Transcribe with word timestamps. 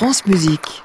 France 0.00 0.24
Musique. 0.24 0.82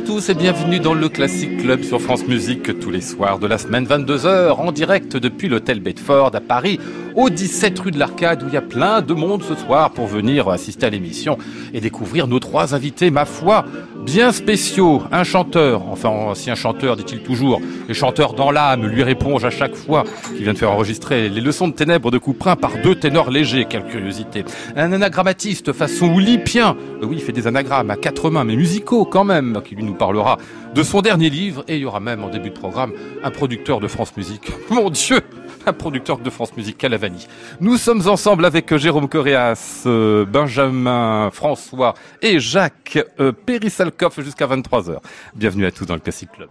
À 0.00 0.02
tous 0.02 0.30
et 0.30 0.34
bienvenue 0.34 0.80
dans 0.80 0.94
le 0.94 1.10
Classic 1.10 1.58
Club 1.58 1.82
sur 1.82 2.00
France 2.00 2.26
Musique 2.26 2.80
tous 2.80 2.90
les 2.90 3.02
soirs 3.02 3.38
de 3.38 3.46
la 3.46 3.58
semaine 3.58 3.84
22h 3.84 4.52
en 4.52 4.72
direct 4.72 5.18
depuis 5.18 5.46
l'hôtel 5.46 5.80
Bedford 5.80 6.34
à 6.34 6.40
Paris 6.40 6.80
au 7.14 7.30
17 7.30 7.78
rue 7.78 7.90
de 7.90 7.98
l'Arcade 7.98 8.42
où 8.42 8.48
il 8.48 8.54
y 8.54 8.56
a 8.56 8.62
plein 8.62 9.02
de 9.02 9.14
monde 9.14 9.42
ce 9.42 9.54
soir 9.54 9.90
pour 9.90 10.06
venir 10.06 10.48
assister 10.48 10.86
à 10.86 10.90
l'émission 10.90 11.38
et 11.72 11.80
découvrir 11.80 12.26
nos 12.26 12.38
trois 12.38 12.74
invités 12.74 13.10
ma 13.10 13.24
foi 13.24 13.64
bien 14.04 14.32
spéciaux. 14.32 15.02
Un 15.12 15.24
chanteur, 15.24 15.82
enfin 15.90 16.10
un 16.46 16.54
chanteur 16.54 16.96
dit-il 16.96 17.20
toujours, 17.20 17.60
le 17.86 17.94
chanteur 17.94 18.34
dans 18.34 18.50
l'âme 18.50 18.86
lui 18.86 19.02
répond 19.02 19.36
à 19.36 19.50
chaque 19.50 19.74
fois 19.74 20.04
qui 20.36 20.42
vient 20.42 20.52
de 20.52 20.58
faire 20.58 20.72
enregistrer 20.72 21.28
les 21.28 21.40
leçons 21.40 21.68
de 21.68 21.74
ténèbres 21.74 22.10
de 22.10 22.18
Couperin 22.18 22.56
par 22.56 22.72
deux 22.82 22.94
ténors 22.94 23.30
légers, 23.30 23.66
quelle 23.68 23.84
curiosité. 23.84 24.44
Un 24.76 24.92
anagrammatiste 24.92 25.72
façon 25.72 26.06
oulipien, 26.06 26.76
Euh, 27.02 27.06
oui 27.06 27.16
il 27.18 27.22
fait 27.22 27.32
des 27.32 27.46
anagrammes 27.46 27.90
à 27.90 27.96
quatre 27.96 28.30
mains 28.30 28.44
mais 28.44 28.56
musicaux 28.56 29.04
quand 29.04 29.24
même, 29.24 29.60
qui 29.64 29.74
lui 29.74 29.84
nous 29.84 29.94
parlera 29.94 30.38
de 30.74 30.82
son 30.82 31.02
dernier 31.02 31.30
livre 31.30 31.64
et 31.68 31.76
il 31.76 31.82
y 31.82 31.84
aura 31.84 32.00
même 32.00 32.22
en 32.24 32.28
début 32.28 32.50
de 32.50 32.54
programme 32.54 32.92
un 33.22 33.30
producteur 33.30 33.80
de 33.80 33.88
France 33.88 34.16
Musique. 34.16 34.50
Mon 34.70 34.90
Dieu 34.90 35.20
un 35.66 35.72
producteur 35.72 36.18
de 36.18 36.30
France 36.30 36.56
Musique, 36.56 36.78
Calavani. 36.78 37.26
Nous 37.60 37.76
sommes 37.76 38.06
ensemble 38.08 38.44
avec 38.44 38.72
euh, 38.72 38.78
Jérôme 38.78 39.08
Coréas, 39.08 39.82
euh, 39.86 40.24
Benjamin, 40.24 41.30
François 41.32 41.94
et 42.22 42.40
Jacques 42.40 42.98
euh, 43.18 43.32
Périssalcoff 43.32 44.20
jusqu'à 44.20 44.46
23h. 44.46 44.98
Bienvenue 45.34 45.66
à 45.66 45.70
tous 45.70 45.86
dans 45.86 45.94
le 45.94 46.00
Classic 46.00 46.30
Club. 46.30 46.48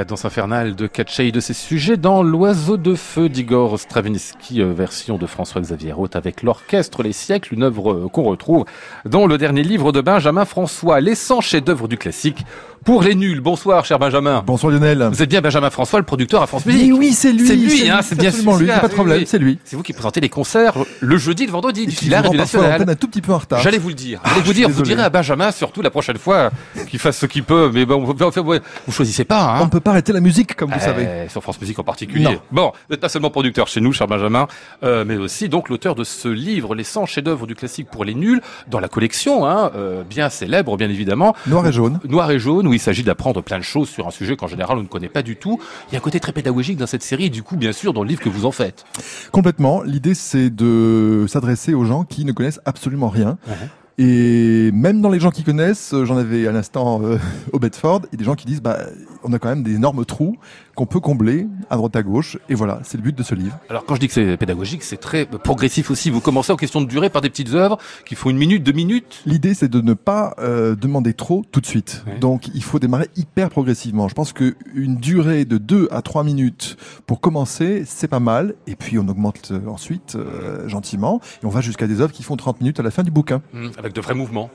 La 0.00 0.06
danse 0.06 0.24
infernale 0.24 0.76
de 0.76 0.86
Katchei 0.86 1.30
de 1.30 1.40
ses 1.40 1.52
sujets 1.52 1.98
dans 1.98 2.22
L'Oiseau 2.22 2.78
de 2.78 2.94
Feu 2.94 3.28
d'Igor 3.28 3.78
Stravinsky, 3.78 4.62
euh, 4.62 4.72
version 4.72 5.18
de 5.18 5.26
François-Xavier 5.26 5.92
Roth 5.92 6.16
avec 6.16 6.42
l'Orchestre 6.42 7.02
Les 7.02 7.12
Siècles, 7.12 7.52
une 7.52 7.64
œuvre 7.64 7.92
euh, 7.92 8.08
qu'on 8.08 8.22
retrouve 8.22 8.64
dans 9.04 9.26
le 9.26 9.36
dernier 9.36 9.62
livre 9.62 9.92
de 9.92 10.00
Benjamin 10.00 10.46
François, 10.46 11.02
Les 11.02 11.14
100 11.14 11.42
chefs-d'œuvre 11.42 11.86
du 11.86 11.98
classique 11.98 12.46
pour 12.84 13.02
les 13.02 13.14
nuls. 13.14 13.40
Bonsoir, 13.40 13.84
cher 13.84 13.98
Benjamin. 13.98 14.42
Bonsoir 14.46 14.72
Lionel. 14.72 15.08
Vous 15.12 15.22
êtes 15.22 15.28
bien 15.28 15.40
Benjamin 15.40 15.70
François, 15.70 15.98
le 15.98 16.04
producteur 16.04 16.42
à 16.42 16.46
France 16.46 16.64
Musique. 16.66 16.92
Oui, 16.96 17.12
c'est 17.12 17.32
lui. 17.32 17.46
C'est 17.46 17.56
lui, 17.56 17.90
hein, 17.90 18.00
c'est 18.02 18.16
bien 18.16 18.30
absolument 18.30 18.56
lui. 18.56 18.66
Pas 18.68 18.88
de 18.88 18.94
problème, 18.94 19.24
c'est 19.26 19.38
lui. 19.38 19.58
C'est 19.64 19.76
vous 19.76 19.82
qui 19.82 19.92
présentez 19.92 20.20
les 20.20 20.28
concerts 20.28 20.74
le 21.00 21.18
jeudi, 21.18 21.46
le 21.46 21.52
vendredi, 21.52 21.86
du 21.86 21.94
Filaire 21.94 22.24
et 22.26 22.30
du 22.30 22.36
National. 22.36 22.88
un 22.88 22.94
tout 22.94 23.08
petit 23.08 23.20
peu 23.20 23.32
en 23.32 23.38
retard. 23.38 23.60
J'allais 23.60 23.78
vous 23.78 23.88
le 23.88 23.94
dire. 23.94 24.20
J'allais 24.24 24.42
vous 24.42 24.52
dire, 24.52 24.68
vous 24.68 24.82
direz 24.82 25.02
à 25.02 25.10
Benjamin, 25.10 25.50
surtout 25.52 25.82
la 25.82 25.90
prochaine 25.90 26.18
fois, 26.18 26.50
qu'il 26.88 26.98
fasse 26.98 27.18
ce 27.18 27.26
qu'il 27.26 27.44
peut. 27.44 27.70
Mais 27.72 27.84
bon, 27.84 28.02
vous, 28.02 28.92
choisissez 28.92 29.24
pas, 29.24 29.56
On 29.58 29.62
hein. 29.62 29.64
ne 29.66 29.70
peut 29.70 29.80
pas 29.80 29.89
arrêter 29.90 30.12
la 30.12 30.20
musique, 30.20 30.54
comme 30.56 30.70
vous 30.70 30.76
Euh, 30.76 30.80
savez. 30.80 31.28
Sur 31.28 31.42
France 31.42 31.60
Musique 31.60 31.78
en 31.78 31.84
particulier. 31.84 32.24
Non. 32.24 32.40
Bon, 32.50 32.66
vous 32.72 32.92
n'êtes 32.92 33.00
pas 33.00 33.08
seulement 33.08 33.30
producteur 33.30 33.68
chez 33.68 33.80
nous, 33.80 33.92
cher 33.92 34.06
Benjamin, 34.06 34.48
euh, 34.82 35.04
mais 35.06 35.16
aussi 35.16 35.48
donc 35.48 35.68
l'auteur 35.68 35.94
de 35.94 36.04
ce 36.04 36.28
livre, 36.28 36.74
Les 36.74 36.84
100 36.84 37.06
chefs-d'œuvre 37.06 37.46
du 37.46 37.54
classique 37.54 37.88
pour 37.90 38.04
les 38.04 38.14
nuls, 38.14 38.40
dans 38.68 38.80
la 38.80 38.88
collection, 38.88 39.46
hein, 39.46 39.70
euh, 39.74 40.02
bien 40.02 40.30
célèbre, 40.30 40.76
bien 40.76 40.88
évidemment. 40.88 41.34
Noir 41.46 41.66
et 41.66 41.72
jaune. 41.72 42.00
Noir 42.08 42.30
et 42.30 42.38
jaune, 42.38 42.66
où 42.66 42.72
il 42.72 42.80
s'agit 42.80 43.02
d'apprendre 43.02 43.42
plein 43.42 43.58
de 43.58 43.64
choses 43.64 43.88
sur 43.88 44.06
un 44.06 44.10
sujet 44.10 44.36
qu'en 44.36 44.46
général 44.46 44.78
on 44.78 44.82
ne 44.82 44.86
connaît 44.88 45.08
pas 45.08 45.22
du 45.22 45.36
tout. 45.36 45.60
Il 45.88 45.92
y 45.92 45.96
a 45.96 45.98
un 45.98 46.02
côté 46.02 46.20
très 46.20 46.32
pédagogique 46.32 46.76
dans 46.78 46.86
cette 46.86 47.02
série, 47.02 47.26
et 47.26 47.30
du 47.30 47.42
coup, 47.42 47.56
bien 47.56 47.72
sûr, 47.72 47.92
dans 47.92 48.02
le 48.02 48.08
livre 48.08 48.20
que 48.22 48.28
vous 48.28 48.46
en 48.46 48.52
faites. 48.52 48.84
Complètement. 49.32 49.82
L'idée, 49.82 50.14
c'est 50.14 50.50
de 50.50 51.24
s'adresser 51.28 51.74
aux 51.74 51.84
gens 51.84 52.04
qui 52.04 52.24
ne 52.24 52.32
connaissent 52.32 52.60
absolument 52.64 53.08
rien. 53.08 53.38
Ouais. 53.46 53.54
Et 54.02 54.72
même 54.72 55.02
dans 55.02 55.10
les 55.10 55.20
gens 55.20 55.30
qui 55.30 55.44
connaissent, 55.44 55.92
euh, 55.92 56.06
j'en 56.06 56.16
avais 56.16 56.46
à 56.46 56.52
l'instant 56.52 57.02
euh, 57.02 57.18
au 57.52 57.58
Bedford, 57.58 58.00
il 58.04 58.12
y 58.12 58.16
a 58.16 58.16
des 58.16 58.24
gens 58.24 58.34
qui 58.34 58.46
disent, 58.46 58.62
bah, 58.62 58.78
on 59.24 59.32
a 59.34 59.38
quand 59.38 59.50
même 59.50 59.62
des 59.62 59.74
énormes 59.74 60.06
trous 60.06 60.38
qu'on 60.74 60.86
peut 60.86 61.00
combler 61.00 61.46
à 61.68 61.76
droite 61.76 61.96
à 61.96 62.02
gauche. 62.02 62.38
Et 62.48 62.54
voilà, 62.54 62.80
c'est 62.84 62.96
le 62.96 63.02
but 63.02 63.16
de 63.16 63.22
ce 63.22 63.34
livre. 63.34 63.58
Alors 63.68 63.84
quand 63.84 63.94
je 63.94 64.00
dis 64.00 64.08
que 64.08 64.14
c'est 64.14 64.36
pédagogique, 64.36 64.82
c'est 64.82 64.96
très 64.96 65.26
progressif 65.26 65.90
aussi. 65.90 66.10
Vous 66.10 66.20
commencez 66.20 66.52
en 66.52 66.56
question 66.56 66.80
de 66.80 66.86
durée 66.86 67.10
par 67.10 67.22
des 67.22 67.30
petites 67.30 67.54
œuvres 67.54 67.78
qui 68.06 68.14
font 68.14 68.30
une 68.30 68.38
minute, 68.38 68.62
deux 68.62 68.72
minutes. 68.72 69.22
L'idée, 69.26 69.54
c'est 69.54 69.68
de 69.68 69.80
ne 69.80 69.94
pas 69.94 70.34
euh, 70.38 70.74
demander 70.74 71.14
trop 71.14 71.44
tout 71.50 71.60
de 71.60 71.66
suite. 71.66 72.04
Donc, 72.20 72.48
il 72.54 72.62
faut 72.62 72.78
démarrer 72.78 73.08
hyper 73.16 73.50
progressivement. 73.50 74.08
Je 74.08 74.14
pense 74.14 74.32
que 74.32 74.54
une 74.74 74.96
durée 74.96 75.44
de 75.44 75.58
2 75.58 75.88
à 75.90 76.02
3 76.02 76.24
minutes 76.24 76.76
pour 77.06 77.20
commencer, 77.20 77.84
c'est 77.86 78.08
pas 78.08 78.20
mal. 78.20 78.54
Et 78.66 78.76
puis, 78.76 78.98
on 78.98 79.08
augmente 79.08 79.50
euh, 79.50 79.60
ensuite 79.68 80.16
euh, 80.16 80.68
gentiment. 80.68 81.20
Et 81.42 81.46
on 81.46 81.50
va 81.50 81.60
jusqu'à 81.60 81.86
des 81.86 82.00
œuvres 82.00 82.12
qui 82.12 82.22
font 82.22 82.36
30 82.36 82.60
minutes 82.60 82.80
à 82.80 82.82
la 82.82 82.90
fin 82.90 83.02
du 83.02 83.10
bouquin. 83.10 83.42
Mmh, 83.52 83.68
Avec 83.78 83.92
de 83.92 84.00
vrais 84.00 84.14
mouvements. 84.14 84.50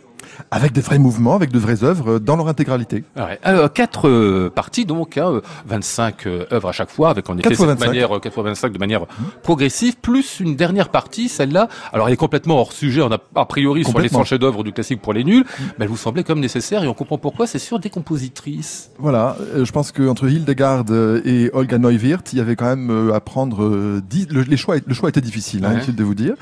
Avec 0.52 0.74
de 0.74 0.82
vrais 0.82 1.00
mouvements, 1.00 1.36
avec 1.36 1.52
de 1.52 1.60
vraies 1.60 1.84
œuvres 1.84 2.14
euh, 2.14 2.20
dans 2.20 2.36
leur 2.36 2.48
intégralité. 2.48 3.04
Ouais. 3.16 3.40
Alors, 3.44 3.72
quatre 3.72 4.08
euh, 4.10 4.50
parties 4.54 4.86
donc, 4.86 5.18
hein, 5.18 5.30
euh, 5.32 5.42
25 5.68 6.28
euh, 6.28 6.46
œuvres 6.52 6.70
à 6.70 6.72
chaque 6.72 6.90
fois, 6.90 7.10
avec 7.10 7.30
en 7.30 7.38
effet 7.38 7.50
4 7.50 7.56
fois 7.58 7.68
cette 7.68 7.80
25. 7.80 7.88
manière, 7.88 8.16
euh, 8.16 8.20
4 8.20 8.34
fois 8.34 8.44
25 8.44 8.74
de 8.74 8.78
manière 8.80 9.06
progressive, 9.44 9.96
plus 9.98 10.40
une 10.40 10.56
dernière 10.56 10.90
partie, 10.90 11.30
celle-là. 11.30 11.68
Alors 11.94 12.08
elle 12.08 12.14
est 12.14 12.18
complètement 12.18 12.58
hors 12.60 12.74
sujet, 12.74 13.02
on 13.02 13.12
a 13.12 13.20
a 13.36 13.46
priori 13.46 13.84
sur 13.84 13.90
les 13.92 13.94
Complètement. 14.10 14.20
100 14.20 14.26
chefs-d'œuvre 14.26 14.64
du 14.64 14.72
classique 14.74 15.02
pour 15.02 15.14
les 15.14 15.24
nuls, 15.24 15.46
mais 15.78 15.86
elle 15.86 15.90
vous 15.90 15.98
semblait 15.98 16.24
comme 16.24 16.40
nécessaire 16.40 16.84
et 16.84 16.88
on 16.88 16.94
comprend 16.94 17.18
pourquoi. 17.18 17.48
C'est 17.48 17.60
sur 17.60 17.80
des 17.80 17.90
compositrices. 17.90 18.92
Voilà, 19.00 19.38
euh, 19.56 19.66
je 19.66 19.72
pense 19.72 19.92
qu'entre 19.92 20.28
Hildegard 20.28 20.86
euh, 20.90 21.22
et 21.26 21.50
Olga 21.54 21.78
Neuwirth, 21.78 22.34
il 22.34 22.40
y 22.40 22.42
avait 22.42 22.56
quand 22.56 22.66
même 22.66 22.90
euh, 22.90 23.14
à 23.14 23.20
prendre... 23.20 23.64
euh, 23.64 24.02
dix- 24.08 24.28
le, 24.30 24.42
les 24.42 24.58
choix, 24.58 24.76
le 24.86 24.94
choix 24.94 25.10
était 25.10 25.22
difficile, 25.22 25.64
hein, 25.66 25.70
Ouais. 25.70 25.76
inutile 25.76 25.96
de 25.96 26.04
vous 26.04 26.16
dire. 26.16 26.34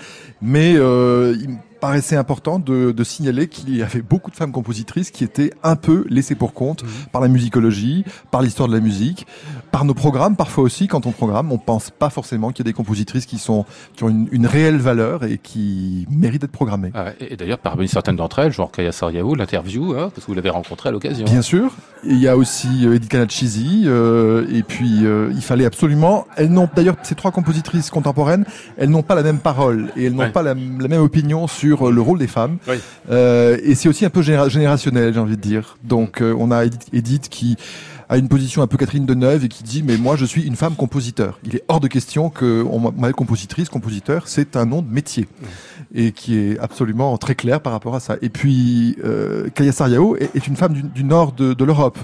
Mais 0.42 0.76
euh, 0.76 1.36
il 1.40 1.58
paraissait 1.84 2.16
important 2.16 2.60
de, 2.60 2.94
de 2.94 3.04
signaler 3.04 3.50
qu'il 3.50 3.76
y 3.76 3.84
avait 3.84 4.02
beaucoup 4.02 4.32
de 4.32 4.38
femmes 4.38 4.54
compositrices 4.54 5.12
qui 5.12 5.26
étaient 5.26 5.52
un 5.64 5.76
peu 5.76 6.06
laissées 6.10 6.34
pour 6.36 6.54
compte 6.54 6.82
Mhm. 6.84 6.90
par 7.12 7.22
la 7.22 7.28
musicologie, 7.28 8.06
par 8.32 8.42
l'histoire 8.42 8.70
de 8.70 8.74
la 8.74 8.80
musique, 8.80 9.28
par 9.74 9.86
nos 9.86 9.96
programmes. 9.96 10.36
Parfois 10.38 10.64
aussi, 10.64 10.88
quand 10.88 11.08
on 11.08 11.12
programme, 11.12 11.52
on 11.52 11.58
pense 11.58 11.90
pas 11.90 12.12
forcément 12.12 12.52
qu'il 12.52 12.64
y 12.64 12.70
a 12.70 12.70
des 12.70 12.76
compositrices 12.76 13.26
qui, 13.26 13.40
sont, 13.40 13.66
qui 13.96 14.04
ont 14.04 14.10
une, 14.10 14.30
une 14.32 14.46
réelle 14.46 14.78
valeur 14.78 15.24
et 15.24 15.40
qui 15.40 16.06
méritent 16.12 16.42
d'être 16.42 16.52
programmées. 16.52 16.92
Ah. 16.94 17.08
Et, 17.20 17.34
et 17.34 17.36
d'ailleurs, 17.38 17.58
parmi 17.58 17.88
certaines 17.88 18.16
d'entre 18.16 18.38
elles, 18.38 18.54
genre 18.54 18.72
Kaya 18.72 18.92
Sariaou, 18.92 19.34
l'interview, 19.34 19.94
hein, 19.94 20.12
parce 20.14 20.22
que 20.26 20.28
vous 20.28 20.36
l'avez 20.36 20.52
rencontrée 20.52 20.90
à 20.90 20.92
l'occasion. 20.92 21.26
Bien 21.26 21.42
sûr. 21.42 21.72
Il 22.06 22.20
y 22.20 22.28
a 22.28 22.38
aussi 22.38 22.86
euh, 22.86 22.96
Edith 22.96 23.10
Canachisi. 23.10 23.84
euh, 23.86 24.46
et 24.54 24.62
puis, 24.62 25.06
euh, 25.06 25.32
il 25.36 25.42
fallait 25.42 25.66
absolument... 25.66 26.28
Elles 26.38 26.52
n'ont 26.52 26.70
D'ailleurs, 26.76 26.96
ces 27.04 27.16
trois 27.16 27.32
compositrices 27.32 27.90
contemporaines, 27.90 28.46
elles 28.78 28.90
n'ont 28.90 29.02
pas 29.04 29.16
la 29.16 29.24
même 29.24 29.40
parole. 29.40 29.90
Et 29.98 30.06
elles 30.06 30.14
n'ont 30.14 30.20
Ouais. 30.24 30.32
pas 30.32 30.44
la, 30.44 30.54
la 30.54 30.88
même 30.88 31.02
opinion 31.02 31.48
sur 31.48 31.88
euh, 31.88 31.92
le 31.92 32.00
rôle 32.02 32.20
des 32.20 32.28
femmes. 32.28 32.58
Oui. 32.68 32.76
Euh, 33.10 33.58
et 33.64 33.74
c'est 33.74 33.90
aussi 33.90 34.06
un 34.06 34.10
peu 34.12 34.22
généra- 34.22 34.50
générationnel, 34.50 35.14
j'ai 35.16 35.20
envie 35.20 35.36
de 35.36 35.42
dire. 35.42 35.78
Donc, 35.84 36.22
euh, 36.22 36.36
on 36.38 36.52
a 36.52 36.64
Edith, 36.66 36.86
Edith 36.94 37.28
qui 37.30 37.58
a 38.10 38.18
une 38.18 38.28
position 38.28 38.62
un 38.62 38.68
peu 38.68 38.78
Catherine 38.78 39.06
Deneuve 39.06 39.46
et 39.46 39.50
qui 39.50 39.64
dit 39.64 39.84
mais 39.84 39.98
moi 39.98 40.16
je 40.16 40.26
suis 40.26 40.44
une 40.44 40.56
femme 40.56 40.76
compositeur. 40.76 41.40
Il 41.44 41.56
est 41.56 41.64
hors 41.68 41.80
de 41.80 41.88
question 41.88 42.30
que 42.30 42.66
on 42.70 42.80
m'appelle 42.80 43.14
compositrice, 43.14 43.70
compositeur, 43.70 44.28
c'est 44.28 44.56
un 44.56 44.66
nom 44.66 44.82
de 44.82 44.92
métier 44.92 45.28
et 45.94 46.12
qui 46.12 46.38
est 46.38 46.60
absolument 46.60 47.18
très 47.18 47.36
clair 47.36 47.62
par 47.62 47.72
rapport 47.74 47.96
à 47.96 48.00
ça. 48.00 48.16
Et 48.22 48.30
puis 48.30 48.96
euh, 49.04 49.48
Kaya 49.54 49.72
Sariao 49.72 50.16
est, 50.18 50.36
est 50.36 50.48
une 50.48 50.56
femme 50.56 50.74
du, 50.74 50.84
du 50.84 51.04
nord 51.04 51.32
de, 51.34 51.54
de 51.54 51.64
l'Europe, 51.66 51.98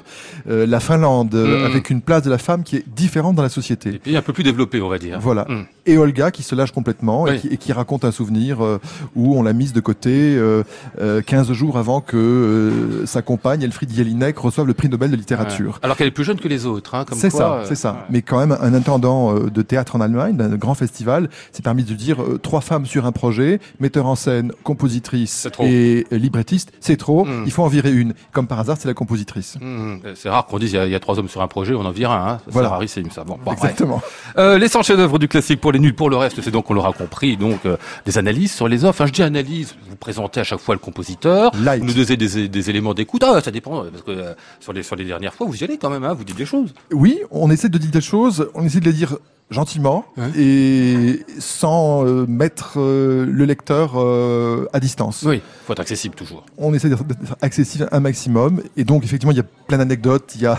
Euh, 0.49 0.65
la 0.65 0.79
Finlande, 0.79 1.33
euh, 1.35 1.61
Mm. 1.63 1.65
avec 1.65 1.89
une 1.89 2.01
place 2.01 2.23
de 2.23 2.29
la 2.29 2.37
femme 2.37 2.63
qui 2.63 2.75
est 2.77 2.85
différente 2.87 3.35
dans 3.35 3.43
la 3.43 3.49
société. 3.49 3.89
Et 3.95 3.99
puis 3.99 4.15
un 4.15 4.21
peu 4.21 4.33
plus 4.33 4.43
développé, 4.43 4.81
on 4.81 4.89
va 4.89 4.97
dire. 4.97 5.19
Voilà. 5.19 5.45
Mm. 5.49 5.65
Et 5.85 5.97
Olga 5.97 6.29
qui 6.31 6.43
se 6.43 6.53
lâche 6.55 6.71
complètement 6.71 7.23
Oui. 7.23 7.31
et, 7.35 7.39
qui, 7.39 7.47
et 7.47 7.57
qui 7.57 7.73
raconte 7.73 8.05
un 8.05 8.11
souvenir 8.11 8.63
euh, 8.63 8.79
où 9.15 9.35
on 9.37 9.43
l'a 9.43 9.53
mise 9.53 9.73
de 9.73 9.79
côté 9.81 10.35
euh, 10.37 10.63
euh, 11.01 11.21
15 11.21 11.51
jours 11.53 11.77
avant 11.77 11.99
que 12.01 12.15
euh, 12.17 13.05
sa 13.05 13.21
compagne 13.21 13.61
Elfriede 13.63 13.93
Jelinek 13.93 14.37
reçoive 14.37 14.67
le 14.67 14.73
prix 14.73 14.89
Nobel 14.89 15.09
de 15.11 15.15
littérature. 15.15 15.73
Ouais. 15.73 15.79
Alors 15.83 15.97
qu'elle 15.97 16.07
est 16.07 16.11
plus 16.11 16.23
jeune 16.23 16.39
que 16.39 16.47
les 16.47 16.65
autres, 16.65 16.95
hein, 16.95 17.05
C'est 17.13 17.29
ça, 17.29 17.53
euh, 17.53 17.65
c'est 17.67 17.75
ça. 17.75 17.93
ouais. 17.93 17.97
Mais 18.09 18.21
quand 18.21 18.39
même, 18.39 18.55
un 18.61 18.73
intendant 18.73 19.35
euh, 19.35 19.49
de 19.49 19.61
théâtre 19.61 19.95
en 19.95 20.01
Allemagne, 20.01 20.35
d'un 20.37 20.49
grand 20.55 20.75
festival, 20.75 21.29
s'est 21.51 21.61
permis 21.63 21.83
de 21.83 21.93
dire 21.93 22.21
euh, 22.21 22.37
trois 22.37 22.61
femmes 22.61 22.85
sur 22.85 23.05
un 23.05 23.11
projet, 23.11 23.59
metteur 23.79 24.05
en 24.05 24.15
scène, 24.15 24.51
compositrice 24.63 25.47
et 25.61 26.05
euh, 26.11 26.17
librettiste, 26.17 26.71
c'est 26.79 26.97
trop. 26.97 27.25
Mm. 27.25 27.43
Il 27.45 27.51
faut 27.51 27.63
en 27.63 27.67
virer 27.67 27.91
une. 27.91 28.13
Comme 28.31 28.47
par 28.47 28.59
hasard, 28.59 28.77
c'est 28.79 28.87
la 28.87 28.93
compositrice. 28.93 29.57
Mmh, 29.61 29.97
c'est 30.15 30.29
rare 30.29 30.45
qu'on 30.45 30.59
dise 30.59 30.71
il 30.73 30.75
y, 30.75 30.79
a, 30.79 30.85
il 30.85 30.91
y 30.91 30.95
a 30.95 30.99
trois 30.99 31.19
hommes 31.19 31.29
sur 31.29 31.41
un 31.41 31.47
projet, 31.47 31.73
on 31.73 31.85
en 31.85 31.91
vire 31.91 32.11
un. 32.11 32.33
Hein. 32.33 32.37
C'est 32.45 32.51
Voilà. 32.53 32.69
rarissime 32.69 33.09
ça. 33.11 33.23
Bon. 33.23 33.37
Exactement. 33.51 34.01
Euh, 34.37 34.57
les 34.57 34.67
100 34.67 34.83
chefs-d'œuvre 34.83 35.19
du 35.19 35.27
classique 35.27 35.61
pour 35.61 35.71
les 35.71 35.79
nuls, 35.79 35.95
pour 35.95 36.09
le 36.09 36.15
reste, 36.17 36.41
c'est 36.41 36.51
donc 36.51 36.69
on 36.69 36.73
l'aura 36.73 36.93
compris, 36.93 37.37
donc 37.37 37.65
euh, 37.65 37.77
des 38.05 38.17
analyses 38.17 38.53
sur 38.53 38.67
les 38.67 38.83
œuvres. 38.83 38.89
Enfin, 38.89 39.05
je 39.05 39.11
dis 39.11 39.23
analyse. 39.23 39.75
Vous 39.89 39.95
présentez 39.95 40.39
à 40.39 40.43
chaque 40.43 40.59
fois 40.59 40.75
le 40.75 40.79
compositeur, 40.79 41.51
Light. 41.61 41.81
vous 41.81 41.87
nous 41.87 41.93
donnez 41.93 42.17
des, 42.17 42.47
des 42.47 42.69
éléments 42.69 42.93
d'écoute. 42.93 43.23
Ah, 43.25 43.41
ça 43.41 43.51
dépend 43.51 43.83
parce 43.91 44.03
que 44.03 44.11
euh, 44.11 44.33
sur 44.59 44.73
les 44.73 44.83
sur 44.83 44.95
les 44.95 45.05
dernières 45.05 45.33
fois, 45.33 45.47
vous 45.47 45.55
y 45.57 45.63
allez 45.63 45.77
quand 45.77 45.89
même, 45.89 46.03
hein, 46.03 46.13
vous 46.13 46.23
dites 46.23 46.37
des 46.37 46.45
choses. 46.45 46.73
Oui, 46.91 47.19
on 47.31 47.49
essaie 47.51 47.69
de 47.69 47.77
dire 47.77 47.91
des 47.91 48.01
choses, 48.01 48.49
on 48.53 48.63
essaie 48.65 48.79
de 48.79 48.85
les 48.85 48.93
dire 48.93 49.17
gentiment 49.49 50.05
et 50.37 51.25
sans 51.39 52.05
euh, 52.05 52.25
mettre 52.27 52.73
euh, 52.77 53.25
le 53.25 53.45
lecteur 53.45 53.93
euh, 53.95 54.67
à 54.73 54.79
distance. 54.79 55.23
Oui, 55.25 55.41
faut 55.65 55.73
être 55.73 55.79
accessible 55.79 56.13
toujours. 56.13 56.45
On 56.57 56.73
essaie 56.73 56.89
d'être 56.89 57.03
accessible 57.41 57.87
un 57.91 57.99
maximum 57.99 58.61
et 58.77 58.83
donc 58.83 59.03
effectivement 59.03 59.31
il 59.31 59.37
y 59.37 59.41
a 59.41 59.45
plein 59.67 59.79
d'anecdotes, 59.79 60.33
il 60.35 60.41
y 60.41 60.45
a 60.45 60.57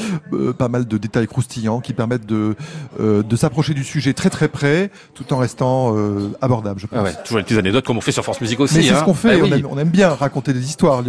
pas 0.58 0.68
mal 0.68 0.86
de 0.86 0.98
détails 0.98 1.28
croustillants 1.28 1.80
qui 1.80 1.92
permettent 1.92 2.26
de 2.26 2.56
de 3.00 3.36
s'approcher 3.36 3.74
du 3.74 3.84
sujet 3.84 4.12
très 4.12 4.30
très 4.30 4.48
près 4.48 4.90
tout 5.14 5.32
en 5.32 5.38
restant 5.38 5.94
abordable. 6.40 6.80
Je 6.80 6.86
pense. 6.86 6.98
Ah 6.98 7.04
ouais, 7.04 7.14
toujours 7.24 7.38
les 7.38 7.44
petites 7.44 7.58
anecdotes 7.58 7.84
comme 7.84 7.96
on 7.96 8.00
fait 8.00 8.12
sur 8.12 8.24
France 8.24 8.40
Musique 8.40 8.60
aussi. 8.60 8.76
Mais 8.76 8.82
c'est 8.82 8.90
hein. 8.90 8.98
ce 9.00 9.04
qu'on 9.04 9.14
fait, 9.14 9.38
Bah 9.38 9.46
on, 9.48 9.52
aime, 9.52 9.66
on 9.70 9.78
aime 9.78 9.88
bien 9.88 10.10
raconter 10.10 10.52
des 10.52 10.64
histoires. 10.64 11.02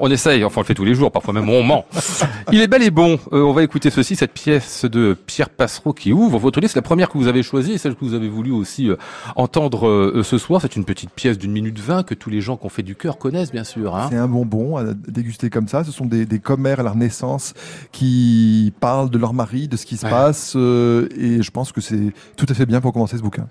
On 0.00 0.10
essaye, 0.10 0.44
enfin 0.44 0.60
on 0.60 0.62
le 0.62 0.66
fait 0.66 0.74
tous 0.74 0.84
les 0.84 0.94
jours, 0.94 1.12
parfois 1.12 1.34
même 1.34 1.48
on 1.48 1.62
ment. 1.62 1.84
Il 2.52 2.60
est 2.60 2.68
bel 2.68 2.82
et 2.82 2.90
bon. 2.90 3.18
On 3.30 3.52
va 3.52 3.62
écouter 3.62 3.90
ceci, 3.90 4.16
cette 4.16 4.32
pièce 4.32 4.84
de 4.84 5.16
Pierre 5.26 5.50
Passereau 5.50 5.92
qui 5.92 6.12
ouvre 6.12 6.38
votre 6.38 6.60
liste. 6.60 6.79
La 6.80 6.82
première 6.82 7.10
que 7.10 7.18
vous 7.18 7.26
avez 7.28 7.42
choisie 7.42 7.72
et 7.72 7.78
celle 7.78 7.94
que 7.94 8.02
vous 8.06 8.14
avez 8.14 8.30
voulu 8.30 8.52
aussi 8.52 8.88
euh, 8.88 8.96
entendre 9.36 9.86
euh, 9.86 10.22
ce 10.22 10.38
soir. 10.38 10.62
C'est 10.62 10.76
une 10.76 10.86
petite 10.86 11.10
pièce 11.10 11.36
d'une 11.36 11.52
minute 11.52 11.78
vingt 11.78 12.04
que 12.04 12.14
tous 12.14 12.30
les 12.30 12.40
gens 12.40 12.56
qui 12.56 12.64
ont 12.64 12.70
fait 12.70 12.82
du 12.82 12.96
cœur 12.96 13.18
connaissent 13.18 13.52
bien 13.52 13.64
sûr. 13.64 13.94
Hein. 13.94 14.06
C'est 14.10 14.16
un 14.16 14.26
bonbon 14.28 14.78
à 14.78 14.94
déguster 14.94 15.50
comme 15.50 15.68
ça. 15.68 15.84
Ce 15.84 15.92
sont 15.92 16.06
des, 16.06 16.24
des 16.24 16.38
commères 16.38 16.80
à 16.80 16.82
la 16.82 16.92
Renaissance 16.92 17.52
qui 17.92 18.72
parlent 18.80 19.10
de 19.10 19.18
leur 19.18 19.34
mari, 19.34 19.68
de 19.68 19.76
ce 19.76 19.84
qui 19.84 19.98
se 19.98 20.06
Ouais. 20.06 20.10
passe. 20.10 20.54
euh, 20.56 21.06
et 21.18 21.42
je 21.42 21.50
pense 21.50 21.70
que 21.70 21.82
c'est 21.82 22.14
tout 22.38 22.46
à 22.48 22.54
fait 22.54 22.64
bien 22.64 22.80
pour 22.80 22.94
commencer 22.94 23.18
ce 23.18 23.22
bouquin. 23.22 23.46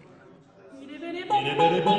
Comme 1.30 1.99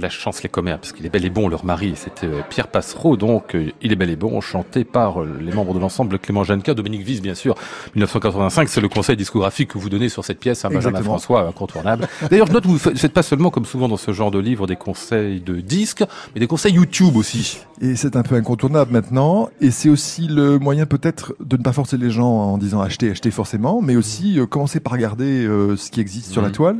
de 0.00 0.02
la 0.02 0.10
chance 0.10 0.42
les 0.42 0.48
commères, 0.48 0.78
parce 0.78 0.92
qu'il 0.92 1.04
est 1.06 1.10
bel 1.10 1.24
et 1.24 1.30
bon, 1.30 1.48
leur 1.48 1.64
mari, 1.64 1.92
c'était 1.94 2.26
euh, 2.26 2.40
Pierre 2.48 2.68
Passereau, 2.68 3.16
donc 3.16 3.54
euh, 3.54 3.70
il 3.82 3.92
est 3.92 3.96
bel 3.96 4.10
et 4.10 4.16
bon, 4.16 4.40
chanté 4.40 4.84
par 4.84 5.20
euh, 5.20 5.38
les 5.40 5.52
membres 5.52 5.74
de 5.74 5.78
l'ensemble 5.78 6.18
Clément 6.18 6.42
Jeannequin, 6.42 6.74
Dominique 6.74 7.02
Vise, 7.02 7.20
bien 7.20 7.34
sûr, 7.34 7.54
1985, 7.94 8.68
c'est 8.68 8.80
le 8.80 8.88
conseil 8.88 9.16
discographique 9.16 9.70
que 9.70 9.78
vous 9.78 9.88
donnez 9.90 10.08
sur 10.08 10.24
cette 10.24 10.40
pièce 10.40 10.64
à 10.64 10.68
Benjamin 10.68 10.98
Exactement. 10.98 11.18
François, 11.18 11.46
incontournable. 11.46 12.08
D'ailleurs, 12.30 12.46
je 12.46 12.52
note, 12.52 12.66
vous 12.66 12.74
ne 12.90 12.96
faites 12.96 13.12
pas 13.12 13.22
seulement, 13.22 13.50
comme 13.50 13.64
souvent 13.66 13.88
dans 13.88 13.96
ce 13.96 14.12
genre 14.12 14.30
de 14.30 14.38
livre, 14.38 14.66
des 14.66 14.76
conseils 14.76 15.40
de 15.40 15.60
disques, 15.60 16.02
mais 16.34 16.40
des 16.40 16.46
conseils 16.46 16.72
YouTube 16.72 17.16
aussi. 17.16 17.58
Et 17.82 17.96
c'est 17.96 18.16
un 18.16 18.22
peu 18.22 18.34
incontournable 18.34 18.92
maintenant. 18.92 19.48
Et 19.60 19.70
c'est 19.70 19.88
aussi 19.88 20.26
le 20.28 20.58
moyen 20.58 20.86
peut-être 20.86 21.34
de 21.40 21.56
ne 21.56 21.62
pas 21.62 21.72
forcer 21.72 21.96
les 21.96 22.10
gens 22.10 22.28
en 22.30 22.58
disant 22.58 22.80
acheter, 22.80 23.10
acheter 23.10 23.30
forcément, 23.30 23.80
mais 23.82 23.96
aussi 23.96 24.38
euh, 24.38 24.46
commencer 24.46 24.80
par 24.80 24.92
regarder 24.92 25.44
euh, 25.46 25.76
ce 25.76 25.90
qui 25.90 26.00
existe 26.00 26.30
sur 26.32 26.42
la 26.42 26.48
Mhm. 26.48 26.54
toile. 26.54 26.76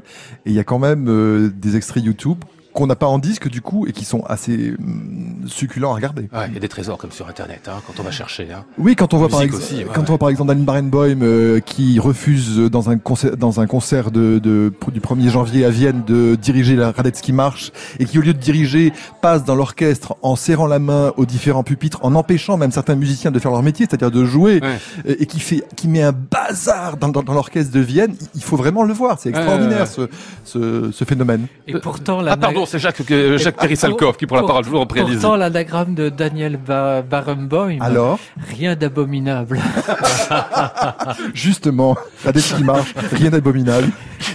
Et 0.46 0.50
il 0.50 0.52
y 0.52 0.58
a 0.58 0.64
quand 0.64 0.78
même 0.78 1.06
euh, 1.08 1.50
des 1.54 1.76
extraits 1.76 2.02
YouTube 2.04 2.38
qu'on 2.72 2.86
n'a 2.86 2.94
pas 2.96 3.06
en 3.06 3.18
disque 3.18 3.48
du 3.48 3.60
coup 3.60 3.86
et 3.86 3.92
qui 3.92 4.04
sont 4.04 4.22
assez 4.26 4.74
hum, 4.78 5.36
succulents 5.46 5.92
à 5.92 5.94
regarder. 5.94 6.22
Ouais, 6.32 6.46
il 6.48 6.54
y 6.54 6.56
a 6.56 6.60
des 6.60 6.68
trésors 6.68 6.98
comme 6.98 7.10
sur 7.12 7.28
Internet, 7.28 7.68
hein, 7.68 7.80
quand 7.86 8.00
on 8.00 8.02
va 8.04 8.10
chercher. 8.10 8.48
Hein. 8.52 8.64
Oui, 8.78 8.94
quand 8.96 9.12
on 9.14 9.18
voit 9.18 9.28
par, 9.28 9.42
ex- 9.42 9.54
aussi, 9.56 9.76
ouais, 9.76 9.84
quand 9.86 9.94
ouais. 9.94 9.98
on 10.02 10.04
voit 10.04 10.18
par 10.18 10.28
exemple 10.30 10.50
Aline 10.52 10.64
Barenboim 10.64 11.22
euh, 11.22 11.60
qui 11.60 11.98
refuse 11.98 12.58
euh, 12.58 12.70
dans 12.70 12.90
un 12.90 12.98
concert, 12.98 13.36
dans 13.36 13.60
un 13.60 13.66
concert 13.66 14.10
de, 14.10 14.38
de- 14.38 14.72
du 14.92 15.00
1er 15.00 15.28
janvier 15.30 15.64
à 15.64 15.70
Vienne 15.70 16.02
de 16.06 16.36
diriger 16.40 16.76
la 16.76 16.92
Radetzky 16.92 17.32
Marche 17.32 17.72
et 17.98 18.04
qui 18.04 18.18
au 18.18 18.22
lieu 18.22 18.32
de 18.34 18.38
diriger 18.38 18.92
passe 19.20 19.44
dans 19.44 19.54
l'orchestre 19.54 20.16
en 20.22 20.36
serrant 20.36 20.66
la 20.66 20.78
main 20.78 21.12
aux 21.16 21.26
différents 21.26 21.62
pupitres, 21.64 21.98
en 22.02 22.14
empêchant 22.14 22.56
même 22.56 22.70
certains 22.72 22.94
musiciens 22.94 23.30
de 23.30 23.38
faire 23.38 23.50
leur 23.50 23.62
métier, 23.62 23.86
c'est-à-dire 23.88 24.10
de 24.10 24.24
jouer, 24.24 24.60
Ouais. 24.60 25.16
et 25.18 25.26
qui 25.26 25.40
fait, 25.40 25.64
qui 25.76 25.88
met 25.88 26.02
un 26.02 26.12
bazar 26.12 26.96
dans, 26.96 27.08
dans, 27.08 27.22
dans 27.22 27.32
l'orchestre 27.34 27.72
de 27.72 27.80
Vienne. 27.80 28.14
Il 28.34 28.42
faut 28.42 28.56
vraiment 28.56 28.82
le 28.84 28.92
voir, 28.92 29.18
c'est 29.18 29.30
Ouais, 29.30 29.36
extraordinaire 29.36 29.80
ouais, 29.98 30.08
ce, 30.44 30.58
ce, 30.58 30.90
ce 30.92 31.04
phénomène. 31.04 31.46
Et 31.66 31.74
pourtant, 31.78 32.20
la 32.20 32.32
Ah 32.32 32.36
pardon, 32.36 32.59
c'est 32.66 32.78
Jacques, 32.78 33.02
euh, 33.10 33.38
Jacques 33.38 33.56
Perissalkov 33.56 34.16
qui 34.16 34.26
prend 34.26 34.36
la 34.36 34.46
parole, 34.46 34.64
je 34.64 34.70
vous 34.70 34.78
en 34.78 34.86
prie, 34.86 35.00
allez-y. 35.00 35.14
Pourtant, 35.14 35.36
l'anagramme 35.36 35.94
de 35.94 36.08
Daniel 36.08 36.56
ba 36.56 37.02
Barenboim, 37.02 37.78
Alors, 37.80 38.18
rien 38.48 38.76
d'abominable. 38.76 39.60
justement, 41.34 41.96
Radetzky 42.24 42.64
Marche, 42.64 42.94
rien 43.12 43.30
d'abominable. 43.30 43.88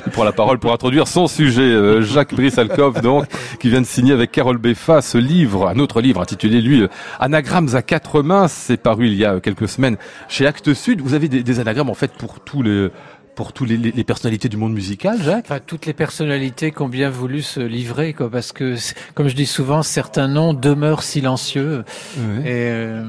Il 0.05 0.11
prend 0.11 0.23
la 0.23 0.31
parole 0.31 0.59
pour 0.59 0.71
introduire 0.73 1.07
son 1.07 1.27
sujet. 1.27 1.61
Euh, 1.61 2.01
Jacques 2.01 2.33
Brissalkov, 2.33 3.01
donc, 3.01 3.25
qui 3.59 3.69
vient 3.69 3.81
de 3.81 3.85
signer 3.85 4.13
avec 4.13 4.31
Carole 4.31 4.57
Beffa 4.57 5.01
ce 5.01 5.17
livre, 5.17 5.67
un 5.67 5.79
autre 5.79 6.01
livre 6.01 6.21
intitulé, 6.21 6.61
lui, 6.61 6.81
euh, 6.81 6.87
Anagrammes 7.19 7.75
à 7.75 7.81
quatre 7.81 8.21
mains. 8.21 8.47
C'est 8.47 8.77
paru 8.77 9.07
il 9.07 9.15
y 9.15 9.25
a 9.25 9.39
quelques 9.39 9.67
semaines 9.67 9.97
chez 10.27 10.47
Actes 10.47 10.73
Sud. 10.73 11.01
Vous 11.01 11.13
avez 11.13 11.27
des, 11.27 11.43
des 11.43 11.59
anagrammes, 11.59 11.89
en 11.89 11.95
fait, 11.95 12.11
pour 12.11 12.39
tous 12.39 12.61
les, 12.61 12.89
pour 13.35 13.53
tous 13.53 13.65
les, 13.65 14.03
personnalités 14.03 14.49
du 14.49 14.57
monde 14.57 14.73
musical, 14.73 15.21
Jacques? 15.21 15.45
Enfin, 15.45 15.59
toutes 15.65 15.85
les 15.85 15.93
personnalités 15.93 16.71
qui 16.71 16.81
ont 16.81 16.89
bien 16.89 17.09
voulu 17.09 17.41
se 17.41 17.59
livrer, 17.59 18.13
quoi, 18.13 18.29
parce 18.29 18.51
que, 18.51 18.75
comme 19.13 19.27
je 19.27 19.35
dis 19.35 19.45
souvent, 19.45 19.83
certains 19.83 20.27
noms 20.27 20.53
demeurent 20.53 21.03
silencieux. 21.03 21.83
Et 22.17 22.69
euh, 22.69 23.03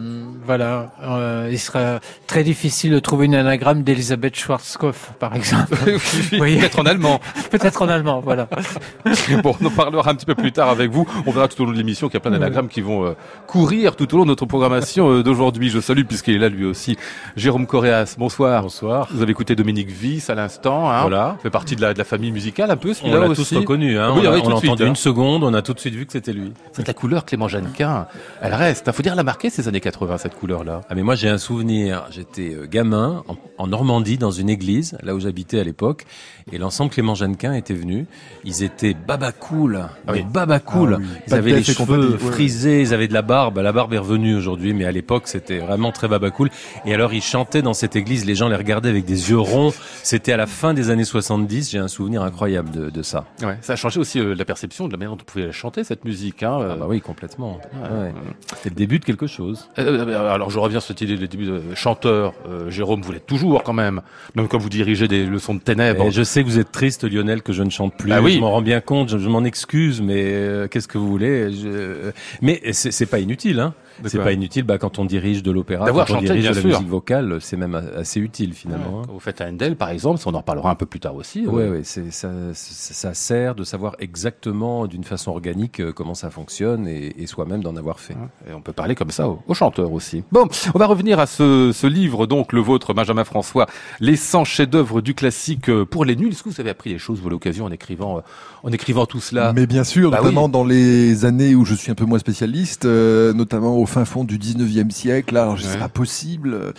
voilà, 0.44 0.92
euh, 1.02 1.48
il 1.50 1.58
sera 1.58 2.00
très 2.26 2.44
difficile 2.44 2.92
de 2.92 2.98
trouver 2.98 3.26
une 3.26 3.34
anagramme 3.34 3.82
d'Elisabeth 3.82 4.36
Schwarzkopf, 4.36 5.12
par 5.18 5.34
exemple. 5.34 5.76
Peut-être 6.30 6.78
en 6.78 6.86
allemand. 6.86 7.20
Peut-être 7.50 7.82
en 7.82 7.88
allemand, 7.88 8.20
voilà. 8.20 8.48
Bon, 9.42 9.54
on 9.60 9.66
en 9.66 9.70
parlera 9.70 10.10
un 10.10 10.14
petit 10.14 10.26
peu 10.26 10.34
plus 10.34 10.52
tard 10.52 10.68
avec 10.68 10.90
vous. 10.90 11.06
On 11.26 11.30
verra 11.30 11.48
tout 11.48 11.60
au 11.62 11.66
long 11.66 11.72
de 11.72 11.76
l'émission 11.76 12.08
qu'il 12.08 12.14
y 12.14 12.16
a 12.18 12.20
plein 12.20 12.30
d'anagrammes 12.30 12.68
qui 12.68 12.80
vont 12.80 13.06
euh, 13.06 13.12
courir 13.46 13.96
tout 13.96 14.12
au 14.14 14.18
long 14.18 14.24
de 14.24 14.28
notre 14.28 14.46
programmation 14.46 15.10
euh, 15.10 15.22
d'aujourd'hui. 15.22 15.68
Je 15.68 15.80
salue, 15.80 16.04
puisqu'il 16.04 16.34
est 16.34 16.38
là 16.38 16.48
lui 16.48 16.64
aussi, 16.64 16.96
Jérôme 17.36 17.66
Coréas. 17.66 18.16
Bonsoir. 18.18 18.62
Bonsoir. 18.62 19.08
Vous 19.12 19.22
avez 19.22 19.32
écouté 19.32 19.54
Dominique 19.54 19.90
À 20.28 20.34
l'instant. 20.34 20.90
Hein. 20.90 21.02
Voilà. 21.02 21.36
fait 21.42 21.50
partie 21.50 21.76
de 21.76 21.80
la, 21.82 21.92
de 21.92 21.98
la 21.98 22.04
famille 22.04 22.32
musicale 22.32 22.70
un 22.70 22.76
peu, 22.76 22.92
On 23.02 23.14
l'a 23.14 23.34
tous 23.34 23.52
reconnu, 23.54 23.98
hein. 23.98 24.10
Oui, 24.14 24.22
on 24.26 24.30
oui, 24.32 24.38
l'a 24.40 24.56
suite, 24.56 24.70
entendu 24.70 24.82
hein. 24.84 24.86
une 24.88 24.96
seconde, 24.96 25.44
on 25.44 25.54
a 25.54 25.62
tout 25.62 25.72
de 25.74 25.80
suite 25.80 25.94
vu 25.94 26.06
que 26.06 26.12
c'était 26.12 26.32
lui. 26.32 26.52
C'est 26.72 26.86
la 26.86 26.94
couleur 26.94 27.24
Clément 27.24 27.48
Jeannequin. 27.48 28.06
Elle 28.40 28.54
reste. 28.54 28.84
Il 28.86 28.92
faut 28.92 29.02
dire, 29.02 29.12
elle 29.12 29.18
a 29.18 29.22
marqué 29.24 29.50
ces 29.50 29.68
années 29.68 29.80
80, 29.80 30.18
cette 30.18 30.34
couleur-là. 30.34 30.80
Ah 30.88 30.94
mais 30.94 31.02
moi 31.02 31.14
j'ai 31.14 31.28
un 31.28 31.38
souvenir, 31.38 32.04
j'étais 32.10 32.54
euh, 32.54 32.66
gamin 32.66 33.22
en, 33.28 33.36
en 33.58 33.66
Normandie 33.66 34.18
dans 34.18 34.30
une 34.30 34.48
église, 34.50 34.96
là 35.02 35.14
où 35.14 35.20
j'habitais 35.20 35.60
à 35.60 35.64
l'époque, 35.64 36.04
et 36.52 36.58
l'ensemble 36.58 36.90
Clément 36.90 37.14
Jeannequin 37.14 37.52
était 37.54 37.74
venu. 37.74 38.06
Ils 38.44 38.62
étaient 38.62 38.94
baba 38.94 39.32
cool, 39.32 39.86
Ah 40.06 40.12
oui. 40.12 40.22
baba 40.22 40.60
cool. 40.60 40.98
Ah. 41.00 41.02
Ils 41.26 41.30
Pas 41.30 41.36
avaient 41.36 41.52
les 41.52 41.62
cheveux 41.64 42.16
frisés, 42.18 42.80
ils 42.82 42.94
avaient 42.94 43.08
de 43.08 43.14
la 43.14 43.22
barbe. 43.22 43.58
La 43.58 43.72
barbe 43.72 43.92
est 43.94 43.98
revenue 43.98 44.36
aujourd'hui, 44.36 44.72
mais 44.74 44.84
à 44.84 44.92
l'époque 44.92 45.24
c'était 45.28 45.58
vraiment 45.58 45.92
très 45.92 46.08
baba 46.08 46.30
cool. 46.30 46.50
Et 46.84 46.94
alors 46.94 47.12
ils 47.12 47.22
chantaient 47.22 47.62
dans 47.62 47.74
cette 47.74 47.96
église, 47.96 48.24
les 48.24 48.34
gens 48.34 48.48
les 48.48 48.56
regardaient 48.56 48.88
avec 48.90 49.04
des 49.04 49.30
yeux 49.30 49.38
ronds. 49.38 49.72
C'était 50.06 50.32
à 50.32 50.36
la 50.36 50.46
fin 50.46 50.72
des 50.72 50.90
années 50.90 51.02
70, 51.02 51.72
j'ai 51.72 51.78
un 51.78 51.88
souvenir 51.88 52.22
incroyable 52.22 52.70
de, 52.70 52.90
de 52.90 53.02
ça. 53.02 53.24
Ouais. 53.42 53.58
Ça 53.60 53.72
a 53.72 53.76
changé 53.76 53.98
aussi 53.98 54.20
euh, 54.20 54.36
la 54.36 54.44
perception 54.44 54.86
de 54.86 54.92
la 54.92 54.98
manière 54.98 55.16
dont 55.16 55.20
on 55.20 55.24
pouvait 55.24 55.50
chanter, 55.50 55.82
cette 55.82 56.04
musique. 56.04 56.44
Hein. 56.44 56.58
Ah 56.62 56.76
bah 56.76 56.86
oui, 56.88 57.00
complètement. 57.00 57.58
Ouais. 57.74 58.14
C'était 58.54 58.68
le 58.68 58.76
début 58.76 59.00
de 59.00 59.04
quelque 59.04 59.26
chose. 59.26 59.68
Euh, 59.80 60.06
euh, 60.06 60.32
alors 60.32 60.48
je 60.50 60.60
reviens 60.60 60.78
sur 60.78 60.94
cette 60.94 61.00
idée 61.00 61.16
des 61.16 61.26
débuts 61.26 61.46
de 61.46 61.74
chanteur. 61.74 62.34
Euh, 62.48 62.70
Jérôme, 62.70 63.02
vous 63.02 63.10
l'êtes 63.10 63.26
toujours 63.26 63.64
quand 63.64 63.72
même, 63.72 64.00
même 64.36 64.46
quand 64.46 64.58
vous 64.58 64.68
dirigez 64.68 65.08
des 65.08 65.26
leçons 65.26 65.54
de 65.54 65.60
ténèbres. 65.60 66.04
Et 66.04 66.12
je 66.12 66.22
sais 66.22 66.44
que 66.44 66.48
vous 66.48 66.60
êtes 66.60 66.70
triste, 66.70 67.02
Lionel, 67.02 67.42
que 67.42 67.52
je 67.52 67.64
ne 67.64 67.70
chante 67.70 67.96
plus. 67.96 68.12
Ah 68.12 68.22
oui. 68.22 68.34
Je 68.34 68.38
m'en 68.38 68.52
rends 68.52 68.62
bien 68.62 68.80
compte, 68.80 69.08
je, 69.08 69.18
je 69.18 69.28
m'en 69.28 69.42
excuse, 69.42 70.02
mais 70.02 70.22
euh, 70.24 70.68
qu'est-ce 70.68 70.86
que 70.86 70.98
vous 70.98 71.08
voulez 71.08 71.52
je... 71.52 72.12
Mais 72.42 72.60
c'est 72.70 72.92
c'est 72.92 73.06
pas 73.06 73.18
inutile, 73.18 73.58
hein. 73.58 73.74
C'est 74.04 74.18
pas 74.18 74.32
inutile 74.32 74.64
bah, 74.64 74.78
quand 74.78 74.98
on 74.98 75.04
dirige 75.04 75.42
de 75.42 75.50
l'opéra, 75.50 75.86
D'avoir 75.86 76.06
quand 76.06 76.14
on 76.14 76.16
chanté, 76.16 76.26
dirige 76.26 76.42
bien 76.42 76.50
de 76.50 76.56
la 76.56 76.60
sûr. 76.62 76.70
musique 76.70 76.88
vocale, 76.88 77.38
c'est 77.40 77.56
même 77.56 77.74
assez 77.96 78.20
utile 78.20 78.52
finalement. 78.54 79.00
hein. 79.00 79.02
Quand 79.06 79.12
vous 79.12 79.20
faites 79.20 79.40
un 79.40 79.50
Handel, 79.50 79.76
par 79.76 79.90
exemple, 79.90 80.20
on 80.26 80.34
en 80.34 80.38
reparlera 80.38 80.70
un 80.70 80.74
peu 80.74 80.86
plus 80.86 81.00
tard 81.00 81.14
aussi. 81.14 81.46
Ouais, 81.46 81.62
euh, 81.62 81.70
ouais, 81.72 81.80
c'est 81.84 82.10
ça, 82.12 82.30
ça, 82.52 82.94
ça 82.94 83.14
sert 83.14 83.54
de 83.54 83.64
savoir 83.64 83.96
exactement 83.98 84.86
d'une 84.86 85.04
façon 85.04 85.30
organique 85.30 85.80
euh, 85.80 85.92
comment 85.92 86.14
ça 86.14 86.30
fonctionne 86.30 86.88
et, 86.88 87.14
et 87.22 87.26
soi-même 87.26 87.62
d'en 87.62 87.76
avoir 87.76 88.00
fait. 88.00 88.16
Et 88.48 88.52
on 88.52 88.60
peut 88.60 88.72
parler 88.72 88.94
comme 88.94 89.10
ça 89.10 89.28
aux, 89.28 89.40
aux 89.46 89.54
chanteurs 89.54 89.92
aussi. 89.92 90.24
Bon, 90.32 90.48
on 90.74 90.78
va 90.78 90.86
revenir 90.86 91.18
à 91.20 91.26
ce, 91.26 91.70
ce 91.72 91.86
livre, 91.86 92.26
donc 92.26 92.52
le 92.52 92.60
vôtre, 92.60 92.92
Benjamin 92.94 93.24
François, 93.24 93.66
Les 94.00 94.16
100 94.16 94.44
chefs-d'œuvre 94.44 95.00
du 95.00 95.14
classique 95.14 95.68
euh, 95.70 95.84
pour 95.84 96.04
les 96.04 96.16
nuls. 96.16 96.30
Est-ce 96.32 96.42
que 96.42 96.48
vous 96.48 96.60
avez 96.60 96.70
appris 96.70 96.90
des 96.92 96.98
choses, 96.98 97.20
vous, 97.20 97.28
à 97.28 97.30
l'occasion, 97.30 97.64
en 97.64 97.70
écrivant, 97.70 98.22
en 98.62 98.70
écrivant 98.72 99.06
tout 99.06 99.20
cela? 99.20 99.52
Mais 99.54 99.66
bien 99.66 99.84
sûr, 99.84 100.10
Bah 100.10 100.18
notamment 100.18 100.46
oui. 100.46 100.50
dans 100.50 100.64
les 100.64 101.24
années 101.24 101.54
où 101.54 101.64
je 101.64 101.74
suis 101.74 101.90
un 101.90 101.94
peu 101.94 102.04
moins 102.04 102.18
spécialiste, 102.18 102.84
euh, 102.84 103.32
notamment 103.32 103.76
au 103.76 103.85
fin 103.86 104.04
fond 104.04 104.24
du 104.24 104.38
19e 104.38 104.90
siècle. 104.90 105.34
Là, 105.34 105.42
alors, 105.42 105.54
Ouais. 105.54 105.60
c'est 105.62 105.78
pas 105.78 105.88
possible, 105.88 106.72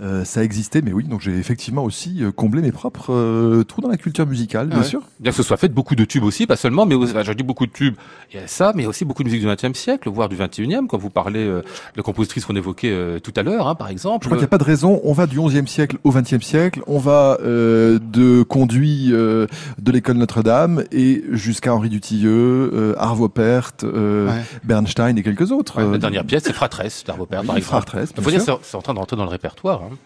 euh, 0.00 0.24
ça 0.24 0.42
existait, 0.42 0.82
mais 0.82 0.92
oui, 0.92 1.04
donc 1.04 1.20
j'ai 1.20 1.36
effectivement 1.36 1.84
aussi 1.84 2.22
euh, 2.24 2.32
comblé 2.32 2.62
mes 2.62 2.72
propres 2.72 3.12
euh, 3.12 3.62
trous 3.64 3.80
dans 3.80 3.88
la 3.88 3.96
culture 3.96 4.26
musicale, 4.26 4.68
bien 4.68 4.78
Ouais. 4.78 4.84
sûr. 4.84 5.02
Bien 5.20 5.30
que 5.30 5.36
ce 5.36 5.42
soit 5.42 5.56
fait 5.56 5.68
beaucoup 5.68 5.94
de 5.94 6.04
tubes 6.04 6.24
aussi, 6.24 6.46
pas 6.46 6.56
seulement, 6.56 6.86
mais 6.86 6.94
je 6.94 7.32
dis 7.32 7.42
beaucoup 7.42 7.66
de 7.66 7.72
tubes, 7.72 7.94
il 8.32 8.40
y 8.40 8.42
a 8.42 8.46
ça, 8.46 8.72
mais 8.74 8.86
aussi 8.86 9.04
beaucoup 9.04 9.22
de 9.22 9.28
musique 9.28 9.40
du 9.42 9.46
20e 9.48 9.74
siècle, 9.74 10.08
voire 10.10 10.28
du 10.28 10.36
21e, 10.36 10.86
quand 10.86 10.98
vous 10.98 11.10
parlez 11.10 11.44
euh, 11.44 11.60
de 11.60 11.96
la 11.96 12.02
compositrice 12.02 12.44
qu'on 12.44 12.56
évoquait 12.56 12.90
euh, 12.90 13.18
tout 13.20 13.32
à 13.36 13.42
l'heure, 13.42 13.68
hein, 13.68 13.74
par 13.74 13.88
exemple. 13.88 14.24
Je 14.24 14.28
crois 14.28 14.36
qu'il 14.36 14.42
n'y 14.42 14.46
a 14.46 14.48
pas 14.48 14.58
de 14.58 14.64
raison. 14.64 15.00
On 15.04 15.12
va 15.12 15.26
du 15.26 15.38
11e 15.38 15.66
siècle 15.66 15.98
au 16.04 16.10
20e 16.12 16.42
siècle. 16.42 16.80
On 16.86 16.98
va 16.98 17.38
euh, 17.42 17.98
de 18.02 18.42
conduit 18.42 19.10
euh, 19.12 19.46
de 19.80 19.92
l'école 19.92 20.16
Notre-Dame 20.16 20.84
et 20.92 21.22
jusqu'à 21.32 21.74
Henri 21.74 21.88
Dutilleux, 21.88 22.70
euh, 22.72 22.94
Arvo 22.98 23.28
Pärt, 23.28 23.84
euh, 23.84 24.28
Ouais. 24.28 24.42
Bernstein 24.64 25.16
et 25.18 25.22
quelques 25.22 25.50
autres. 25.52 25.80
La 25.80 25.98
dernière 25.98 26.24
pièce, 26.24 26.44
Fratresse 26.54 27.04
d'Arvo 27.04 27.26
Pärt, 27.26 27.44
par 27.46 27.56
exemple. 27.56 27.82
Fratresse, 27.82 28.12
Il 28.16 28.22
faut 28.22 28.30
dire, 28.30 28.42
c'est 28.62 28.76
en 28.76 28.82
train 28.82 28.94
de 28.94 28.98
rentrer 28.98 29.16
dans 29.16 29.24
le 29.24 29.30
répertoire. 29.30 29.82
Hein. 29.82 29.96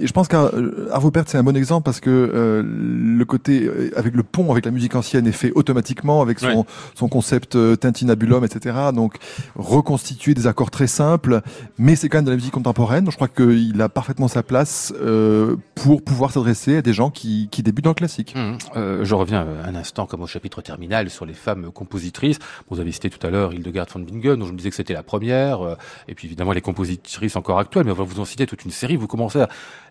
Et 0.00 0.06
je 0.06 0.12
pense 0.12 0.28
qu'Arvo 0.28 1.10
Pärt, 1.10 1.28
c'est 1.28 1.38
un 1.38 1.42
bon 1.42 1.56
exemple 1.56 1.84
parce 1.84 2.00
que 2.00 2.10
euh, 2.10 2.62
le 2.64 3.24
côté 3.24 3.64
euh, 3.64 3.90
avec 3.96 4.14
le 4.14 4.22
pont 4.22 4.50
avec 4.52 4.64
la 4.64 4.70
musique 4.70 4.94
ancienne 4.94 5.26
est 5.26 5.32
fait 5.32 5.50
automatiquement 5.54 6.22
avec 6.22 6.38
son, 6.38 6.48
Ouais. 6.48 6.64
son 6.94 7.08
concept 7.08 7.56
euh, 7.56 7.76
tintinabulum, 7.76 8.44
etc. 8.44 8.76
Donc 8.94 9.16
reconstituer 9.56 10.34
des 10.34 10.46
accords 10.46 10.70
très 10.70 10.86
simples, 10.86 11.40
mais 11.78 11.96
c'est 11.96 12.08
quand 12.08 12.18
même 12.18 12.24
de 12.24 12.30
la 12.30 12.36
musique 12.36 12.52
contemporaine. 12.52 13.04
Donc, 13.04 13.12
je 13.12 13.16
crois 13.16 13.28
qu'il 13.28 13.80
a 13.82 13.88
parfaitement 13.88 14.28
sa 14.28 14.42
place 14.42 14.92
euh, 15.00 15.56
pour 15.74 16.02
pouvoir 16.02 16.30
s'adresser 16.30 16.76
à 16.78 16.82
des 16.82 16.92
gens 16.92 17.10
qui, 17.10 17.48
qui 17.50 17.62
débutent 17.62 17.84
dans 17.84 17.90
le 17.90 17.94
classique. 17.94 18.34
Hum, 18.36 18.56
euh, 18.76 19.04
je 19.04 19.14
reviens 19.14 19.42
euh, 19.46 19.64
un 19.64 19.74
instant 19.74 20.06
comme 20.06 20.22
au 20.22 20.26
chapitre 20.26 20.62
terminal 20.62 21.10
sur 21.10 21.26
les 21.26 21.34
femmes 21.34 21.70
compositrices. 21.72 22.38
Vous 22.70 22.80
avez 22.80 22.92
cité 22.92 23.10
tout 23.10 23.24
à 23.26 23.30
l'heure 23.30 23.52
Hildegard 23.52 23.86
von 23.92 24.00
Bingen, 24.00 24.36
dont 24.36 24.46
je 24.46 24.52
me 24.52 24.56
disais 24.58 24.70
que 24.70 24.76
c'était 24.76 24.94
la 24.94 25.02
première, 25.02 25.62
euh, 25.62 25.74
et 26.08 26.14
puis 26.14 26.26
évidemment 26.28 26.52
les 26.52 26.60
compositrices 26.60 27.36
encore 27.36 27.58
actuelles, 27.58 27.84
mais 27.84 27.92
on 27.92 27.96
va 27.96 28.04
vous 28.04 28.20
en 28.20 28.24
citer 28.24 28.46
toute 28.46 28.64
une 28.64 28.70
série. 28.70 28.96
Vous 28.96 29.06
commencez 29.08 29.40
à 29.40 29.48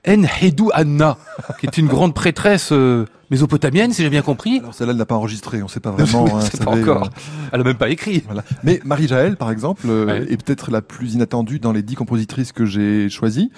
Enhedu 0.08 0.70
Anna, 0.74 1.18
qui 1.60 1.68
est 1.68 1.78
une 1.78 1.88
grande 1.88 2.14
prêtresse 2.14 2.72
euh, 2.72 3.06
mésopotamienne, 3.32 3.92
si 3.94 4.02
j'ai 4.04 4.10
bien 4.10 4.22
compris. 4.22 4.60
Alors 4.60 4.74
celle-là, 4.74 4.92
elle 4.92 4.98
n'a 4.98 5.06
pas 5.06 5.16
enregistré, 5.16 5.62
on 5.64 5.68
sait 5.68 5.80
pas 5.80 5.92
vraiment. 5.98 6.26
Oui, 6.26 6.32
hein, 6.34 6.64
pas 6.64 6.72
encore. 6.72 7.04
euh, 7.04 7.50
Elle 7.52 7.62
a 7.62 7.64
même 7.64 7.78
pas 7.78 7.90
écrit. 7.90 8.24
Voilà. 8.26 8.44
Mais 8.64 8.80
Marie-Jaël, 8.86 9.36
par 9.38 9.52
exemple, 9.52 9.88
euh, 9.90 10.06
Ouais. 10.06 10.32
est 10.32 10.38
peut-être 10.44 10.72
la 10.72 10.82
plus 10.82 11.14
inattendue 11.16 11.60
dans 11.60 11.72
les 11.72 11.82
dix 11.84 11.96
compositrices 11.96 12.52
que 12.52 12.66
j'ai 12.66 13.10
choisies. 13.10 13.52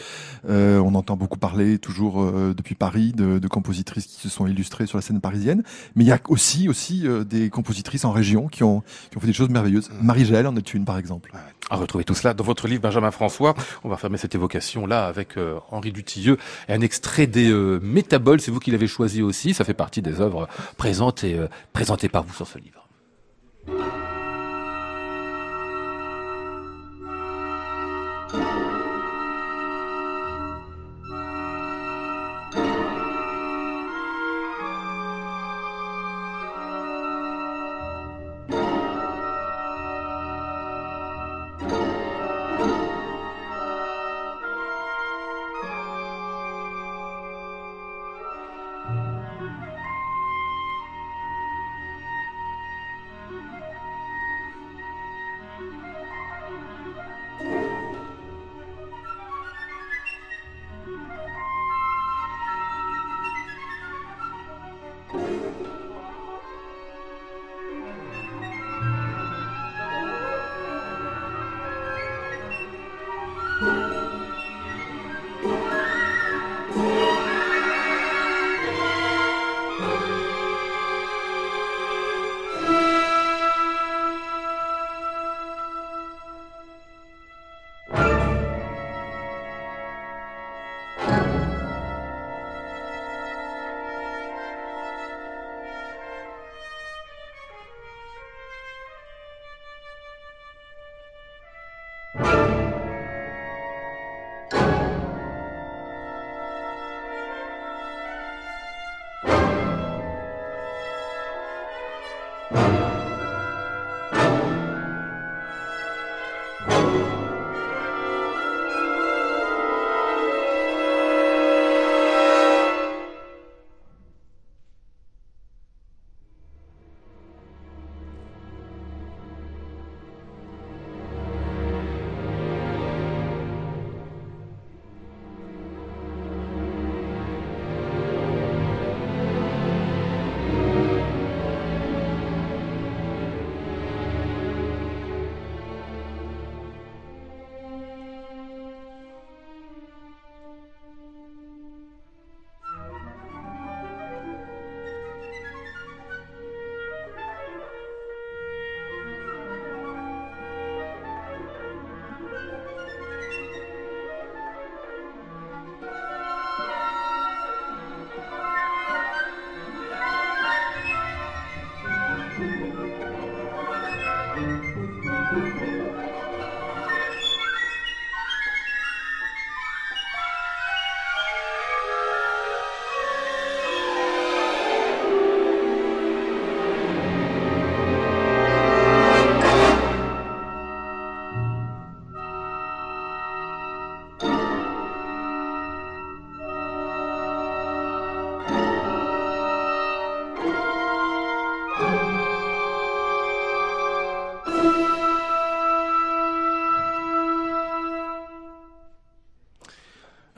Euh, 0.49 0.79
on 0.79 0.95
entend 0.95 1.15
beaucoup 1.17 1.37
parler, 1.37 1.77
toujours 1.77 2.21
euh, 2.21 2.53
depuis 2.55 2.75
Paris, 2.75 3.11
de, 3.15 3.39
de 3.39 3.47
compositrices 3.47 4.05
qui 4.05 4.19
se 4.21 4.29
sont 4.29 4.47
illustrées 4.47 4.85
sur 4.87 4.97
la 4.97 5.01
scène 5.01 5.21
parisienne. 5.21 5.63
Mais 5.95 6.03
il 6.03 6.07
y 6.07 6.11
a 6.11 6.19
aussi, 6.29 6.67
aussi 6.69 7.05
des 7.29 7.49
compositrices 7.49 8.05
en 8.05 8.11
région 8.11 8.47
qui 8.47 8.63
ont, 8.63 8.81
qui 9.11 9.17
ont 9.17 9.21
fait 9.21 9.27
des 9.27 9.33
choses 9.33 9.49
merveilleuses. 9.49 9.89
Marie-Jaël 10.01 10.47
en 10.47 10.55
est 10.55 10.73
une, 10.73 10.85
par 10.85 10.97
exemple. 10.97 11.31
À 11.69 11.75
retrouver 11.75 12.03
tout 12.03 12.15
cela 12.15 12.33
dans 12.33 12.43
votre 12.43 12.67
livre 12.67 12.81
Benjamin 12.81 13.11
François. 13.11 13.53
On 13.83 13.89
va 13.89 13.97
fermer 13.97 14.17
cette 14.17 14.33
évocation 14.33 14.87
là 14.87 15.05
avec 15.05 15.35
Henri 15.71 15.91
Dutilleux 15.91 16.37
et 16.67 16.73
un 16.73 16.81
extrait 16.81 17.27
des 17.27 17.51
Métaboles. 17.81 18.41
C'est 18.41 18.49
vous 18.51 18.59
qui 18.59 18.71
l'avez 18.71 18.87
choisi 18.87 19.21
aussi. 19.21 19.53
Ça 19.59 19.65
fait 19.65 19.73
partie 19.73 20.01
des 20.01 20.21
œuvres 20.21 20.47
présentes 20.77 21.25
euh, 21.25 21.49
présentées 21.73 22.07
par 22.07 22.23
vous 22.23 22.33
sur 22.33 22.47
ce 22.47 22.57
livre. 22.59 22.87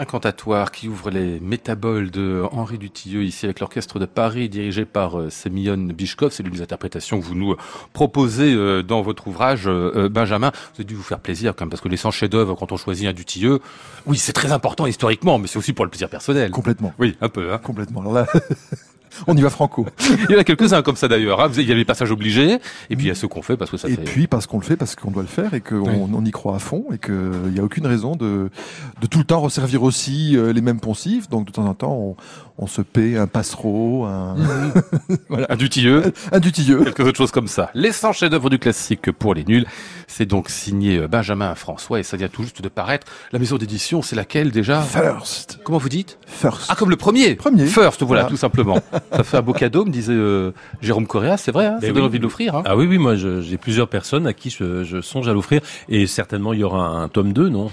Un 0.01 0.05
cantatoire 0.05 0.71
qui 0.71 0.87
ouvre 0.87 1.11
les 1.11 1.39
métaboles 1.39 2.09
de 2.09 2.43
Henri 2.53 2.79
Dutilleux 2.79 3.23
ici 3.23 3.45
avec 3.45 3.59
l'orchestre 3.59 3.99
de 3.99 4.07
Paris 4.07 4.49
dirigé 4.49 4.83
par 4.83 5.19
euh, 5.19 5.29
Semyon 5.29 5.93
Bishkov. 5.93 6.31
C'est 6.31 6.41
l'une 6.41 6.53
des 6.53 6.63
interprétations 6.63 7.19
que 7.19 7.23
vous 7.23 7.35
nous 7.35 7.51
euh, 7.51 7.57
proposez 7.93 8.51
euh, 8.51 8.81
dans 8.81 9.03
votre 9.03 9.27
ouvrage, 9.27 9.69
Benjamin. 10.09 10.49
Vous 10.49 10.77
avez 10.77 10.85
dû 10.85 10.95
vous 10.95 11.03
faire 11.03 11.19
plaisir 11.19 11.53
quand 11.55 11.65
même 11.65 11.69
parce 11.69 11.83
que 11.83 11.87
les 11.87 11.97
100 11.97 12.09
chefs-d'œuvre 12.09 12.55
quand 12.55 12.71
on 12.71 12.77
choisit 12.77 13.07
un 13.07 13.13
Dutilleux, 13.13 13.59
oui, 14.07 14.17
c'est 14.17 14.33
très 14.33 14.51
important 14.51 14.87
historiquement, 14.87 15.37
mais 15.37 15.45
c'est 15.45 15.59
aussi 15.59 15.71
pour 15.71 15.85
le 15.85 15.91
plaisir 15.91 16.09
personnel. 16.09 16.49
Complètement. 16.49 16.95
Oui, 16.97 17.15
un 17.21 17.29
peu. 17.29 17.53
Hein. 17.53 17.59
Complètement. 17.59 18.01
Alors 18.01 18.13
là, 18.13 18.25
on 19.27 19.35
y 19.37 19.41
va 19.41 19.49
franco. 19.49 19.85
Il 20.29 20.33
y 20.33 20.35
en 20.35 20.39
a 20.39 20.43
quelques-uns 20.43 20.81
comme 20.81 20.95
ça 20.95 21.07
d'ailleurs. 21.07 21.41
Hein. 21.41 21.49
Il 21.57 21.67
y 21.67 21.71
a 21.71 21.75
les 21.75 21.85
passages 21.85 22.11
obligés 22.11 22.59
et 22.89 22.95
puis 22.95 23.05
il 23.05 23.07
y 23.07 23.11
a 23.11 23.15
ceux 23.15 23.27
qu'on 23.27 23.41
fait 23.41 23.57
parce 23.57 23.71
que 23.71 23.77
ça 23.77 23.89
Et 23.89 23.95
fait. 23.95 24.03
puis 24.03 24.27
parce 24.27 24.47
qu'on 24.47 24.57
le 24.59 24.63
fait, 24.63 24.75
parce 24.77 24.95
qu'on 24.95 25.11
doit 25.11 25.23
le 25.23 25.27
faire 25.27 25.53
et 25.53 25.61
qu'on 25.61 25.81
Oui. 25.81 26.09
on 26.13 26.25
y 26.25 26.31
croit 26.31 26.55
à 26.55 26.59
fond 26.59 26.85
et 26.93 26.97
qu'il 26.97 27.51
n'y 27.53 27.59
a 27.59 27.63
aucune 27.63 27.85
raison 27.87 28.15
de, 28.15 28.49
de 29.01 29.07
tout 29.07 29.19
le 29.19 29.25
temps 29.25 29.41
resservir 29.41 29.83
aussi 29.83 30.35
euh, 30.37 30.53
les 30.53 30.61
mêmes 30.61 30.79
poncifs. 30.79 31.29
Donc 31.29 31.47
de 31.47 31.51
temps 31.51 31.65
en 31.65 31.73
temps, 31.73 31.93
on, 31.95 32.15
on 32.57 32.67
se 32.67 32.81
paie 32.81 33.17
un 33.17 33.27
passereau, 33.27 34.05
un, 34.05 34.35
Un 35.49 35.55
Dutilleux. 35.55 36.13
un 36.31 36.39
dutilleux. 36.39 36.83
Quelques 36.83 36.99
autres 37.01 37.17
choses 37.17 37.31
comme 37.31 37.47
ça. 37.47 37.69
Les 37.73 37.91
100 37.91 38.13
chefs-d'œuvre 38.13 38.49
du 38.49 38.59
classique 38.59 39.11
pour 39.11 39.33
les 39.33 39.43
nuls. 39.43 39.65
C'est 40.13 40.25
donc 40.25 40.49
signé 40.49 40.97
euh, 40.97 41.07
Benjamin 41.07 41.55
François 41.55 41.97
et 41.99 42.03
ça 42.03 42.17
vient 42.17 42.27
tout 42.27 42.43
juste 42.43 42.61
de 42.61 42.67
paraître. 42.67 43.07
La 43.31 43.39
maison 43.39 43.57
d'édition, 43.57 44.01
c'est 44.01 44.17
laquelle 44.17 44.51
déjà? 44.51 44.81
First. 44.81 45.59
Comment 45.63 45.77
vous 45.77 45.87
dites? 45.87 46.17
First. 46.27 46.65
Ah, 46.67 46.75
comme 46.75 46.89
le 46.89 46.97
premier 46.97 47.35
Premier. 47.35 47.65
First, 47.65 48.03
voilà, 48.03 48.23
Voilà. 48.23 48.29
tout 48.29 48.35
simplement. 48.35 48.77
ça 49.13 49.23
fait 49.23 49.37
un 49.37 49.41
beau 49.41 49.53
cadeau, 49.53 49.85
me 49.85 49.89
disait 49.91 50.11
euh, 50.13 50.51
Jérôme 50.81 51.07
Correa, 51.07 51.37
c'est 51.37 51.53
vrai, 51.53 51.65
hein, 51.67 51.75
ça 51.79 51.87
Ben 51.87 51.93
donne 51.93 52.03
oui. 52.03 52.07
envie 52.09 52.17
de 52.19 52.23
l'offrir. 52.23 52.55
Hein? 52.57 52.63
Ah 52.65 52.75
oui, 52.75 52.87
oui, 52.87 52.97
moi 52.97 53.15
j'ai 53.15 53.57
plusieurs 53.57 53.87
personnes 53.87 54.27
à 54.27 54.33
qui 54.33 54.49
je, 54.49 54.83
je 54.83 54.99
songe 54.99 55.29
à 55.29 55.33
l'offrir 55.33 55.61
et 55.87 56.05
certainement 56.07 56.51
il 56.51 56.59
y 56.59 56.63
aura 56.65 56.85
un 56.87 57.07
tome 57.07 57.31
2, 57.31 57.47
non? 57.47 57.71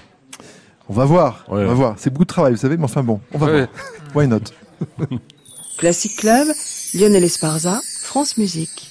On 0.88 0.94
va 0.94 1.04
voir. 1.06 1.44
Ouais. 1.48 1.64
On 1.64 1.66
va 1.66 1.74
voir. 1.74 1.94
C'est 1.98 2.10
beaucoup 2.10 2.24
de 2.24 2.28
travail, 2.28 2.52
vous 2.52 2.58
savez, 2.60 2.76
mais 2.76 2.84
enfin 2.84 3.02
bon, 3.02 3.20
on 3.34 3.38
va 3.38 3.46
Ouais. 3.46 3.52
voir. 3.52 3.68
Why 4.14 4.28
not? 4.28 4.40
Classic 5.78 6.14
Club, 6.16 6.46
Lionel 6.94 7.24
Esparza, 7.24 7.80
France 8.04 8.36
Musique. 8.36 8.87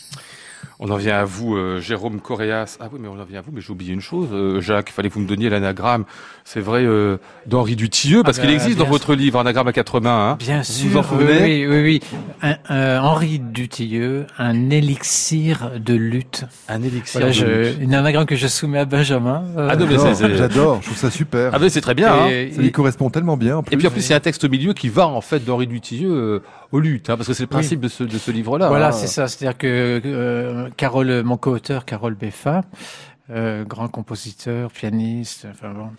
On 0.80 0.92
en 0.92 0.96
vient 0.96 1.16
à 1.18 1.26
vous, 1.26 1.56
euh, 1.56 1.80
Jérôme 1.82 2.20
Coréas. 2.22 2.78
Ah 2.80 2.88
oui, 2.94 3.00
mais 3.02 3.08
on 3.08 3.20
en 3.20 3.24
vient 3.26 3.40
à 3.40 3.42
vous, 3.42 3.50
mais 3.52 3.62
j'ai 3.62 3.72
oublié 3.72 3.94
une 3.94 4.00
chose, 4.02 4.28
euh, 4.32 4.62
Jacques. 4.62 4.90
Il 4.90 4.94
fallait 4.94 5.10
que 5.10 5.16
vous 5.16 5.22
me 5.22 5.28
donniez 5.28 5.50
l'anagramme. 5.50 6.06
C'est 6.46 6.60
vrai 6.60 6.84
euh, 6.86 7.18
d'Henri 7.48 7.76
Dutilleux, 7.76 8.22
parce 8.22 8.38
Ah 8.38 8.42
qu'il 8.42 8.50
bah, 8.52 8.56
existe 8.56 8.78
dans 8.78 8.86
votre 8.86 9.16
livre, 9.16 9.40
anagramme 9.40 9.68
à 9.68 9.74
quatre 9.74 10.00
mains. 10.00 10.30
Hein. 10.32 10.36
Bien 10.38 10.60
Vous 10.60 10.63
sûr, 10.66 10.90
vous 10.92 10.98
en 11.00 11.04
souvenez 11.04 11.42
oui, 11.42 11.66
oui, 11.68 11.82
oui. 11.82 12.00
oui. 12.04 12.18
Un, 12.44 12.58
un 12.70 13.02
Henri 13.02 13.40
Dutilleux, 13.40 14.28
un 14.38 14.70
élixir 14.70 15.72
de 15.80 15.96
lutte. 15.96 16.46
Un 16.70 16.84
élixir. 16.84 17.22
Voilà, 17.22 17.28
de 17.30 17.32
je, 17.34 17.46
lutte. 17.70 17.78
une 17.82 17.96
anagramme 17.96 18.28
que 18.28 18.36
je 18.36 18.46
soumets 18.48 18.78
à 18.80 18.86
Benjamin. 18.86 19.46
Euh, 19.58 19.70
Ah 19.72 19.76
non, 19.78 19.86
mais 19.88 19.94
J'adore, 19.96 20.16
c'est- 20.16 20.28
c'est- 20.28 20.38
J'adore, 20.38 20.78
je 20.82 20.86
trouve 20.86 20.98
ça 20.98 21.10
super. 21.10 21.52
Ah 21.54 21.60
ben 21.60 21.70
c'est 21.70 21.82
très 21.82 21.96
bien. 21.96 22.13
hein. 22.13 22.28
et- 22.30 22.52
ça 22.56 22.62
lui 22.62 22.72
correspond 22.72 23.10
tellement 23.10 23.36
bien. 23.36 23.58
En 23.58 23.63
plus. 23.63 23.74
Et 23.74 23.78
puis 23.78 23.88
en 23.88 23.92
plus, 23.92 24.06
il 24.08 24.12
y 24.12 24.13
a 24.13 24.18
un 24.18 24.20
texte 24.20 24.44
au 24.44 24.50
milieu 24.50 24.74
qui 24.74 24.90
va 24.90 25.08
en 25.08 25.22
fait 25.22 25.44
d'Henri 25.44 25.66
Dutilleux 25.66 26.12
euh, 26.13 26.44
aux 26.72 26.80
luttes, 26.80 27.10
hein, 27.10 27.16
parce 27.18 27.28
que 27.28 27.34
c'est 27.34 27.44
le 27.44 27.48
principe 27.48 27.80
de 27.80 27.88
ce, 27.88 28.04
de 28.04 28.18
ce 28.20 28.30
livre-là. 28.30 28.68
Voilà, 28.68 28.90
hein. 28.90 28.92
c'est 28.92 29.08
ça. 29.08 29.28
C'est-à-dire 29.28 29.58
que 29.58 30.02
euh, 30.06 30.67
Carole, 30.76 31.24
mon 31.24 31.38
co-auteur, 31.38 31.86
Carole 31.86 32.16
Beffa, 32.16 32.64
euh, 33.30 33.64
grand 33.66 33.88
compositeur, 33.88 34.72
pianiste, 34.72 35.48
enfin 35.50 35.74
bon, 35.74 35.90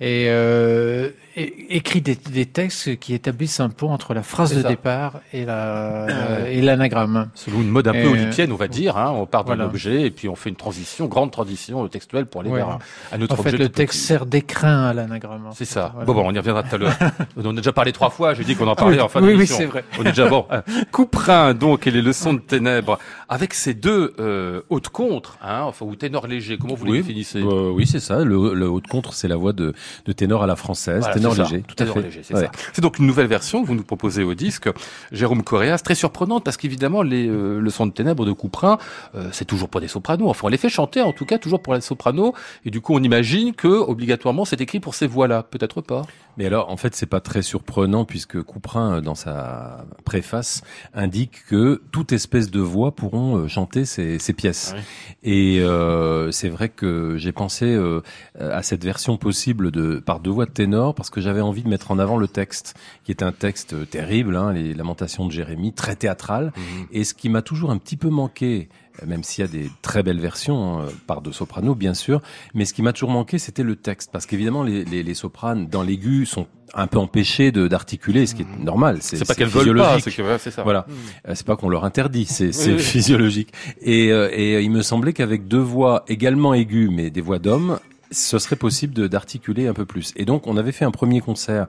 et, 0.00 0.26
euh, 0.28 1.10
écrit 1.36 2.00
des, 2.00 2.14
des 2.14 2.46
textes 2.46 2.98
qui 2.98 3.14
établissent 3.14 3.60
un 3.60 3.68
pont 3.70 3.90
entre 3.90 4.12
la 4.14 4.22
phrase 4.22 4.54
de 4.54 4.62
ça. 4.62 4.68
départ 4.68 5.20
et 5.32 5.44
la 5.44 6.06
euh, 6.06 6.46
et 6.46 6.60
l'anagramme. 6.60 7.28
Selon 7.34 7.60
une 7.62 7.68
mode 7.68 7.88
un 7.88 7.92
peu 7.92 7.98
Et, 8.00 8.06
olypienne, 8.06 8.52
on 8.52 8.56
va 8.56 8.68
dire. 8.68 8.96
Hein, 8.96 9.12
on 9.14 9.26
part 9.26 9.44
d'un 9.44 9.54
voilà. 9.54 9.66
objet 9.66 10.02
et 10.02 10.10
puis 10.10 10.28
on 10.28 10.34
fait 10.36 10.50
une 10.50 10.56
transition, 10.56 11.06
grande 11.06 11.30
transition 11.30 11.86
textuelle 11.88 12.26
pour 12.26 12.40
aller 12.42 12.50
Ouais. 12.50 12.56
vers 12.58 12.68
un, 12.70 12.78
un 13.12 13.20
autre 13.22 13.34
En 13.38 13.42
fait, 13.42 13.50
objet. 13.50 13.58
le 13.64 13.68
texte 13.68 13.98
petit. 13.98 14.06
sert 14.06 14.26
d'écrin 14.26 14.84
à 14.86 14.92
l'anagramme. 14.94 15.48
C'est 15.54 15.64
ça. 15.64 15.90
Voilà. 15.94 16.06
Bon, 16.06 16.14
bon, 16.14 16.22
on 16.26 16.32
y 16.34 16.38
reviendra 16.38 16.62
tout 16.62 16.74
à 16.74 16.78
l'heure. 16.78 16.96
on 17.36 17.44
en 17.46 17.52
a 17.52 17.56
déjà 17.56 17.72
parlé 17.72 17.92
trois 17.92 18.10
fois. 18.10 18.34
J'ai 18.34 18.44
dit 18.44 18.54
qu'on 18.54 18.68
en 18.68 18.74
parlait 18.76 18.96
oui, 18.96 19.02
en 19.02 19.08
fin 19.08 19.22
oui, 19.22 19.34
oui, 19.34 19.46
c'est 19.46 19.66
vrai. 19.66 19.84
On 19.98 20.02
est 20.02 20.10
déjà 20.10 20.28
bon. 20.28 20.46
Euh, 20.52 20.60
Couperin, 20.92 21.54
donc, 21.54 21.86
et 21.86 21.90
les 21.90 22.02
leçons 22.02 22.34
de 22.34 22.40
ténèbres, 22.40 22.98
avec 23.28 23.52
ces 23.54 23.74
deux 23.74 24.14
euh, 24.20 24.62
hautes 24.70 24.88
contres, 24.88 25.38
hein, 25.42 25.62
enfin, 25.64 25.84
ou 25.86 25.94
ténors 25.96 26.26
légers. 26.26 26.58
Comment 26.58 26.74
vous 26.74 26.86
les 26.86 26.98
définissez? 26.98 27.40
Euh, 27.40 27.70
oui, 27.70 27.86
c'est 27.86 28.00
ça. 28.00 28.24
Le, 28.24 28.54
le 28.54 28.68
haut 28.68 28.80
de 28.80 28.86
contre, 28.86 29.12
c'est 29.12 29.28
la 29.28 29.36
voix 29.36 29.52
de, 29.52 29.74
de 30.04 30.12
ténor 30.12 30.42
à 30.42 30.46
la 30.46 30.56
française, 30.56 31.00
Voilà, 31.00 31.14
ténor 31.14 31.34
léger, 31.34 31.62
tout 31.62 31.74
à 31.74 31.76
Ténor 31.76 31.94
fait. 31.94 32.02
léger, 32.02 32.20
c'est 32.22 32.34
Ouais. 32.34 32.44
ça. 32.44 32.50
C'est 32.72 32.82
donc 32.82 32.98
une 32.98 33.06
nouvelle 33.06 33.26
version 33.26 33.62
que 33.62 33.66
vous 33.66 33.74
nous 33.74 33.82
proposez 33.82 34.22
au 34.22 34.34
disque, 34.34 34.68
Jérôme 35.12 35.42
Coréas, 35.42 35.78
très 35.78 35.94
surprenante 35.94 36.44
parce 36.44 36.56
qu'évidemment 36.56 37.02
les 37.02 37.28
euh, 37.28 37.58
leçons 37.60 37.86
de 37.86 37.92
ténèbres 37.92 38.24
de 38.26 38.32
Couperin, 38.32 38.78
euh, 39.14 39.28
c'est 39.32 39.44
toujours 39.44 39.68
pour 39.68 39.80
des 39.80 39.88
sopranos. 39.88 40.28
Enfin, 40.28 40.42
on 40.44 40.48
les 40.48 40.56
fait 40.58 40.68
chanter 40.68 41.00
en 41.02 41.12
tout 41.12 41.24
cas 41.26 41.38
toujours 41.38 41.60
pour 41.62 41.74
les 41.74 41.80
sopranos, 41.80 42.32
et 42.64 42.70
du 42.70 42.80
coup 42.80 42.94
on 42.94 43.02
imagine 43.02 43.54
que 43.54 43.68
obligatoirement 43.68 44.44
c'est 44.44 44.60
écrit 44.60 44.80
pour 44.80 44.94
ces 44.94 45.06
voix-là. 45.06 45.42
Peut-être 45.42 45.80
pas. 45.80 46.02
Mais 46.36 46.46
alors, 46.46 46.70
en 46.70 46.76
fait, 46.76 46.94
c'est 46.94 47.06
pas 47.06 47.20
très 47.20 47.42
surprenant 47.42 48.04
puisque 48.04 48.42
Couperin, 48.42 48.96
euh, 48.96 49.00
dans 49.00 49.14
sa 49.14 49.86
préface, 50.04 50.62
indique 50.94 51.44
que 51.46 51.82
toute 51.92 52.12
espèce 52.12 52.50
de 52.50 52.60
voix 52.60 52.94
pourront 52.94 53.36
euh, 53.36 53.48
chanter 53.48 53.84
ces, 53.84 54.18
ces 54.18 54.32
pièces. 54.32 54.74
Ah 54.76 54.80
Et 55.22 55.60
euh, 55.60 56.30
c'est 56.30 56.48
vrai 56.48 56.68
que 56.68 57.16
j'ai 57.16 57.32
pensé 57.32 57.66
euh, 57.66 58.00
à 58.38 58.62
cette 58.62 58.84
version 58.84 59.16
possible 59.16 59.70
de 59.70 59.98
par 59.98 60.20
deux 60.20 60.30
voix 60.30 60.46
de 60.46 60.50
ténor 60.50 60.94
parce 60.94 61.10
que 61.10 61.20
j'avais 61.20 61.40
envie 61.40 61.62
de 61.62 61.68
mettre 61.68 61.90
en 61.90 61.98
avant 61.98 62.16
le 62.16 62.28
texte, 62.28 62.74
qui 63.04 63.10
est 63.12 63.22
un 63.22 63.32
texte 63.32 63.72
euh, 63.72 63.84
terrible, 63.84 64.36
hein, 64.36 64.52
les 64.52 64.74
Lamentations 64.74 65.26
de 65.26 65.32
Jérémie, 65.32 65.72
très 65.72 65.96
théâtral. 65.96 66.52
Et 66.92 67.04
ce 67.04 67.14
qui 67.14 67.28
m'a 67.28 67.42
toujours 67.42 67.70
un 67.70 67.78
petit 67.78 67.96
peu 67.96 68.08
manqué, 68.08 68.68
même 69.04 69.24
s'il 69.24 69.42
y 69.44 69.48
a 69.48 69.50
des 69.50 69.70
très 69.82 70.02
belles 70.02 70.20
versions 70.20 70.80
hein, 70.80 70.86
par 71.06 71.20
deux 71.22 71.32
sopranos 71.32 71.74
bien 71.74 71.94
sûr, 71.94 72.22
mais 72.54 72.64
ce 72.64 72.72
qui 72.74 72.82
m'a 72.82 72.92
toujours 72.92 73.10
manqué 73.10 73.38
c'était 73.38 73.62
le 73.64 73.76
texte, 73.76 74.10
parce 74.12 74.26
qu'évidemment 74.26 74.62
les, 74.62 74.84
les, 74.84 75.02
les 75.02 75.14
sopranes 75.14 75.66
dans 75.68 75.82
l'aigu 75.82 76.26
sont 76.26 76.46
un 76.74 76.86
peu 76.88 76.98
empêchés 76.98 77.52
d'articuler, 77.52 78.26
ce 78.26 78.34
qui 78.34 78.42
est 78.42 78.58
normal, 78.64 78.98
c'est 79.00 79.26
pas 79.26 79.34
qu'elles 79.34 79.48
veulent 79.48 79.76
pas, 79.76 80.00
c'est 80.00 80.10
que 80.10 80.22
ouais, 80.22 80.38
c'est 80.38 80.50
ça. 80.50 80.62
Voilà, 80.62 80.86
Euh, 81.28 81.32
c'est 81.34 81.46
pas 81.46 81.56
qu'on 81.56 81.68
leur 81.68 81.84
interdit, 81.84 82.26
c'est 82.26 82.50
oui. 82.66 82.78
physiologique. 82.78 83.50
Et, 83.80 84.10
euh, 84.12 84.28
et 84.32 84.56
euh, 84.56 84.60
il 84.60 84.70
me 84.70 84.82
semblait 84.82 85.12
qu'avec 85.12 85.48
deux 85.48 85.58
voix 85.60 86.04
également 86.08 86.54
aiguës, 86.54 86.90
mais 86.92 87.10
des 87.10 87.20
voix 87.20 87.38
d'hommes, 87.38 87.78
ce 88.12 88.38
serait 88.38 88.56
possible 88.56 89.08
d'articuler 89.08 89.66
un 89.66 89.74
peu 89.74 89.84
plus. 89.84 90.12
Et 90.16 90.24
donc, 90.24 90.46
on 90.46 90.56
avait 90.56 90.70
fait 90.72 90.84
un 90.84 90.92
premier 90.92 91.20
concert 91.20 91.66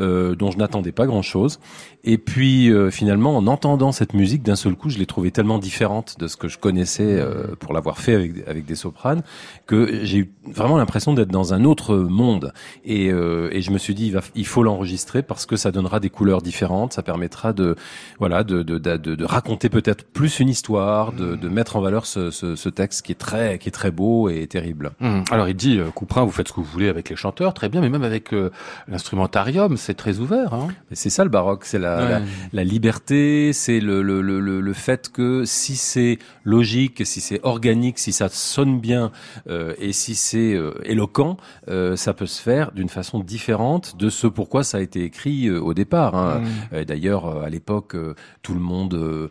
euh, 0.00 0.34
dont 0.34 0.50
je 0.50 0.58
n'attendais 0.58 0.90
pas 0.92 1.06
grand-chose. 1.06 1.60
Et 2.08 2.18
puis, 2.18 2.72
euh, 2.72 2.90
finalement, 2.90 3.36
en 3.36 3.48
entendant 3.48 3.90
cette 3.90 4.14
musique, 4.14 4.44
d'un 4.44 4.54
seul 4.54 4.76
coup, 4.76 4.90
je 4.90 4.98
l'ai 4.98 5.06
trouvée 5.06 5.32
tellement 5.32 5.58
différente 5.58 6.16
de 6.20 6.28
ce 6.28 6.36
que 6.36 6.46
je 6.46 6.56
connaissais 6.56 7.02
euh, 7.18 7.56
pour 7.58 7.74
l'avoir 7.74 7.98
fait 7.98 8.14
avec, 8.14 8.46
avec 8.46 8.64
des 8.64 8.76
sopranes, 8.76 9.22
que 9.66 10.04
j'ai 10.04 10.18
eu 10.18 10.32
vraiment 10.44 10.76
l'impression 10.78 11.14
d'être 11.14 11.32
dans 11.32 11.52
un 11.52 11.64
autre 11.64 11.96
monde. 11.96 12.52
Et, 12.84 13.10
euh, 13.10 13.48
et 13.50 13.60
je 13.60 13.72
me 13.72 13.78
suis 13.78 13.92
dit, 13.92 14.06
il, 14.06 14.12
va, 14.12 14.20
il 14.36 14.46
faut 14.46 14.62
l'enregistrer 14.62 15.22
parce 15.22 15.46
que 15.46 15.56
ça 15.56 15.72
donnera 15.72 15.98
des 15.98 16.08
couleurs 16.08 16.42
différentes, 16.42 16.92
ça 16.92 17.02
permettra 17.02 17.52
de, 17.52 17.74
voilà, 18.20 18.44
de, 18.44 18.62
de, 18.62 18.78
de, 18.78 19.24
raconter 19.24 19.68
peut-être 19.68 20.04
plus 20.04 20.38
une 20.38 20.48
histoire, 20.48 21.12
de, 21.12 21.34
de 21.34 21.48
mettre 21.48 21.74
en 21.74 21.80
valeur 21.80 22.06
ce, 22.06 22.30
ce, 22.30 22.54
ce 22.54 22.68
texte 22.68 23.04
qui 23.04 23.10
est 23.10 23.16
très, 23.16 23.58
qui 23.58 23.68
est 23.68 23.72
très 23.72 23.90
beau 23.90 24.28
et 24.28 24.46
terrible. 24.46 24.92
Hum. 25.00 25.24
Alors 25.32 25.48
il 25.48 25.56
dit, 25.56 25.78
euh, 25.78 25.90
Couperin, 25.90 26.24
vous 26.24 26.30
faites 26.30 26.46
ce 26.46 26.52
que 26.52 26.60
vous 26.60 26.70
voulez 26.70 26.88
avec 26.88 27.10
les 27.10 27.16
chanteurs, 27.16 27.52
très 27.52 27.68
bien, 27.68 27.80
mais 27.80 27.88
même 27.88 28.04
avec 28.04 28.32
euh, 28.32 28.50
l'instrumentarium, 28.86 29.76
c'est 29.76 29.94
très 29.94 30.20
ouvert. 30.20 30.54
Hein 30.54 30.68
c'est 30.92 31.10
ça 31.10 31.24
le 31.24 31.30
baroque, 31.30 31.64
c'est 31.64 31.80
la, 31.80 31.95
la, 32.04 32.20
la 32.52 32.64
liberté, 32.64 33.52
c'est 33.52 33.80
le, 33.80 34.02
le, 34.02 34.20
le, 34.20 34.40
le, 34.40 34.60
le 34.60 34.72
fait 34.72 35.10
que 35.10 35.44
si 35.44 35.76
c'est 35.76 36.18
logique, 36.44 37.06
si 37.06 37.20
c'est 37.20 37.40
organique, 37.42 37.98
si 37.98 38.12
ça 38.12 38.28
sonne 38.28 38.80
bien 38.80 39.12
euh, 39.48 39.74
et 39.78 39.92
si 39.92 40.14
c'est 40.14 40.54
euh, 40.54 40.72
éloquent, 40.84 41.36
euh, 41.68 41.96
ça 41.96 42.14
peut 42.14 42.26
se 42.26 42.40
faire 42.40 42.72
d'une 42.72 42.88
façon 42.88 43.20
différente 43.20 43.96
de 43.96 44.10
ce 44.10 44.26
pourquoi 44.26 44.64
ça 44.64 44.78
a 44.78 44.80
été 44.80 45.04
écrit 45.04 45.50
au 45.50 45.74
départ. 45.74 46.14
Hein. 46.14 46.42
Euh, 46.72 46.84
D'ailleurs, 46.84 47.42
à 47.42 47.50
l'époque, 47.50 47.96
tout 48.42 48.54
le 48.54 48.60
monde 48.60 49.28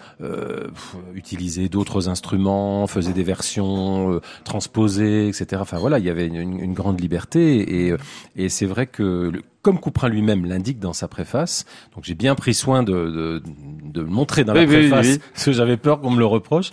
utilisait 1.14 1.70
d'autres 1.70 2.10
instruments, 2.10 2.88
faisait 2.88 3.14
des 3.14 3.24
versions 3.24 4.20
transposées, 4.44 5.28
etc. 5.28 5.62
Enfin 5.62 5.78
voilà, 5.78 6.00
il 6.00 6.06
y 6.06 6.10
avait 6.10 6.28
une, 6.28 6.60
une 6.60 6.74
grande 6.74 7.00
liberté 7.00 7.88
et, 7.88 7.94
et 8.36 8.50
c'est 8.50 8.66
vrai 8.66 8.88
que 8.88 9.32
comme 9.66 9.80
Couperin 9.80 10.10
lui-même 10.10 10.46
l'indique 10.46 10.78
dans 10.80 10.94
sa 10.94 11.08
préface, 11.08 11.66
donc 11.96 12.04
j'ai 12.04 12.14
bien 12.14 12.36
pris 12.36 12.54
soin 12.54 12.84
de, 12.84 12.92
de, 12.94 13.44
de 13.92 14.02
le 14.02 14.08
montrer 14.08 14.44
dans 14.44 14.54
la 14.54 14.62
Oui, 14.62 14.68
oui, 14.70 14.76
oui, 14.84 14.90
préface 14.90 15.18
parce 15.34 15.46
que 15.46 15.52
j'avais 15.54 15.76
peur 15.78 16.02
qu'on 16.02 16.12
me 16.12 16.20
le 16.20 16.26
reproche. 16.28 16.70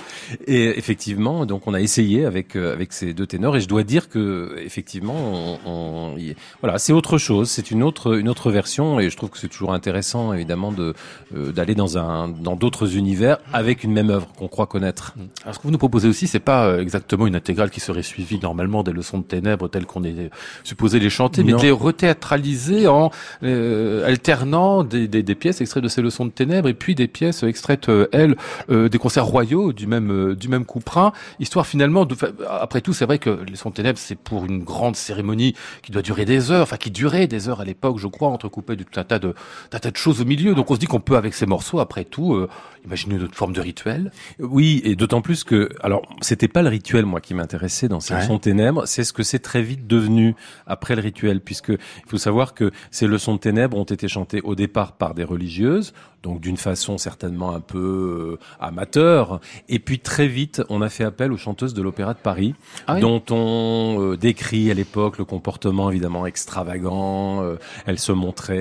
Et 0.46 0.78
effectivement, 0.78 1.46
donc 1.46 1.66
on 1.66 1.72
a 1.72 1.80
essayé 1.80 2.26
avec 2.26 2.54
euh, 2.54 2.74
avec 2.74 2.92
ces 2.92 3.14
deux 3.14 3.26
ténors 3.26 3.56
et 3.56 3.60
je 3.62 3.66
dois 3.68 3.82
dire 3.82 4.10
que 4.10 4.56
effectivement, 4.62 5.14
on, 5.16 5.58
on- 5.64 6.18
y- 6.18 6.34
voilà, 6.60 6.78
c'est 6.78 6.92
autre 6.92 7.16
chose, 7.16 7.48
c'est 7.50 7.70
une 7.70 7.82
autre 7.82 8.18
une 8.18 8.28
autre 8.28 8.50
version 8.50 9.00
et 9.00 9.08
je 9.08 9.16
trouve 9.16 9.30
que 9.30 9.38
c'est 9.38 9.48
toujours 9.48 9.72
intéressant 9.72 10.34
évidemment 10.34 10.70
de 10.70 10.92
euh, 11.34 11.50
d'aller 11.50 11.74
dans 11.74 11.96
un 11.96 12.28
dans 12.28 12.56
d'autres 12.56 12.94
univers 12.96 13.38
avec 13.54 13.84
une 13.84 13.92
même 13.92 14.10
œuvre 14.10 14.28
qu'on 14.38 14.48
croit 14.48 14.66
connaître. 14.66 15.14
Alors 15.44 15.54
ce 15.54 15.60
que 15.60 15.64
vous 15.64 15.70
nous 15.72 15.78
proposez 15.78 16.08
aussi, 16.08 16.26
c'est 16.26 16.40
pas 16.40 16.66
euh, 16.66 16.80
exactement 16.82 17.26
une 17.26 17.36
intégrale 17.36 17.70
qui 17.70 17.80
serait 17.80 18.02
suivie 18.02 18.38
normalement 18.38 18.82
des 18.82 18.92
leçons 18.92 19.16
de 19.18 19.24
ténèbres 19.24 19.68
telles 19.68 19.86
qu'on 19.86 20.04
est 20.04 20.30
supposé 20.62 20.98
les 21.00 21.08
chanter, 21.08 21.42
mais 21.42 21.52
de 21.52 21.62
les 21.62 21.70
rethéâtraliser 21.70 22.81
en 22.86 23.10
euh, 23.42 24.06
alternant 24.06 24.84
des, 24.84 25.08
des, 25.08 25.22
des 25.22 25.34
pièces 25.34 25.60
extraites 25.60 25.82
de 25.82 25.88
ces 25.88 26.02
leçons 26.02 26.26
de 26.26 26.30
ténèbres 26.30 26.68
et 26.68 26.74
puis 26.74 26.94
des 26.94 27.08
pièces 27.08 27.42
extraites, 27.42 27.88
euh, 27.88 28.08
elles, 28.12 28.36
euh, 28.70 28.88
des 28.88 28.98
concerts 28.98 29.26
royaux 29.26 29.72
du 29.72 29.86
même 29.86 30.10
euh, 30.10 30.34
du 30.34 30.48
même 30.48 30.64
Couperin, 30.64 31.12
histoire 31.40 31.66
finalement 31.66 32.04
de. 32.04 32.16
Après 32.48 32.80
tout, 32.80 32.92
c'est 32.92 33.04
vrai 33.04 33.18
que 33.18 33.30
les 33.30 33.52
leçons 33.52 33.70
de 33.70 33.74
ténèbres, 33.74 33.98
c'est 33.98 34.18
pour 34.18 34.44
une 34.44 34.62
grande 34.62 34.96
cérémonie 34.96 35.54
qui 35.82 35.92
doit 35.92 36.02
durer 36.02 36.24
des 36.24 36.50
heures, 36.50 36.62
enfin 36.62 36.76
qui 36.76 36.90
durait 36.90 37.26
des 37.26 37.48
heures 37.48 37.60
à 37.60 37.64
l'époque, 37.64 37.98
je 37.98 38.06
crois, 38.06 38.28
entrecoupée 38.28 38.76
de 38.76 38.84
tout 38.84 38.98
un 38.98 39.04
tas 39.04 39.18
de 39.18 39.34
d'un 39.70 39.78
tas 39.78 39.90
de 39.90 39.96
choses 39.96 40.20
au 40.20 40.24
milieu. 40.24 40.54
Donc 40.54 40.70
on 40.70 40.74
se 40.74 40.80
dit 40.80 40.86
qu'on 40.86 41.00
peut 41.00 41.16
avec 41.16 41.34
ces 41.34 41.46
morceaux, 41.46 41.80
après 41.80 42.04
tout, 42.04 42.34
euh, 42.34 42.48
imaginer 42.84 43.14
une 43.16 43.22
autre 43.24 43.34
forme 43.36 43.52
de 43.52 43.60
rituel. 43.60 44.10
Oui, 44.38 44.80
et 44.84 44.96
d'autant 44.96 45.20
plus 45.20 45.44
que, 45.44 45.68
alors, 45.82 46.02
c'était 46.20 46.48
pas 46.48 46.62
le 46.62 46.68
rituel, 46.68 47.06
moi, 47.06 47.20
qui 47.20 47.34
m'intéressait 47.34 47.88
dans 47.88 48.00
ces 48.00 48.14
Ouais. 48.14 48.20
leçons 48.20 48.36
de 48.36 48.40
ténèbres, 48.40 48.86
c'est 48.86 49.04
ce 49.04 49.12
que 49.12 49.22
c'est 49.22 49.38
très 49.38 49.62
vite 49.62 49.86
devenu 49.86 50.34
après 50.66 50.96
le 50.96 51.02
rituel, 51.02 51.40
puisque 51.40 51.68
il 51.70 51.78
faut 52.08 52.18
savoir 52.18 52.54
que 52.54 52.70
ces 52.90 53.06
leçons 53.06 53.34
de 53.34 53.40
ténèbres 53.40 53.76
ont 53.76 53.84
été 53.84 54.08
chantées 54.08 54.40
au 54.42 54.54
départ 54.54 54.92
par 54.92 55.14
des 55.14 55.24
religieuses, 55.24 55.92
donc 56.22 56.40
d'une 56.40 56.56
façon 56.56 56.98
certainement 56.98 57.52
un 57.54 57.60
peu 57.60 58.38
euh, 58.40 58.44
amateur, 58.60 59.40
et 59.68 59.78
puis 59.80 59.98
très 59.98 60.26
vite, 60.28 60.62
on 60.68 60.80
a 60.82 60.88
fait 60.88 61.02
appel 61.04 61.32
aux 61.32 61.36
chanteuses 61.36 61.74
de 61.74 61.82
l'Opéra 61.82 62.14
de 62.14 62.18
Paris, 62.18 62.54
Ah 62.86 62.94
oui. 62.94 63.00
dont 63.00 63.22
on 63.30 63.96
euh, 64.00 64.16
décrit 64.16 64.70
à 64.70 64.74
l'époque 64.74 65.18
le 65.18 65.24
comportement 65.24 65.90
évidemment 65.90 66.24
extravagant, 66.26 67.42
euh, 67.42 67.56
elles 67.86 67.98
se 67.98 68.12
montraient, 68.12 68.56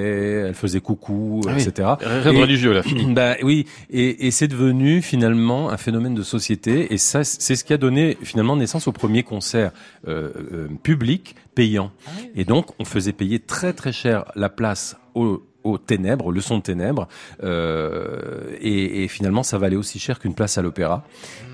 elles 0.48 0.56
faisaient 0.56 0.82
coucou, 0.82 1.42
Ah 1.48 1.52
oui. 1.56 1.62
etc. 1.62 1.90
Rien 2.02 2.34
de 2.34 2.40
religieux 2.40 2.74
là, 2.74 2.82
fini. 2.84 3.06
bah 3.14 3.36
oui, 3.44 3.68
et, 3.92 4.11
et 4.20 4.32
c'est 4.32 4.48
devenu 4.48 5.02
finalement 5.02 5.70
un 5.70 5.78
phénomène 5.78 6.16
de 6.16 6.24
société, 6.24 6.94
et 6.94 6.98
ça, 6.98 7.24
c'est 7.24 7.56
ce 7.56 7.64
qui 7.64 7.74
a 7.74 7.78
donné 7.78 8.18
finalement 8.22 8.56
naissance 8.56 8.88
au 8.88 8.92
premier 8.92 9.24
concert 9.24 9.72
euh, 10.08 10.32
euh, 10.54 10.68
public 10.84 11.36
payant. 11.56 11.92
Et 12.36 12.46
donc, 12.46 12.68
on 12.80 12.86
faisait 12.86 13.14
payer 13.14 13.40
très 13.40 13.74
très 13.74 13.92
cher 13.92 14.26
la 14.36 14.50
place 14.50 14.98
aux 15.16 15.44
aux 15.64 15.78
ténèbres, 15.78 16.32
le 16.32 16.42
son 16.42 16.58
de 16.58 16.64
ténèbres, 16.64 17.08
euh, 17.44 18.56
et, 18.60 19.04
et, 19.04 19.08
finalement 19.08 19.44
ça 19.44 19.58
valait 19.58 19.76
aussi 19.76 20.00
cher 20.00 20.20
qu'une 20.20 20.34
place 20.34 20.58
à 20.58 20.62
l'opéra, 20.62 21.04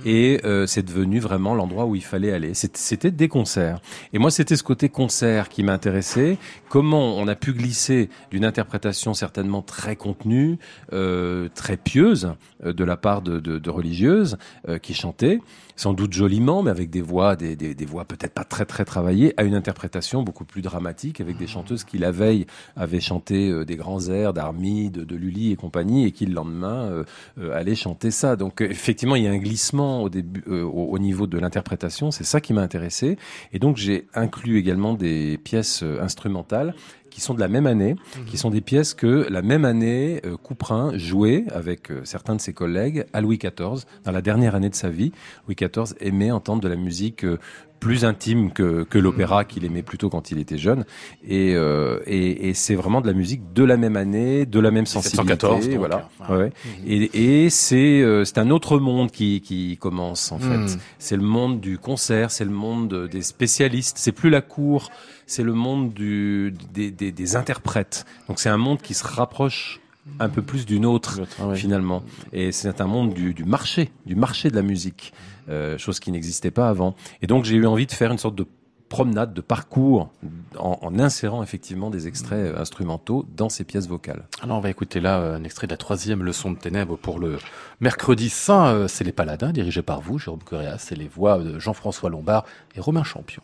et 0.05 0.39
euh, 0.45 0.65
c'est 0.65 0.83
devenu 0.83 1.19
vraiment 1.19 1.55
l'endroit 1.55 1.85
où 1.85 1.95
il 1.95 2.03
fallait 2.03 2.31
aller. 2.31 2.53
C'était 2.53 3.11
des 3.11 3.27
concerts, 3.27 3.79
et 4.13 4.19
moi 4.19 4.31
c'était 4.31 4.55
ce 4.55 4.63
côté 4.63 4.89
concert 4.89 5.49
qui 5.49 5.63
m'intéressait. 5.63 6.37
Comment 6.69 7.17
on 7.17 7.27
a 7.27 7.35
pu 7.35 7.53
glisser 7.53 8.09
d'une 8.31 8.45
interprétation 8.45 9.13
certainement 9.13 9.61
très 9.61 9.95
contenue, 9.95 10.57
euh, 10.93 11.49
très 11.53 11.77
pieuse 11.77 12.33
euh, 12.65 12.73
de 12.73 12.83
la 12.83 12.97
part 12.97 13.21
de, 13.21 13.39
de, 13.39 13.59
de 13.59 13.69
religieuses 13.69 14.37
euh, 14.67 14.77
qui 14.77 14.93
chantaient 14.93 15.39
sans 15.77 15.93
doute 15.93 16.11
joliment, 16.11 16.63
mais 16.63 16.71
avec 16.71 16.89
des 16.89 17.01
voix, 17.01 17.35
des, 17.35 17.55
des, 17.55 17.73
des 17.73 17.85
voix 17.85 18.03
peut-être 18.03 18.33
pas 18.33 18.43
très 18.43 18.65
très 18.65 18.83
travaillées, 18.83 19.33
à 19.37 19.43
une 19.43 19.53
interprétation 19.53 20.23
beaucoup 20.23 20.43
plus 20.43 20.61
dramatique, 20.61 21.21
avec 21.21 21.37
des 21.37 21.47
chanteuses 21.47 21.83
qui 21.83 21.97
la 21.97 22.11
veille 22.11 22.45
avaient 22.75 22.99
chanté 22.99 23.49
euh, 23.49 23.63
des 23.63 23.77
grands 23.77 24.09
airs 24.09 24.33
d'Armide, 24.33 24.93
de, 24.93 25.03
de, 25.05 25.15
Lully 25.15 25.51
et 25.51 25.55
compagnie, 25.55 26.05
et 26.05 26.11
qui 26.11 26.25
le 26.25 26.33
lendemain 26.33 26.89
euh, 26.89 27.03
euh 27.39 27.53
allaient 27.53 27.75
chanter 27.75 28.11
ça. 28.11 28.35
Donc 28.35 28.61
effectivement, 28.61 29.15
il 29.15 29.23
y 29.23 29.27
a 29.27 29.31
un 29.31 29.37
glissement 29.37 30.01
au 30.01 30.09
début, 30.09 30.43
au, 30.49 30.65
au, 30.65 30.99
niveau 30.99 31.27
de 31.27 31.37
l'interprétation. 31.37 32.11
C'est 32.11 32.23
ça 32.23 32.41
qui 32.41 32.53
m'a 32.53 32.61
intéressé, 32.61 33.17
et 33.53 33.59
donc 33.59 33.77
j'ai 33.77 34.07
inclus 34.13 34.57
également 34.57 34.95
des 34.95 35.37
pièces 35.37 35.83
instrumentales 36.01 36.73
qui 37.17 37.21
sont 37.21 37.33
de 37.33 37.39
la 37.39 37.47
même 37.47 37.65
année, 37.65 37.95
qui 38.27 38.33
mhm. 38.33 38.37
sont 38.37 38.49
des 38.51 38.61
pièces 38.61 38.93
que 38.93 39.25
la 39.31 39.41
même 39.41 39.65
année 39.65 40.21
euh, 40.23 40.37
Couperin 40.37 40.95
jouait 40.99 41.45
avec 41.51 41.89
euh, 41.89 42.01
certains 42.03 42.35
de 42.35 42.41
ses 42.41 42.53
collègues 42.53 43.05
à 43.11 43.21
Louis 43.21 43.39
XIV 43.39 43.85
dans 44.03 44.11
la 44.11 44.21
dernière 44.21 44.53
année 44.53 44.69
de 44.69 44.75
sa 44.75 44.89
vie. 44.89 45.11
Louis 45.47 45.55
XIV 45.55 45.95
aimait 45.99 46.29
entendre 46.29 46.61
de 46.61 46.67
la 46.67 46.75
musique 46.75 47.25
euh, 47.25 47.39
plus 47.79 48.05
intime 48.05 48.51
que, 48.51 48.83
que 48.83 48.97
l'opéra 48.97 49.45
qu'il 49.45 49.65
aimait 49.65 49.83
plutôt 49.83 50.09
quand 50.09 50.31
il 50.31 50.39
était 50.39 50.57
jeune. 50.57 50.85
Et, 51.27 51.53
euh, 51.55 51.99
et, 52.05 52.49
et 52.49 52.53
c'est 52.53 52.75
vraiment 52.75 53.01
de 53.01 53.07
la 53.07 53.13
musique 53.13 53.53
de 53.53 53.63
la 53.63 53.77
même 53.77 53.97
année, 53.97 54.45
de 54.45 54.59
la 54.59 54.71
même 54.71 54.85
sensibilité. 54.85 55.77
voilà. 55.77 56.09
Ouais. 56.29 56.45
Mhm. 56.47 56.51
Et, 56.87 57.43
et 57.43 57.49
c'est 57.49 58.01
euh, 58.01 58.25
c'est 58.25 58.37
un 58.37 58.49
autre 58.49 58.79
monde 58.79 59.11
qui, 59.11 59.41
qui 59.41 59.77
commence 59.77 60.31
en 60.31 60.39
fait. 60.39 60.57
Mhm. 60.57 60.77
C'est 60.99 61.15
le 61.15 61.23
monde 61.23 61.59
du 61.59 61.77
concert, 61.77 62.31
c'est 62.31 62.45
le 62.45 62.51
monde 62.51 63.07
des 63.07 63.21
spécialistes. 63.21 63.97
C'est 63.99 64.11
plus 64.11 64.29
la 64.29 64.41
cour, 64.41 64.89
c'est 65.27 65.43
le 65.43 65.53
monde 65.53 65.93
du, 65.93 66.55
des, 66.73 66.89
des, 66.89 67.11
des 67.11 67.35
interprètes. 67.35 68.05
Donc 68.27 68.39
c'est 68.39 68.49
un 68.49 68.57
monde 68.57 68.81
qui 68.81 68.95
se 68.95 69.05
rapproche 69.05 69.79
un 70.19 70.29
peu 70.29 70.41
plus 70.41 70.65
d'une 70.65 70.85
autre 70.85 71.19
ah 71.39 71.53
finalement. 71.53 72.01
Et 72.33 72.51
c'est 72.51 72.81
un 72.81 72.87
monde 72.87 73.13
du, 73.13 73.33
du 73.35 73.43
marché, 73.43 73.91
du 74.05 74.15
marché 74.15 74.49
de 74.49 74.55
la 74.55 74.63
musique. 74.63 75.13
Euh, 75.49 75.77
chose 75.77 76.01
qui 76.01 76.11
n'existait 76.11 76.51
pas 76.51 76.67
avant. 76.67 76.93
Et 77.21 77.27
donc 77.27 77.45
j'ai 77.45 77.55
eu 77.55 77.65
envie 77.65 77.85
de 77.85 77.93
faire 77.93 78.11
une 78.11 78.17
sorte 78.17 78.35
de 78.35 78.45
promenade, 78.89 79.33
de 79.33 79.39
parcours, 79.39 80.09
en, 80.57 80.77
en, 80.81 80.99
insérant 80.99 81.41
effectivement 81.41 81.89
des 81.89 82.07
extraits 82.07 82.53
euh, 82.53 82.59
instrumentaux 82.59 83.25
dans 83.33 83.47
ces 83.47 83.63
pièces 83.63 83.87
vocales. 83.87 84.27
Alors 84.41 84.57
on 84.57 84.59
va 84.59 84.69
écouter 84.69 84.99
là 84.99 85.19
euh, 85.19 85.37
un 85.37 85.45
extrait 85.45 85.65
de 85.67 85.71
la 85.71 85.77
troisième 85.77 86.21
leçon 86.21 86.51
de 86.51 86.57
ténèbres 86.57 86.97
pour 86.97 87.17
le 87.17 87.37
mercredi 87.79 88.27
saint. 88.29 88.89
C'est 88.89 89.05
les 89.05 89.13
Paladins, 89.13 89.53
dirigés 89.53 89.83
par 89.83 90.01
vous, 90.01 90.19
Jérôme 90.19 90.43
Correa. 90.43 90.77
C'est 90.77 90.95
les 90.95 91.07
voix 91.07 91.37
de 91.39 91.59
Jean-François 91.59 92.09
Lombard 92.09 92.43
et 92.75 92.81
Romain 92.81 93.03
Champion. 93.03 93.41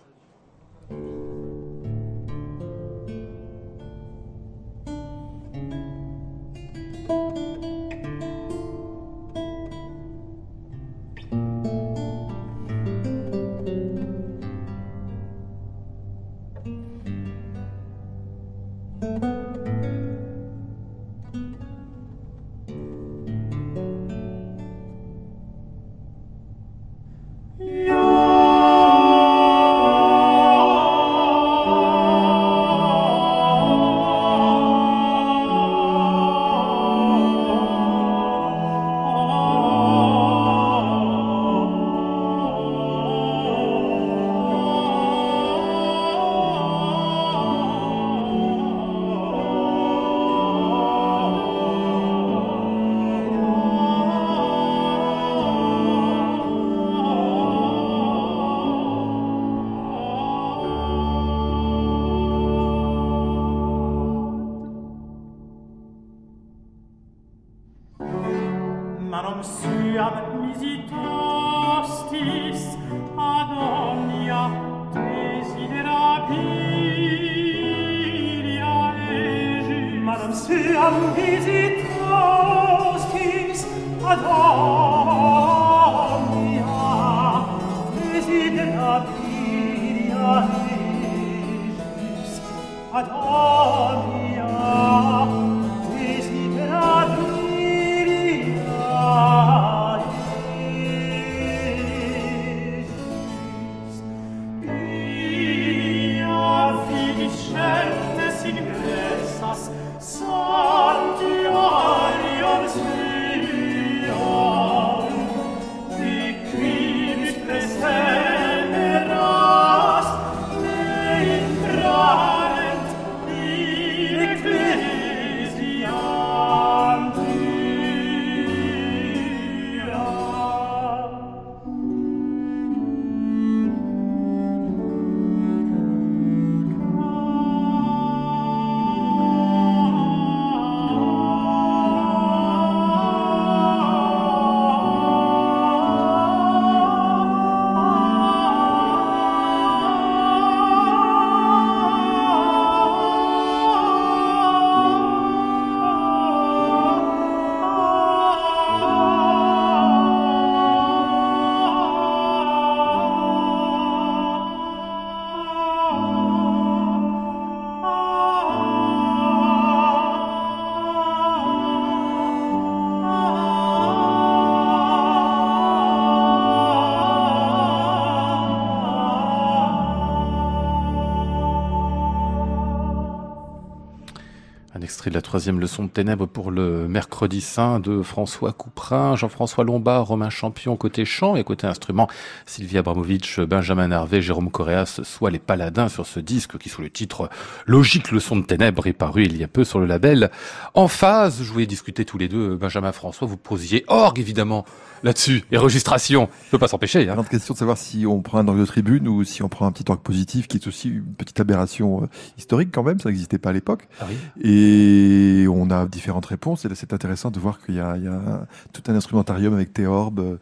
Troisième 185.34 185.60
leçon 185.60 185.86
de 185.86 185.90
ténèbres 185.90 186.28
pour 186.28 186.52
le 186.52 186.88
mercredi 186.88 187.42
saint 187.42 187.80
de 187.80 188.04
François 188.04 188.54
Couperin, 188.54 189.16
Jean-François 189.16 189.64
Lombard, 189.64 190.06
Romain 190.06 190.30
Champion 190.30 190.76
côté 190.76 191.06
chant 191.06 191.36
et 191.36 191.44
côté 191.44 191.66
instrument, 191.66 192.08
Sylvia 192.46 192.82
Abramovic, 192.82 193.40
Benjamin 193.40 193.90
Harvey, 193.90 194.22
Jérôme 194.22 194.52
Correas, 194.52 195.00
soit 195.02 195.32
les 195.32 195.40
paladins 195.40 195.90
sur 195.90 196.06
ce 196.06 196.20
disque 196.20 196.60
qui 196.60 196.70
sous 196.70 196.84
le 196.84 196.92
titre 196.92 197.32
Logique 197.66 198.12
leçon 198.12 198.36
de 198.36 198.44
ténèbres 198.44 198.86
est 198.86 198.94
paru 198.94 199.24
il 199.24 199.36
y 199.36 199.44
a 199.44 199.48
peu 199.48 199.64
sur 199.64 199.80
le 199.80 199.88
label. 199.88 200.30
En 200.76 200.88
phase, 200.88 201.42
je 201.42 201.52
voulais 201.52 201.66
discuter 201.66 202.06
tous 202.06 202.20
les 202.20 202.28
deux, 202.28 202.56
Benjamin 202.56 202.92
François, 202.92 203.28
vous 203.28 203.36
posiez 203.36 203.86
orgue 203.88 204.20
évidemment 204.20 204.66
là-dessus, 205.04 205.44
et 205.52 205.58
registration, 205.58 206.30
je 206.46 206.52
peux 206.52 206.58
pas 206.58 206.68
s'empêcher. 206.68 207.10
Hein. 207.10 207.14
Grande 207.14 207.28
question 207.28 207.54
de 207.54 207.60
savoir 207.60 207.78
si 207.78 208.06
on 208.06 208.22
prend 208.22 208.40
un 208.40 208.48
orgue 208.48 208.60
de 208.60 208.66
tribune 208.66 209.08
ou 209.08 209.24
si 209.24 209.44
on 209.44 209.50
prend 209.50 209.66
un 209.66 209.72
petit 209.72 209.86
orgue 209.90 210.02
positif 210.02 210.48
qui 210.48 210.58
est 210.58 210.68
aussi 210.68 210.90
une 210.90 211.04
petite 211.04 211.40
aberration 211.40 212.04
euh, 212.04 212.08
historique 212.38 212.70
quand 212.72 212.84
même, 212.84 213.00
ça 213.00 213.10
n'existait 213.10 213.38
pas 213.38 213.50
à 213.50 213.54
l'époque. 213.54 213.88
Ah 214.00 214.06
oui. 214.10 214.16
Et 214.50 215.48
on 215.48 215.70
a 215.70 215.86
différentes 215.86 216.26
réponses 216.26 216.66
et 216.66 216.70
là 216.70 216.76
c'est 216.76 216.94
intéressant 216.94 217.32
de 217.32 217.40
voir 217.40 217.60
qu'il 217.62 217.76
y 217.76 217.80
a, 217.80 217.98
il 217.98 218.06
y 218.06 218.08
a 218.08 218.48
tout 218.72 218.84
un 218.88 218.96
instrumentarium 218.96 219.54
avec 219.54 219.74
théorbe, 219.74 220.40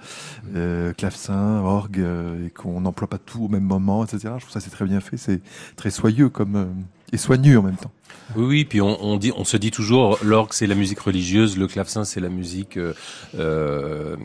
euh, 0.55 0.93
clavecin, 0.93 1.59
orgue 1.61 1.99
euh, 1.99 2.47
et 2.47 2.49
qu'on 2.51 2.81
n'emploie 2.81 3.09
pas 3.09 3.17
tout 3.17 3.45
au 3.45 3.47
même 3.47 3.63
moment, 3.63 4.03
etc. 4.03 4.19
Je 4.37 4.41
trouve 4.41 4.51
ça 4.51 4.59
c'est 4.59 4.69
très 4.69 4.85
bien 4.85 5.01
fait, 5.01 5.17
c'est 5.17 5.41
très 5.75 5.89
soyeux 5.89 6.29
comme 6.29 6.55
euh, 6.55 6.65
et 7.11 7.17
soigneux 7.17 7.59
en 7.59 7.63
même 7.63 7.75
temps. 7.77 7.91
Oui, 8.37 8.45
oui, 8.45 8.65
puis 8.65 8.79
on, 8.81 9.03
on, 9.03 9.17
dit, 9.17 9.33
on 9.35 9.43
se 9.43 9.57
dit 9.57 9.71
toujours, 9.71 10.17
l'orgue 10.23 10.53
c'est 10.53 10.67
la 10.67 10.75
musique 10.75 10.99
religieuse, 10.99 11.57
le 11.57 11.67
clavecin 11.67 12.05
c'est 12.05 12.21
la 12.21 12.29
musique, 12.29 12.77
euh, 12.77 12.93
euh, 13.37 14.15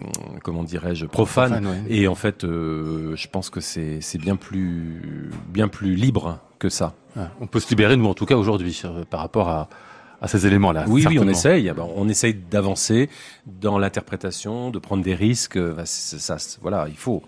comment 0.44 0.62
dirais-je, 0.62 1.06
profane. 1.06 1.50
Profane, 1.62 1.66
ouais. 1.66 1.82
Et 1.88 2.06
en 2.08 2.14
fait, 2.14 2.44
euh, 2.44 3.16
je 3.16 3.26
pense 3.28 3.50
que 3.50 3.60
c'est 3.60 4.00
c'est 4.00 4.18
bien 4.18 4.36
plus 4.36 5.30
bien 5.48 5.66
plus 5.68 5.94
libre 5.96 6.38
que 6.60 6.68
ça. 6.68 6.94
Ouais. 7.16 7.24
On 7.40 7.46
peut 7.48 7.58
se 7.60 7.68
libérer, 7.68 7.96
nous 7.96 8.06
en 8.06 8.14
tout 8.14 8.26
cas 8.26 8.36
aujourd'hui, 8.36 8.80
euh, 8.84 9.04
par 9.04 9.20
rapport 9.20 9.48
à, 9.48 9.68
à 10.22 10.28
ces 10.28 10.46
éléments-là. 10.46 10.84
Oui, 10.88 11.04
oui, 11.08 11.18
on 11.18 11.28
essaye. 11.28 11.68
Ah 11.68 11.74
ben, 11.74 11.86
On 11.96 12.08
essaye 12.08 12.34
d'avancer 12.34 13.10
dans 13.46 13.76
l'interprétation, 13.78 14.70
de 14.70 14.78
prendre 14.78 15.02
des 15.02 15.14
risques. 15.16 15.56
Euh, 15.56 15.74
bah, 15.74 15.82
Ça, 15.86 16.38
c'est- 16.38 16.58
voilà, 16.62 16.86
il 16.88 16.96
faut. 16.96 17.22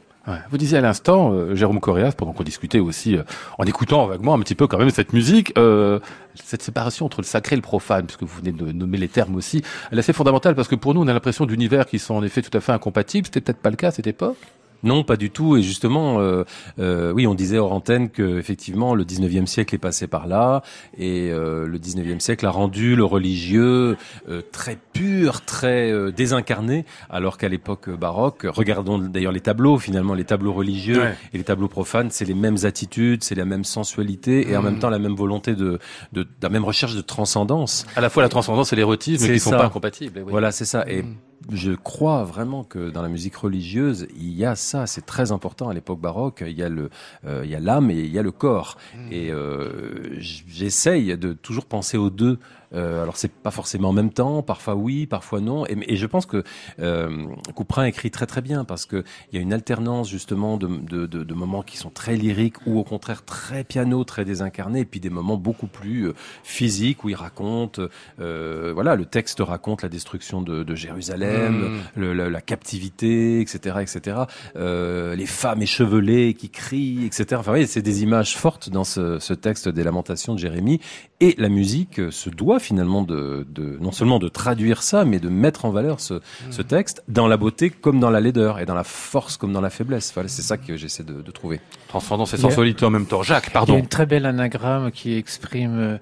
Vous 0.51 0.59
disiez 0.59 0.79
à 0.79 0.81
l'instant, 0.81 1.33
euh, 1.33 1.55
Jérôme 1.55 1.81
Correas, 1.81 2.12
pendant 2.12 2.33
qu'on 2.33 2.43
discutait 2.43 2.81
aussi, 2.81 3.17
euh, 3.17 3.23
en 3.59 3.64
écoutant 3.64 4.07
vaguement 4.07 4.35
un 4.35 4.41
petit 4.41 4.55
peu 4.55 4.67
quand 4.67 4.79
même 4.79 4.91
cette 4.91 5.12
musique, 5.12 5.53
euh, 5.57 6.01
cette 6.35 6.62
séparation 6.62 7.07
entre 7.07 7.21
le 7.21 7.27
sacré 7.27 7.55
et 7.55 7.57
le 7.57 7.62
profane, 7.62 8.07
puisque 8.07 8.23
vous 8.23 8.38
venez 8.38 8.53
de 8.53 8.73
nommer 8.73 8.99
les 8.99 9.09
termes 9.09 9.37
aussi, 9.37 9.62
elle 9.91 9.99
est 9.99 10.01
assez 10.01 10.12
fondamentale 10.12 10.55
parce 10.55 10.69
que 10.69 10.75
pour 10.75 10.95
nous, 10.95 11.03
on 11.03 11.09
a 11.09 11.12
l'impression 11.12 11.47
d'univers 11.47 11.87
qui 11.87 11.99
sont 11.99 12.14
en 12.14 12.23
effet 12.23 12.43
tout 12.43 12.57
à 12.57 12.61
fait 12.61 12.73
incompatibles. 12.73 13.27
C'était 13.27 13.41
peut-être 13.41 13.61
pas 13.61 13.71
le 13.71 13.77
cas 13.77 13.88
à 13.88 13.93
cette 13.93 14.07
époque? 14.07 14.37
Non, 14.83 15.03
pas 15.05 15.17
du 15.17 15.31
tout. 15.31 15.57
Et 15.57 15.62
justement, 15.62 16.21
euh, 16.21 16.45
euh, 16.79 17.12
oui, 17.12 17.27
on 17.27 17.35
disait 17.35 17.59
hors 17.59 17.73
antenne 17.73 18.11
que 18.11 18.38
effectivement 18.38 18.95
le 18.95 19.05
19e 19.05 19.47
siècle 19.47 19.75
est 19.75 19.79
passé 19.79 20.07
par 20.07 20.27
là, 20.27 20.62
et 20.97 21.31
euh, 21.31 21.67
le 21.67 21.79
19e 21.79 22.21
siècle 22.21 22.47
a 22.47 22.51
rendu 22.51 22.95
le 22.97 23.05
religieux 23.05 23.97
euh, 24.29 24.43
très 24.53 24.77
pur, 24.93 25.41
très 25.45 25.91
euh, 25.91 26.11
désincarné, 26.12 26.85
alors 27.11 27.38
qu'à 27.38 27.49
l'époque 27.49 27.91
baroque, 27.91 28.47
regardons 28.49 28.99
d'ailleurs 28.99 29.33
les 29.33 29.41
tableaux. 29.41 29.79
Finalement, 29.79 30.14
les 30.14 30.25
tableaux 30.25 30.53
religieux 30.53 31.01
Ouais. 31.01 31.14
et 31.33 31.38
les 31.38 31.45
tableaux 31.45 31.69
profanes, 31.69 32.11
c'est 32.11 32.25
les 32.25 32.35
mêmes 32.35 32.59
attitudes, 32.64 33.25
c'est 33.25 33.35
la 33.35 33.45
même 33.45 33.64
sensualité, 33.64 34.51
et 34.51 34.57
en 34.57 34.61
Mhm. 34.62 34.64
même 34.71 34.79
temps 34.79 34.91
la 34.91 34.99
même 34.99 35.14
volonté 35.14 35.55
de, 35.55 35.79
de, 36.12 36.27
la 36.43 36.49
même 36.49 36.64
recherche 36.64 36.95
de 36.95 37.01
transcendance. 37.01 37.87
À 37.97 38.01
la 38.01 38.11
fois 38.11 38.23
la 38.23 38.29
transcendance 38.29 38.73
et 38.73 38.77
l'érotisme 38.77 39.27
qui 39.27 39.38
sont 39.41 39.51
ça. 39.51 39.57
pas 39.59 39.64
incompatibles. 39.67 40.14
eh 40.19 40.23
oui. 40.23 40.31
Voilà, 40.31 40.53
c'est 40.53 40.64
ça. 40.64 40.85
Et 40.88 41.03
Mhm. 41.03 41.14
Je 41.50 41.72
crois 41.72 42.24
vraiment 42.24 42.64
que 42.64 42.90
dans 42.90 43.02
la 43.02 43.08
musique 43.08 43.37
religieuse, 43.37 44.06
il 44.16 44.32
y 44.32 44.44
a 44.44 44.54
ça. 44.54 44.87
C'est 44.87 45.06
très 45.06 45.32
important 45.32 45.68
à 45.68 45.74
l'époque 45.74 46.00
baroque. 46.00 46.44
Il 46.46 46.58
y 46.58 46.62
a 46.62 46.68
le, 46.68 46.90
euh, 47.26 47.42
il 47.44 47.50
y 47.50 47.54
a 47.54 47.61
l'âme 47.61 47.90
et 47.90 48.00
il 48.00 48.12
y 48.12 48.18
a 48.18 48.22
le 48.22 48.32
corps. 48.32 48.76
Et 49.11 49.32
euh, 49.32 50.18
j'essaye 50.18 51.16
de 51.16 51.32
toujours 51.32 51.64
penser 51.64 51.96
aux 51.96 52.11
deux. 52.11 52.38
Euh, 52.74 53.02
alors 53.02 53.16
c'est 53.16 53.33
pas 53.33 53.50
forcément 53.50 53.88
en 53.88 53.92
même 53.92 54.12
temps, 54.12 54.42
parfois 54.42 54.74
oui, 54.74 55.07
parfois 55.07 55.40
non. 55.40 55.64
Et, 55.66 55.76
et 55.87 55.96
je 55.96 56.07
pense 56.07 56.26
que 56.26 56.42
euh, 56.81 57.26
Couperin 57.54 57.85
écrit 57.85 58.11
très 58.11 58.26
très 58.26 58.42
bien 58.42 58.64
parce 58.64 58.85
que 58.87 59.04
il 59.33 59.37
y 59.37 59.38
a 59.38 59.42
une 59.42 59.52
alternance 59.52 60.09
justement 60.11 60.57
de, 60.59 60.66
de, 60.66 61.07
de, 61.07 61.24
de 61.24 61.35
moments 61.35 61.62
qui 61.62 61.76
sont 61.78 61.90
très 61.90 62.14
lyriques 62.16 62.57
ou 62.66 62.78
au 62.78 62.85
contraire 62.85 63.24
très 63.24 63.64
piano, 63.64 64.04
très 64.04 64.24
désincarnés, 64.24 64.81
et 64.81 64.85
puis 64.85 65.00
des 65.00 65.11
moments 65.11 65.37
beaucoup 65.38 65.66
plus 65.66 66.09
euh, 66.09 66.14
physiques 66.42 67.04
où 67.04 67.09
il 67.09 67.14
raconte, 67.14 67.81
euh, 68.20 68.72
voilà, 68.74 68.96
le 68.96 69.07
texte 69.07 69.40
raconte 69.40 69.83
la 69.83 69.88
destruction 69.88 70.42
de, 70.42 70.62
de 70.62 70.74
Jérusalem, 70.74 71.81
le- 71.96 72.12
la, 72.12 72.28
la 72.28 72.40
captivité, 72.40 73.40
etc., 73.40 73.76
etc. 73.81 74.16
Les 74.54 75.26
femmes 75.26 75.62
échevelées 75.62 76.35
qui 76.35 76.50
crient, 76.50 77.07
etc. 77.07 77.26
Enfin, 77.33 77.50
voyez, 77.52 77.66
c'est 77.66 77.83
des 77.83 78.02
images 78.02 78.37
fortes 78.37 78.70
dans 78.70 78.85
ce, 78.85 79.18
ce 79.18 79.35
texte 79.35 79.68
des 79.68 79.83
Lamentations 79.83 80.35
de 80.35 80.38
Jérémie. 80.38 80.81
Et 81.20 81.35
la 81.38 81.48
musique 81.48 82.00
se 82.11 82.31
doit 82.31 82.58
finalement 82.59 83.03
de, 83.03 83.47
de 83.51 83.77
non 83.81 83.92
seulement 83.92 84.18
de 84.18 84.29
traduire 84.29 84.83
ça, 84.83 85.05
mais 85.05 85.18
de 85.18 85.29
mettre 85.29 85.64
en 85.64 85.71
valeur 85.71 86.01
ce, 86.01 86.21
ce 86.51 86.62
texte 86.62 87.03
dans 87.09 87.27
la 87.29 87.37
beauté 87.37 87.71
comme 87.71 88.01
dans 88.01 88.11
la 88.11 88.21
laideur 88.21 88.59
et 88.61 88.66
dans 88.66 88.75
la 88.75 88.85
force 88.85 89.37
comme 89.37 89.53
dans 89.53 89.61
la 89.61 89.71
faiblesse. 89.71 90.12
Voilà, 90.14 90.29
c'est 90.29 90.42
ça 90.42 90.57
que 90.57 90.77
j'essaie 90.77 91.05
de, 91.05 91.23
de 91.23 91.31
trouver. 91.31 91.61
Transcendance 91.88 92.35
et 92.35 92.37
sensualité 92.37 92.85
en 92.85 92.90
même 92.90 93.07
temps. 93.07 93.23
Jacques, 93.23 93.44
Il 93.47 93.49
y 93.49 93.51
a 93.51 93.53
pardon. 93.53 93.79
une 93.79 93.87
très 93.88 94.07
belle 94.07 94.27
anagramme 94.27 94.90
qui 94.90 95.14
exprime 95.14 95.99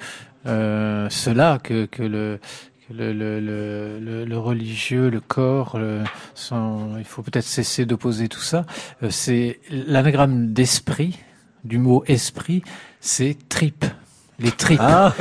euh, 0.46 1.08
cela, 1.10 1.58
que, 1.62 1.86
que 1.86 2.02
le 2.02 2.38
que 2.88 2.92
le, 2.94 3.12
le, 3.12 3.40
le, 3.40 3.98
le- 3.98 4.24
le 4.24 4.38
religieux, 4.38 5.10
le 5.10 5.18
corps, 5.20 5.76
il 5.76 7.04
faut 7.04 7.22
peut-être 7.22 7.44
cesser 7.44 7.84
d'opposer 7.84 8.28
tout 8.28 8.40
ça. 8.40 8.64
Euh, 9.02 9.10
c'est 9.10 9.58
l'anagramme 9.70 10.52
d'esprit, 10.52 11.18
du 11.64 11.78
mot 11.78 12.04
esprit, 12.06 12.62
c'est 13.00 13.36
tripe. 13.48 13.84
Les 14.38 14.50
tripes. 14.50 14.80
Ah, 14.82 15.12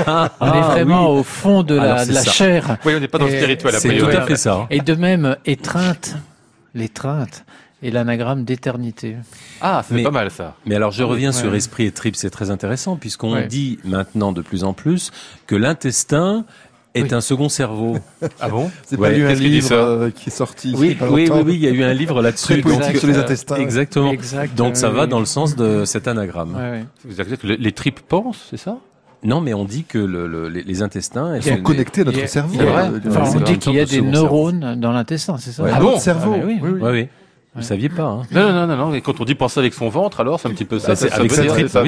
On 0.42 0.48
est 0.54 0.62
vraiment 0.62 1.10
au 1.10 1.24
fond 1.24 1.64
de 1.64 1.76
la, 1.76 2.06
de 2.06 2.14
chair. 2.14 2.78
Oui, 2.86 2.94
on 2.96 3.00
n'est 3.00 3.08
pas 3.08 3.18
dans 3.18 3.26
le 3.26 3.32
spirituel 3.32 3.76
a 3.76 3.80
c'est 3.80 3.90
c'est 3.90 3.98
tout 3.98 4.06
à 4.08 4.22
fait 4.26 4.36
ça. 4.36 4.68
Et 4.70 4.80
de 4.82 4.94
même, 4.96 5.38
étreinte, 5.46 6.16
l'étreinte 6.74 7.46
et 7.82 7.92
l'anagramme 7.92 8.44
d'éternité. 8.44 9.16
Ah, 9.62 9.84
c'est 9.88 10.02
pas 10.04 10.12
mal 10.12 10.32
ça. 10.32 10.56
Mais 10.66 10.76
alors 10.76 10.92
je 10.92 11.04
reviens 11.04 11.30
Ouais. 11.30 11.36
sur 11.36 11.54
esprit 11.56 11.86
et 11.86 11.92
trip, 11.92 12.16
c'est 12.16 12.30
très 12.30 12.50
intéressant 12.52 12.96
puisqu'on 12.98 13.34
Ouais. 13.34 13.48
dit 13.48 13.80
maintenant 13.86 14.32
de 14.32 14.42
plus 14.42 14.64
en 14.64 14.74
plus 14.74 15.12
que 15.48 15.56
l'intestin 15.56 16.46
est 16.94 17.04
Oui. 17.04 17.14
un 17.14 17.22
second 17.22 17.48
cerveau. 17.50 17.98
Ah 18.42 18.50
bon? 18.50 18.72
C'est 18.86 18.98
Ouais, 18.98 19.12
pas 19.12 19.16
lu 19.18 19.26
un 19.28 19.34
livre 19.34 19.72
euh, 19.74 20.10
qui 20.10 20.30
est 20.30 20.34
sorti 20.34 20.74
Oui, 20.78 20.96
pas 20.96 21.10
oui, 21.10 21.30
oui, 21.32 21.42
oui, 21.46 21.54
il 21.56 21.60
y 21.62 21.68
a 21.68 21.72
eu 21.72 21.84
un 21.84 21.94
livre 21.94 22.22
là-dessus. 22.22 22.62
Sur 22.98 23.08
les 23.08 23.18
intestins. 23.18 23.56
Exactement. 23.58 24.12
Exact, 24.12 24.56
Donc 24.56 24.76
ça 24.78 24.90
oui, 24.90 24.96
va 24.96 25.06
dans 25.08 25.20
le 25.20 25.26
sens 25.26 25.56
de 25.56 25.86
cet 25.86 26.08
anagramme. 26.08 26.56
Ouais, 26.56 26.72
ouais. 26.72 26.86
Vous 27.06 27.20
avez 27.22 27.32
dit 27.32 27.38
que 27.38 27.48
les, 27.48 27.58
les 27.58 27.72
tripes 27.72 28.00
pensent, 28.02 28.48
c'est 28.50 28.58
ça? 28.58 28.78
Non, 29.26 29.42
mais 29.42 29.54
on 29.54 29.66
dit 29.66 29.84
que 29.84 29.98
le, 29.98 30.28
le- 30.28 30.50
les, 30.50 30.64
les 30.64 30.82
intestins 30.82 31.36
Ils 31.36 31.44
sont 31.44 31.58
connectés 31.62 32.02
à 32.02 32.04
notre 32.06 32.24
a- 32.24 32.28
cerveau. 32.28 32.56
enfin, 32.56 32.92
euh, 32.94 33.32
on 33.36 33.40
dit 33.42 33.58
qu'il 33.58 33.74
y 33.74 33.80
a 33.80 33.86
des 33.86 33.92
cerveau. 33.96 34.10
neurones 34.12 34.76
dans 34.80 34.92
l'intestin, 34.92 35.38
c'est 35.38 35.52
ça 35.52 35.64
Ouais. 35.64 35.72
Ah 35.74 35.80
bon 35.80 35.92
bon 35.94 36.00
cerveau. 36.00 36.36
Ah, 36.36 36.46
oui. 36.46 36.58
Oui, 36.62 36.70
oui. 36.74 36.80
Oui, 36.82 36.90
oui. 36.92 37.08
Vous 37.56 37.62
saviez 37.62 37.88
pas. 37.90 38.04
Hein. 38.04 38.22
Non, 38.32 38.52
non, 38.52 38.68
non, 38.68 38.76
non. 38.76 38.94
Et 38.94 39.02
quand 39.02 39.20
on 39.22 39.26
dit 39.26 39.36
penser 39.36 39.60
avec 39.62 39.74
son 39.74 39.88
ventre, 39.90 40.20
alors 40.20 40.40
c'est 40.40 40.48
un 40.50 40.52
petit 40.52 40.66
peu 40.66 40.78
ça. 40.78 40.90
Bah, 40.90 40.96
c'est 40.96 41.10
ça 41.10 41.16
avec 41.16 41.32
oui, 41.32 41.38
avec 41.40 41.52
c'est 41.68 41.68
ça. 41.70 41.84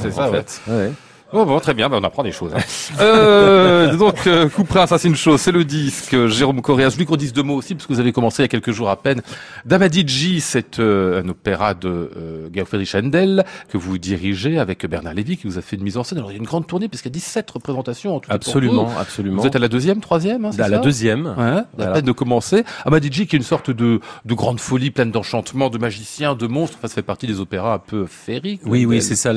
c'est 0.00 0.10
ça, 0.10 0.28
en 0.28 0.32
fait. 0.32 0.60
Ouais. 0.68 0.90
Oh 1.36 1.44
bon, 1.44 1.58
très 1.58 1.74
bien, 1.74 1.88
ben 1.88 1.98
on 2.00 2.04
apprend 2.04 2.22
des 2.22 2.30
choses. 2.32 2.52
hein. 2.54 2.60
euh, 3.00 3.96
donc, 3.96 4.26
euh, 4.26 4.48
Couperin, 4.48 4.86
ça 4.86 4.98
c'est 4.98 5.08
une 5.08 5.16
chose, 5.16 5.40
c'est 5.40 5.50
le 5.52 5.64
disque. 5.64 6.28
Jérôme 6.28 6.62
Correa, 6.62 6.88
je 6.88 6.94
voulais 6.94 7.06
qu'on 7.06 7.16
dise 7.16 7.32
deux 7.32 7.42
mots 7.42 7.56
aussi, 7.56 7.74
parce 7.74 7.86
que 7.86 7.92
vous 7.92 7.98
avez 8.00 8.12
commencé 8.12 8.42
il 8.42 8.44
y 8.44 8.46
a 8.46 8.48
quelques 8.48 8.70
jours 8.70 8.88
à 8.88 8.96
peine. 8.96 9.20
Damadigi, 9.64 10.40
c'est 10.40 10.78
euh, 10.78 11.22
un 11.22 11.28
opéra 11.28 11.74
de 11.74 11.88
euh, 11.88 12.48
Georg 12.54 12.68
Friedrich 12.68 12.94
Händel 12.94 13.44
que 13.68 13.76
vous 13.78 13.98
dirigez 13.98 14.58
avec 14.58 14.86
Bernard 14.86 15.14
Lévy, 15.14 15.36
qui 15.36 15.46
vous 15.46 15.58
a 15.58 15.62
fait 15.62 15.76
une 15.76 15.82
mise 15.82 15.96
en 15.96 16.04
scène. 16.04 16.18
Alors 16.18 16.30
il 16.30 16.34
y 16.34 16.36
a 16.36 16.40
une 16.40 16.46
grande 16.46 16.66
tournée, 16.66 16.88
puisqu'il 16.88 17.08
y 17.08 17.12
a 17.12 17.14
17 17.14 17.50
représentations 17.50 18.14
en 18.16 18.20
tout 18.20 18.28
pour 18.28 18.34
Absolument, 18.34 18.88
absolument. 18.98 19.40
Vous 19.40 19.46
êtes 19.48 19.56
à 19.56 19.58
la 19.58 19.68
deuxième, 19.68 20.00
troisième, 20.00 20.44
hein, 20.44 20.50
c'est 20.52 20.62
À 20.62 20.68
la 20.68 20.78
deuxième. 20.78 21.26
Ouais, 21.26 21.42
à 21.42 21.66
Voilà. 21.76 21.92
peine 21.94 22.04
de 22.04 22.12
commencer. 22.12 22.64
Amadigi, 22.84 23.26
qui 23.26 23.34
est 23.34 23.38
une 23.38 23.44
sorte 23.44 23.70
de, 23.70 24.00
de 24.24 24.34
grande 24.34 24.60
folie, 24.60 24.90
pleine 24.92 25.10
d'enchantements, 25.10 25.68
de 25.70 25.78
magiciens, 25.78 26.34
de 26.34 26.46
monstres. 26.46 26.76
Enfin, 26.78 26.88
ça 26.88 26.94
fait 26.94 27.02
partie 27.02 27.26
des 27.26 27.40
opéras 27.40 27.74
un 27.74 27.78
peu 27.78 28.06
féeriques. 28.06 28.60
Oui, 28.64 28.86
oui, 28.86 29.02
c'est 29.02 29.16
ça. 29.16 29.32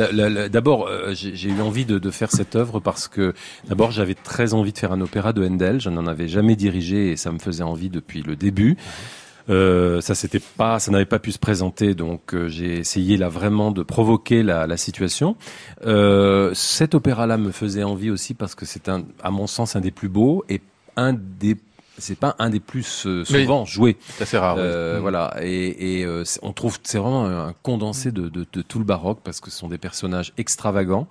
D'abord, 0.50 0.88
euh, 0.88 1.14
j'ai 1.16 1.50
eu 1.50 1.62
envie 1.62 1.86
de, 1.88 2.12
faire 2.12 2.32
cette 2.32 2.56
œuvre 2.56 2.80
parce 2.80 3.08
que 3.08 3.34
d'abord 3.68 3.92
j'avais 3.92 4.14
très 4.14 4.54
envie 4.54 4.74
de 4.74 4.78
faire 4.78 4.92
un 4.92 5.02
opéra 5.02 5.34
de 5.34 5.46
Handel. 5.46 5.80
Je 5.82 5.90
n'en 5.90 6.06
avais 6.08 6.28
jamais 6.28 6.56
dirigé 6.56 7.12
et 7.12 7.18
ça 7.18 7.32
me 7.32 7.40
faisait 7.40 7.64
envie 7.64 7.90
depuis 7.90 8.22
le 8.22 8.36
début. 8.36 8.78
Euh, 9.50 10.02
ça 10.02 10.14
s'était 10.14 10.42
pas, 10.58 10.80
ça 10.80 10.92
n'avait 10.92 11.06
pas 11.06 11.20
pu 11.20 11.32
se 11.32 11.40
présenter, 11.40 11.96
donc 11.96 12.34
euh, 12.34 12.50
j'ai 12.50 12.80
essayé 12.80 13.16
là 13.16 13.30
vraiment 13.30 13.72
de 13.72 13.82
provoquer 13.82 14.44
la, 14.44 14.68
la 14.68 14.76
situation. 14.76 15.38
Euh, 15.86 16.54
cet 16.54 16.96
opéra-là 16.96 17.38
me 17.38 17.52
faisait 17.52 17.84
envie 17.84 18.10
aussi 18.10 18.34
parce 18.34 18.56
que 18.56 18.66
c'est 18.66 18.90
un, 18.90 19.06
à 19.24 19.32
mon 19.32 19.48
sens, 19.48 19.78
un 19.78 19.80
des 19.80 19.92
plus 19.92 20.10
beaux 20.10 20.44
et 20.50 20.62
un 20.98 21.14
des 21.14 21.56
c'est 21.98 22.18
pas 22.18 22.36
un 22.40 22.50
des 22.50 22.60
plus 22.60 23.06
euh, 23.06 23.24
souvent 23.26 23.66
joués. 23.66 23.98
C'est 24.18 24.24
assez 24.24 24.38
rare. 24.38 24.56
Euh, 24.60 25.00
Voilà, 25.02 25.36
et, 25.42 26.00
et 26.00 26.06
euh, 26.06 26.24
on 26.42 26.54
trouve 26.54 26.80
c'est 26.84 26.98
vraiment 26.98 27.26
un 27.26 27.54
condensé 27.64 28.12
de, 28.12 28.30
de, 28.30 28.46
de 28.52 28.62
tout 28.62 28.80
le 28.80 28.86
baroque 28.86 29.20
parce 29.24 29.40
que 29.40 29.50
ce 29.50 29.58
sont 29.58 29.68
des 29.70 29.78
personnages 29.78 30.34
extravagants 30.38 31.08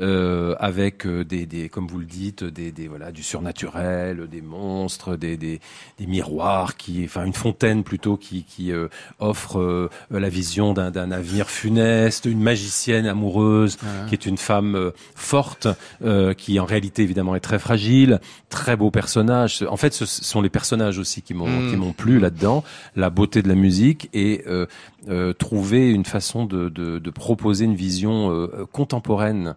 euh, 0.00 0.54
avec 0.58 1.06
euh, 1.06 1.24
des, 1.24 1.46
des, 1.46 1.68
comme 1.68 1.86
vous 1.86 1.98
le 1.98 2.06
dites, 2.06 2.44
des, 2.44 2.72
des 2.72 2.88
voilà 2.88 3.12
du 3.12 3.22
surnaturel, 3.22 4.28
des 4.28 4.40
monstres, 4.40 5.16
des, 5.16 5.36
des, 5.36 5.60
des 5.98 6.06
miroirs 6.06 6.76
qui, 6.76 7.02
enfin 7.04 7.24
une 7.24 7.34
fontaine 7.34 7.84
plutôt 7.84 8.16
qui, 8.16 8.44
qui 8.44 8.72
offre 9.18 9.90
la 10.10 10.28
vision 10.28 10.72
d'un 10.72 10.90
d'un 10.90 11.10
avenir 11.10 11.48
funeste, 11.48 12.24
une 12.24 12.40
magicienne 12.42 13.06
amoureuse 13.06 13.76
qui 14.08 14.14
est 14.14 14.26
une 14.26 14.38
femme 14.38 14.92
forte, 15.14 15.68
euh, 16.04 16.34
qui 16.34 16.58
en 16.60 16.64
réalité 16.64 17.02
évidemment 17.02 17.34
est 17.36 17.40
très 17.40 17.58
fragile, 17.58 18.20
très 18.48 18.76
beau 18.76 18.90
personnage. 18.90 19.64
En 19.68 19.76
fait, 19.76 19.92
ce 19.92 20.06
sont 20.30 20.40
les 20.40 20.48
personnages 20.48 20.98
aussi 20.98 21.22
qui 21.22 21.34
m'ont 21.34 21.48
Mm. 21.50 21.70
qui 21.70 21.76
m'ont 21.76 21.92
plu 21.92 22.18
là-dedans, 22.18 22.64
la 22.96 23.10
beauté 23.10 23.42
de 23.42 23.48
la 23.48 23.54
musique 23.54 24.08
et 24.12 24.42
euh, 24.46 24.66
euh, 25.08 25.32
trouver 25.32 25.90
une 25.90 26.04
façon 26.04 26.44
de, 26.44 26.68
de, 26.68 26.98
de 26.98 27.10
proposer 27.10 27.64
une 27.64 27.74
vision 27.74 28.30
euh, 28.30 28.66
contemporaine 28.72 29.54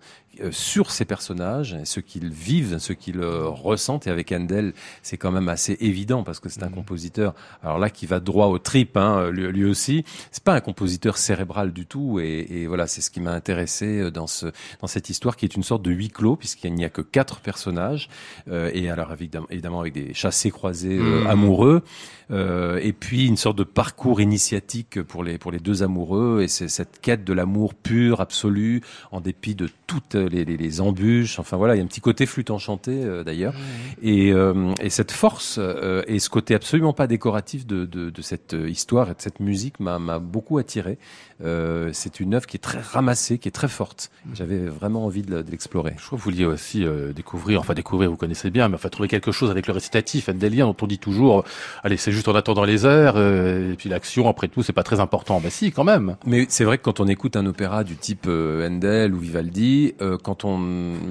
sur 0.51 0.91
ces 0.91 1.05
personnages, 1.05 1.73
et 1.73 1.85
ce 1.85 1.99
qu'ils 1.99 2.29
vivent, 2.29 2.77
ce 2.77 2.93
qu'ils 2.93 3.19
euh, 3.19 3.47
ressentent. 3.47 4.07
Et 4.07 4.09
avec 4.09 4.31
Handel, 4.31 4.73
c'est 5.01 5.17
quand 5.17 5.31
même 5.31 5.49
assez 5.49 5.77
évident 5.79 6.23
parce 6.23 6.39
que 6.39 6.49
c'est 6.49 6.63
un 6.63 6.69
compositeur. 6.69 7.33
Alors 7.63 7.79
là, 7.79 7.89
qui 7.89 8.05
va 8.05 8.19
droit 8.19 8.47
aux 8.47 8.59
tripes, 8.59 8.97
hein, 8.97 9.29
lui, 9.29 9.47
lui 9.51 9.65
aussi. 9.65 10.03
C'est 10.31 10.43
pas 10.43 10.53
un 10.55 10.61
compositeur 10.61 11.17
cérébral 11.17 11.71
du 11.73 11.85
tout. 11.85 12.19
Et, 12.19 12.47
et 12.49 12.67
voilà, 12.67 12.87
c'est 12.87 13.01
ce 13.01 13.09
qui 13.09 13.21
m'a 13.21 13.31
intéressé 13.31 13.99
euh, 13.99 14.11
dans 14.11 14.27
ce 14.27 14.47
dans 14.81 14.87
cette 14.87 15.09
histoire 15.09 15.35
qui 15.35 15.45
est 15.45 15.55
une 15.55 15.63
sorte 15.63 15.81
de 15.83 15.91
huis 15.91 16.09
clos 16.09 16.35
puisqu'il 16.35 16.73
n'y 16.73 16.85
a 16.85 16.89
que 16.89 17.01
quatre 17.01 17.39
personnages 17.39 18.09
euh, 18.49 18.69
et 18.73 18.89
alors 18.89 19.11
évidemment, 19.13 19.47
évidemment 19.49 19.81
avec 19.81 19.93
des 19.93 20.13
chassés 20.13 20.51
croisés 20.51 20.97
euh, 20.99 21.23
Mm. 21.23 21.27
amoureux. 21.27 21.83
Euh, 22.31 22.79
et 22.81 22.93
puis 22.93 23.27
une 23.27 23.37
sorte 23.37 23.57
de 23.57 23.63
parcours 23.63 24.21
initiatique 24.21 25.01
pour 25.01 25.23
les 25.23 25.37
pour 25.37 25.51
les 25.51 25.59
deux 25.59 25.83
amoureux. 25.83 26.41
Et 26.41 26.47
c'est 26.47 26.67
cette 26.67 26.99
quête 27.01 27.23
de 27.23 27.33
l'amour 27.33 27.73
pur 27.73 28.21
absolu 28.21 28.81
en 29.11 29.21
dépit 29.21 29.55
de 29.55 29.69
toutes 29.87 30.15
les, 30.15 30.45
les, 30.45 30.57
les 30.57 30.81
embûches. 30.81 31.39
Enfin 31.39 31.57
voilà 31.57 31.75
il 31.75 31.79
y 31.79 31.81
a 31.81 31.83
un 31.83 31.87
petit 31.87 32.01
côté 32.01 32.25
flûte 32.25 32.51
enchantée 32.51 33.03
euh, 33.03 33.23
d'ailleurs. 33.23 33.53
Et, 34.01 34.31
euh, 34.31 34.73
et 34.81 34.89
cette 34.89 35.11
force 35.11 35.57
euh, 35.59 36.03
et 36.07 36.19
ce 36.19 36.29
côté 36.29 36.55
absolument 36.55 36.93
pas 36.93 37.07
décoratif 37.07 37.67
de, 37.67 37.85
de, 37.85 38.09
de 38.09 38.21
cette 38.21 38.55
histoire 38.67 39.09
et 39.09 39.13
de 39.13 39.21
cette 39.21 39.39
musique 39.39 39.79
m'a 39.79 39.99
m'a 39.99 40.19
beaucoup 40.19 40.57
attiré 40.57 40.97
euh, 41.43 41.89
c'est 41.93 42.19
une 42.19 42.33
œuvre 42.33 42.45
qui 42.47 42.57
est 42.57 42.59
très 42.59 42.79
ramassée 42.79 43.37
qui 43.37 43.47
est 43.47 43.51
très 43.51 43.67
forte 43.67 44.11
j'avais 44.33 44.59
vraiment 44.59 45.05
envie 45.05 45.21
de, 45.21 45.43
l'explorer 45.49 45.93
Je 45.97 46.05
crois 46.05 46.17
que 46.17 46.23
vous 46.23 46.29
vouliez 46.31 46.45
aussi 46.45 46.85
euh, 46.85 47.13
découvrir, 47.13 47.59
enfin 47.59 47.73
découvrir, 47.73 48.09
vous 48.09 48.17
connaissez 48.17 48.49
bien, 48.49 48.69
mais 48.69 48.75
enfin 48.75 48.89
trouver 48.89 49.07
quelque 49.09 49.31
chose 49.31 49.51
avec 49.51 49.67
le 49.67 49.73
récitatif 49.73 50.29
handelien 50.29 50.65
dont 50.65 50.75
on 50.81 50.87
dit 50.87 50.99
toujours, 50.99 51.39
euh, 51.39 51.43
allez, 51.83 51.97
c'est 51.97 52.11
juste 52.11 52.27
en 52.27 52.35
attendant 52.35 52.63
les 52.63 52.85
heures, 52.85 53.15
euh, 53.17 53.73
et 53.73 53.75
puis 53.75 53.89
l'action, 53.89 54.27
après 54.29 54.47
tout, 54.47 54.63
c'est 54.63 54.73
pas 54.73 54.83
très 54.83 54.99
important. 54.99 55.39
Bah 55.41 55.49
si, 55.49 55.71
quand 55.71 55.83
même. 55.83 56.15
Mais 56.25 56.45
c'est 56.49 56.63
vrai 56.63 56.77
que 56.77 56.83
quand 56.83 56.99
on 56.99 57.07
écoute 57.07 57.35
un 57.35 57.45
opéra 57.45 57.83
du 57.83 57.95
type 57.95 58.25
euh, 58.27 58.67
Handel 58.67 59.13
ou 59.13 59.19
Vivaldi, 59.19 59.93
euh, 60.01 60.17
quand 60.21 60.45
on 60.45 60.59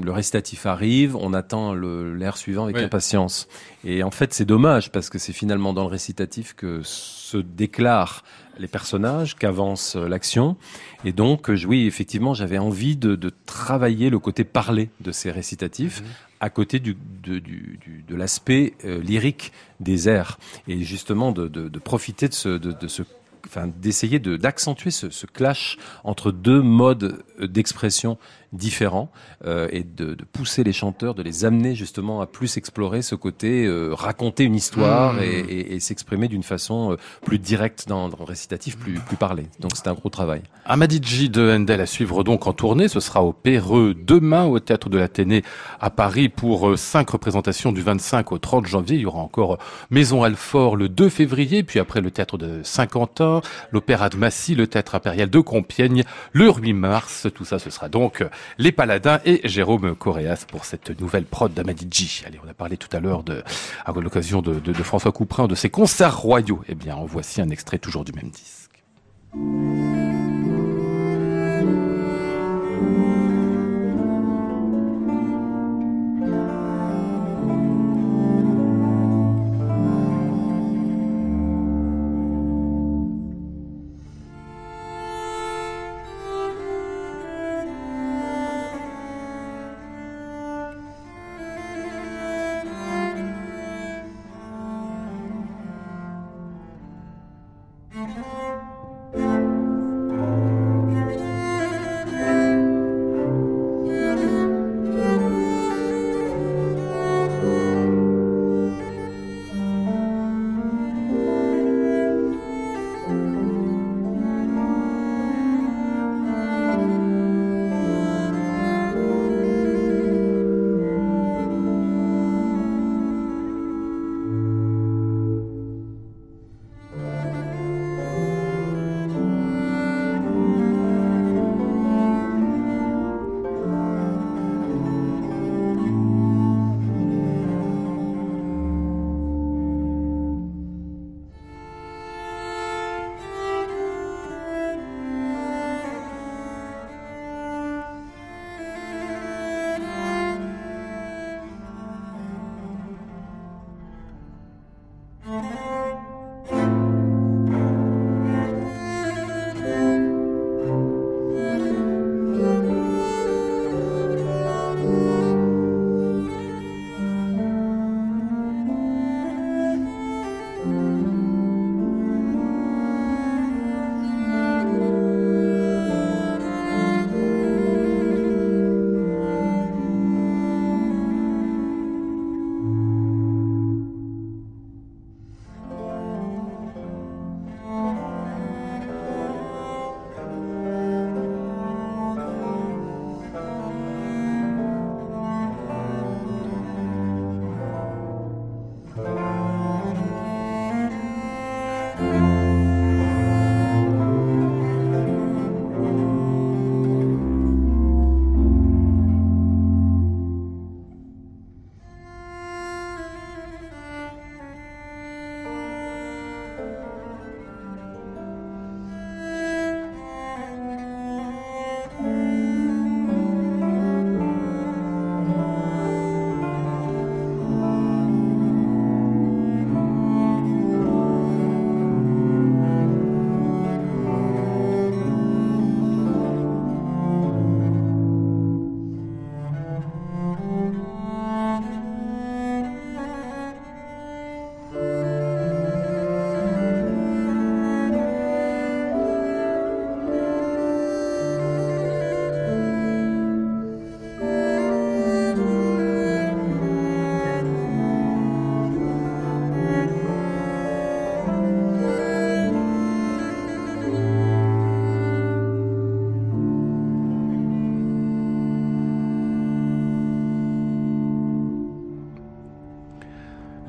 le 0.02 0.10
récitatif 0.12 0.66
arrive, 0.66 1.16
on 1.16 1.34
attend 1.34 1.74
le- 1.74 2.14
l'air 2.14 2.36
suivant 2.36 2.64
avec 2.64 2.76
Oui. 2.76 2.82
impatience. 2.82 3.48
Et 3.84 4.02
en 4.02 4.10
fait, 4.10 4.32
c'est 4.32 4.44
dommage 4.44 4.90
parce 4.92 5.10
que 5.10 5.18
c'est 5.18 5.32
finalement 5.32 5.72
dans 5.72 5.82
le 5.82 5.90
récitatif 5.90 6.54
que 6.54 6.80
se 6.82 7.36
déclarent 7.36 8.22
les 8.58 8.68
personnages, 8.68 9.36
qu'avance 9.36 9.96
euh, 9.96 10.08
l'action. 10.08 10.56
Et 11.04 11.12
donc, 11.12 11.50
euh, 11.50 11.56
oui, 11.66 11.86
effectivement, 11.86 12.34
j'avais 12.34 12.58
envie 12.58 12.96
de, 12.96 13.16
de 13.16 13.30
travailler 13.46 14.10
le 14.10 14.18
côté 14.18 14.44
parlé 14.44 14.90
de 15.00 15.12
ces 15.12 15.30
récitatifs 15.30 16.02
à 16.40 16.50
côté 16.50 16.80
du, 16.80 16.96
de, 17.22 17.38
du, 17.38 17.78
du- 17.84 18.04
de 18.06 18.16
l'aspect 18.16 18.74
euh, 18.84 19.00
lyrique 19.00 19.52
des 19.80 20.08
airs 20.08 20.38
et 20.68 20.82
justement 20.82 21.30
de, 21.32 21.46
profiter 21.78 22.28
de 22.28 22.34
ce, 22.34 22.48
de, 22.48 22.72
de 22.72 22.88
ce 22.88 23.02
enfin 23.46 23.68
d'essayer 23.80 24.20
de 24.20 24.36
d'accentuer 24.36 24.92
ce, 24.92 25.10
ce 25.10 25.26
clash 25.26 25.76
entre 26.04 26.30
deux 26.30 26.62
modes 26.62 27.24
d'expression 27.40 28.16
différents 28.52 29.10
euh, 29.46 29.68
et 29.70 29.82
de, 29.82 30.14
de 30.14 30.24
pousser 30.24 30.62
les 30.64 30.72
chanteurs, 30.72 31.14
de 31.14 31.22
les 31.22 31.44
amener 31.44 31.74
justement 31.74 32.20
à 32.20 32.26
plus 32.26 32.56
explorer 32.56 33.02
ce 33.02 33.14
côté 33.14 33.64
euh, 33.64 33.90
raconter 33.94 34.44
une 34.44 34.54
histoire 34.54 35.14
Mmh. 35.14 35.22
et, 35.22 35.38
et- 35.40 35.74
et 35.74 35.80
s'exprimer 35.80 36.28
d'une 36.28 36.42
façon 36.42 36.92
euh, 36.92 36.96
plus 37.24 37.38
directe 37.38 37.86
dans, 37.88 38.08
dans 38.08 38.18
le 38.18 38.24
récitatif, 38.24 38.76
plus 38.78 38.94
plus 38.94 39.16
parlé. 39.16 39.46
Donc 39.60 39.72
c'est 39.74 39.88
un 39.88 39.94
gros 39.94 40.08
travail. 40.10 40.42
Amadigi 40.64 41.28
de 41.28 41.50
Handel 41.56 41.80
à 41.80 41.86
suivre 41.86 42.22
donc 42.24 42.46
en 42.46 42.52
tournée. 42.52 42.88
Ce 42.88 43.00
sera 43.00 43.22
au 43.22 43.32
Péreux 43.32 43.94
demain 43.94 44.44
au 44.44 44.60
Théâtre 44.60 44.88
de 44.88 44.98
l'Athénée 44.98 45.42
à 45.80 45.90
Paris 45.90 46.28
pour 46.28 46.68
euh, 46.70 46.76
cinq 46.76 47.10
représentations 47.10 47.72
du 47.72 47.82
25 47.82 48.32
au 48.32 48.38
30 48.38 48.66
janvier. 48.66 48.96
Il 48.96 49.02
y 49.02 49.06
aura 49.06 49.20
encore 49.20 49.58
Maison 49.90 50.22
Alfort 50.22 50.76
le 50.76 50.88
2 50.88 51.08
février, 51.08 51.62
puis 51.62 51.78
après 51.80 52.00
le 52.00 52.10
Théâtre 52.10 52.38
de 52.38 52.60
Saint-Quentin, 52.62 53.40
l'Opéra 53.72 54.08
de 54.08 54.16
Massy, 54.16 54.54
le 54.54 54.66
Théâtre 54.66 54.94
impérial 54.94 55.30
de 55.30 55.40
Compiègne 55.40 56.04
le 56.32 56.50
8 56.52 56.72
mars. 56.74 57.26
Tout 57.34 57.44
ça, 57.44 57.58
ce 57.58 57.70
sera 57.70 57.88
donc 57.88 58.20
euh, 58.20 58.28
Les 58.58 58.72
Paladins 58.72 59.20
et 59.24 59.40
Jérôme 59.44 59.94
Coréas 59.94 60.44
pour 60.48 60.64
cette 60.64 60.98
nouvelle 61.00 61.24
prod 61.24 61.52
d'Amadigi. 61.52 62.22
Allez, 62.26 62.38
on 62.44 62.48
a 62.48 62.54
parlé 62.54 62.76
tout 62.76 62.88
à 62.96 63.00
l'heure 63.00 63.22
de, 63.22 63.42
à 63.84 63.92
l'occasion 63.92 64.42
de, 64.42 64.54
de- 64.54 64.72
de 64.72 64.82
François 64.82 65.12
Couperin, 65.12 65.46
de 65.48 65.54
ses 65.54 65.70
concerts 65.70 66.18
royaux. 66.18 66.62
Eh 66.68 66.74
bien, 66.74 66.96
en 66.96 67.04
voici 67.04 67.40
un 67.40 67.50
extrait 67.50 67.78
toujours 67.78 68.04
du 68.04 68.12
même 68.12 68.30
disque. 68.30 68.82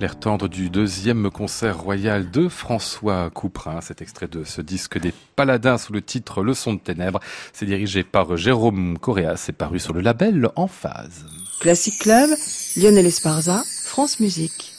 L'air 0.04 0.20
tendre 0.20 0.50
du 0.50 0.70
deuxième 0.70 1.32
concert 1.32 1.80
royal 1.80 2.30
de 2.30 2.50
François 2.50 3.30
Couperin. 3.30 3.80
Cet 3.80 4.02
extrait 4.02 4.28
de 4.28 4.44
ce 4.44 4.60
disque 4.60 5.00
des 5.00 5.14
Paladins 5.38 5.78
sous 5.78 5.94
le 5.94 6.02
titre 6.02 6.44
Le 6.44 6.54
son 6.54 6.74
de 6.74 6.80
ténèbres. 6.80 7.22
C'est 7.54 7.66
dirigé 7.66 8.04
par 8.04 8.36
Jérôme 8.36 8.98
Correa. 9.00 9.38
C'est 9.38 9.54
paru 9.54 9.80
sur 9.80 9.94
le 9.94 10.02
label 10.02 10.50
En 10.58 10.68
Phase. 10.68 11.24
Classic 11.62 11.98
Club, 11.98 12.30
Lionel 12.76 13.06
Esparza, 13.06 13.64
France 13.86 14.20
Musique. 14.20 14.73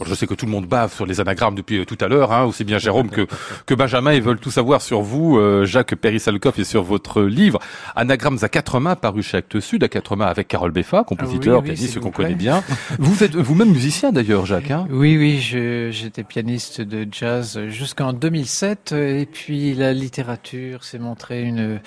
Bon, 0.00 0.06
je 0.06 0.14
sais 0.14 0.26
que 0.26 0.32
tout 0.32 0.46
le 0.46 0.50
monde 0.52 0.64
bave 0.66 0.94
sur 0.94 1.04
les 1.04 1.20
anagrammes 1.20 1.54
depuis 1.54 1.78
euh, 1.80 1.84
tout 1.84 1.98
à 2.00 2.08
l'heure, 2.08 2.32
hein, 2.32 2.44
aussi 2.44 2.64
bien 2.64 2.78
Jérôme 2.78 3.10
que, 3.10 3.26
que 3.66 3.74
Benjamin. 3.74 4.14
Ils 4.14 4.22
veulent 4.22 4.38
tout 4.40 4.50
savoir 4.50 4.80
sur 4.80 5.02
vous, 5.02 5.36
euh, 5.36 5.66
Jacques 5.66 5.94
Périssalcoff, 5.94 6.58
et 6.58 6.64
sur 6.64 6.82
votre 6.82 7.20
livre 7.22 7.58
Anagrammes 7.94 8.38
à 8.40 8.48
quatre 8.48 8.80
mains, 8.80 8.96
paru 8.96 9.22
chez 9.22 9.36
Actes 9.36 9.60
Sud, 9.60 9.84
à 9.84 9.88
quatre 9.88 10.16
mains 10.16 10.26
avec 10.26 10.48
Carole 10.48 10.70
Beffa, 10.72 11.04
compositeur, 11.04 11.58
Ah 11.58 11.62
oui, 11.62 11.68
oui, 11.70 11.74
pianiste 11.76 12.00
qu'on 12.00 12.10
connaît 12.10 12.34
bien. 12.34 12.62
Vous 12.98 13.22
êtes 13.22 13.36
vous-même 13.36 13.70
musicien 13.72 14.10
d'ailleurs, 14.10 14.46
Jacques. 14.46 14.70
Hein 14.70 14.86
Oui, 14.90 15.18
oui, 15.18 15.38
je- 15.38 15.90
j'étais 15.90 16.24
pianiste 16.24 16.80
de 16.80 17.06
jazz 17.12 17.60
jusqu'en 17.68 18.14
2007 18.14 18.92
et 18.92 19.26
puis 19.30 19.74
la 19.74 19.92
littérature 19.92 20.82
s'est 20.82 20.98
montrée 20.98 21.42
une, 21.42 21.78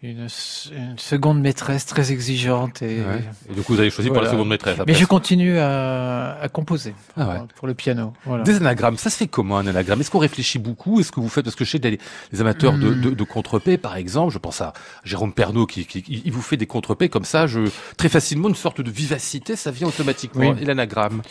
une, 0.00 0.28
une 0.76 0.96
seconde 0.98 1.40
maîtresse 1.40 1.84
très 1.84 2.12
exigeante 2.12 2.82
et 2.82 3.00
Ouais. 3.00 3.24
Et 3.50 3.54
du 3.54 3.62
coup, 3.62 3.74
vous 3.74 3.80
avez 3.80 3.90
choisi 3.90 4.10
pour 4.10 4.22
la 4.22 4.30
seconde 4.30 4.48
maîtresse. 4.48 4.78
mais 4.86 4.94
je 4.94 5.04
continue 5.04 5.58
à, 5.58 6.38
à 6.40 6.48
composer 6.48 6.94
Ah 7.16 7.28
ouais. 7.28 7.38
pour 7.56 7.66
le 7.66 7.74
piano. 7.74 8.12
Voilà. 8.24 8.44
Des 8.44 8.56
anagrammes, 8.58 8.96
ça 8.96 9.10
se 9.10 9.16
fait 9.16 9.26
comment 9.26 9.58
un 9.58 9.66
anagramme? 9.66 10.00
Est-ce 10.00 10.10
qu'on 10.12 10.18
réfléchit 10.20 10.60
beaucoup? 10.60 11.00
Est-ce 11.00 11.10
que 11.10 11.18
vous 11.18 11.28
faites 11.28 11.44
Parce 11.44 11.56
que 11.56 11.64
chez 11.64 11.80
des, 11.80 11.98
les 12.32 12.40
amateurs 12.40 12.74
de, 12.78 12.94
de, 12.94 13.10
de 13.10 13.24
contre-paix, 13.24 13.76
par 13.76 13.96
exemple, 13.96 14.32
je 14.32 14.38
pense 14.38 14.60
à 14.60 14.72
Jérôme 15.02 15.32
Pernaud 15.32 15.66
qui, 15.66 15.84
qui, 15.84 16.04
il 16.24 16.30
vous 16.32 16.42
fait 16.42 16.56
des 16.56 16.66
contre-paix 16.66 17.08
comme 17.08 17.24
ça, 17.24 17.48
je, 17.48 17.60
très 17.96 18.08
facilement, 18.08 18.48
une 18.48 18.54
sorte 18.54 18.80
de 18.80 18.90
vivacité, 18.90 19.56
ça 19.56 19.72
vient 19.72 19.88
automatiquement. 19.88 20.50
Oui. 20.50 20.56
Et 20.62 20.64
l'anagramme? 20.64 21.22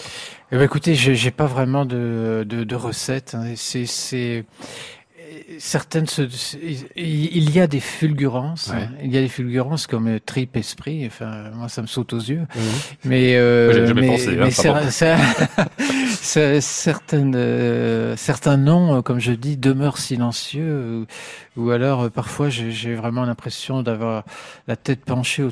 Eh 0.51 0.57
ben, 0.57 0.63
écoutez, 0.63 0.93
je 0.95 1.13
j'ai 1.13 1.31
pas 1.31 1.45
vraiment 1.45 1.85
de, 1.85 2.45
de, 2.47 2.63
de 2.65 2.75
recettes. 2.75 3.33
hein. 3.35 3.53
C'est 3.55 4.45
certaines 5.59 6.07
se- 6.07 6.27
il 6.95 7.49
y 7.55 7.59
a 7.59 7.67
des 7.67 7.79
fulgurances. 7.79 8.69
Ouais. 8.73 8.83
hein. 8.83 8.89
Il 9.03 9.13
y 9.13 9.17
a 9.17 9.21
des 9.21 9.27
fulgurances 9.27 9.87
comme 9.87 10.07
euh, 10.07 10.19
trip 10.25 10.55
esprit. 10.57 11.05
Enfin, 11.05 11.51
moi, 11.53 11.69
ça 11.69 11.81
me 11.81 11.87
saute 11.87 12.13
aux 12.13 12.19
yeux. 12.19 12.45
Mais 13.03 13.35
euh, 13.35 13.93
mais, 13.93 14.07
pensé, 14.07 14.27
hein, 14.29 14.45
mais 14.45 14.51
pardon. 14.51 14.87
cer- 14.87 15.17
cer- 15.17 15.67
cer- 16.21 16.61
certaines 16.61 17.35
euh, 17.35 18.15
certains 18.17 18.57
noms, 18.57 18.97
euh, 18.97 19.01
comme 19.01 19.19
je 19.19 19.31
dis, 19.33 19.57
demeurent 19.57 19.97
silencieux. 19.97 21.05
Ou, 21.57 21.61
ou 21.65 21.69
alors, 21.71 22.03
euh, 22.03 22.09
parfois, 22.09 22.49
j'ai 22.49 22.95
vraiment 22.95 23.25
l'impression 23.25 23.81
d'avoir 23.83 24.23
la 24.67 24.75
tête 24.75 25.03
penchée 25.05 25.43
au 25.43 25.51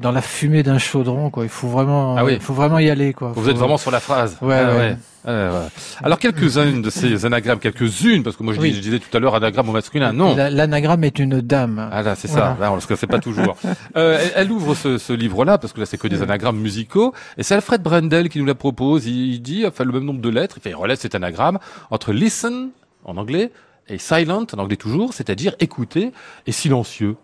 dans 0.00 0.12
la 0.12 0.22
fumée 0.22 0.62
d'un 0.62 0.78
chaudron. 0.78 1.30
Quoi. 1.30 1.44
Il 1.44 1.48
faut 1.50 1.68
vraiment, 1.68 2.16
Ah 2.16 2.24
oui. 2.24 2.34
il 2.34 2.40
faut 2.40 2.54
vraiment 2.54 2.78
y 2.78 2.88
aller. 2.90 3.12
Quoi. 3.12 3.32
Vous 3.34 3.42
Faut- 3.44 3.50
êtes 3.50 3.56
vraiment 3.56 3.76
sur 3.78 3.90
la 3.90 4.00
phrase. 4.00 4.36
Ouais, 4.42 4.56
Ah 4.58 4.76
ouais. 4.76 4.96
Ah 5.26 5.30
ouais, 5.30 5.48
ouais. 5.50 5.66
Alors 6.02 6.18
quelques-unes 6.18 6.80
de 6.80 6.88
ces 6.88 7.26
anagrammes, 7.26 7.58
quelques-unes, 7.58 8.22
parce 8.22 8.36
que 8.36 8.42
moi 8.42 8.54
je, 8.54 8.60
Oui. 8.60 8.70
dis- 8.70 8.76
je 8.78 8.80
disais 8.80 8.98
tout 8.98 9.14
à 9.14 9.20
l'heure 9.20 9.34
anagramme 9.34 9.68
au 9.68 9.72
masculin, 9.72 10.14
non. 10.14 10.34
La- 10.34 10.48
L'anagramme 10.48 11.04
est 11.04 11.18
une 11.18 11.42
dame. 11.42 11.90
Ah 11.92 12.00
là, 12.02 12.14
c'est 12.14 12.28
Voilà. 12.30 12.56
ça, 12.58 12.64
là, 12.64 12.72
on 12.72 12.76
le 12.76 12.80
sait 12.96 13.06
pas 13.06 13.18
toujours. 13.18 13.56
Euh, 13.96 14.18
elle, 14.18 14.32
elle 14.46 14.50
ouvre 14.52 14.74
ce, 14.74 14.96
ce 14.96 15.12
livre-là, 15.12 15.58
parce 15.58 15.74
que 15.74 15.80
là 15.80 15.84
c'est 15.86 15.98
que 15.98 16.08
des 16.08 16.22
anagrammes 16.22 16.56
musicaux, 16.58 17.12
et 17.36 17.42
c'est 17.42 17.54
Alfred 17.54 17.82
Brendel 17.82 18.30
qui 18.30 18.38
nous 18.38 18.46
la 18.46 18.54
propose. 18.54 19.04
Il, 19.06 19.34
il 19.34 19.42
dit, 19.42 19.66
enfin 19.66 19.84
le 19.84 19.92
même 19.92 20.04
nombre 20.04 20.20
de 20.22 20.28
lettres, 20.30 20.56
il 20.58 20.62
fait 20.62 20.70
il 20.70 20.74
relève 20.76 20.96
cet 20.98 21.14
anagramme 21.14 21.58
entre 21.90 22.12
listen 22.12 22.70
en 23.04 23.16
anglais 23.18 23.50
et 23.88 23.98
silent 23.98 24.46
en 24.54 24.58
anglais 24.58 24.76
toujours, 24.76 25.12
c'est-à-dire 25.12 25.54
écouter 25.60 26.12
et 26.46 26.52
silencieux. 26.52 27.16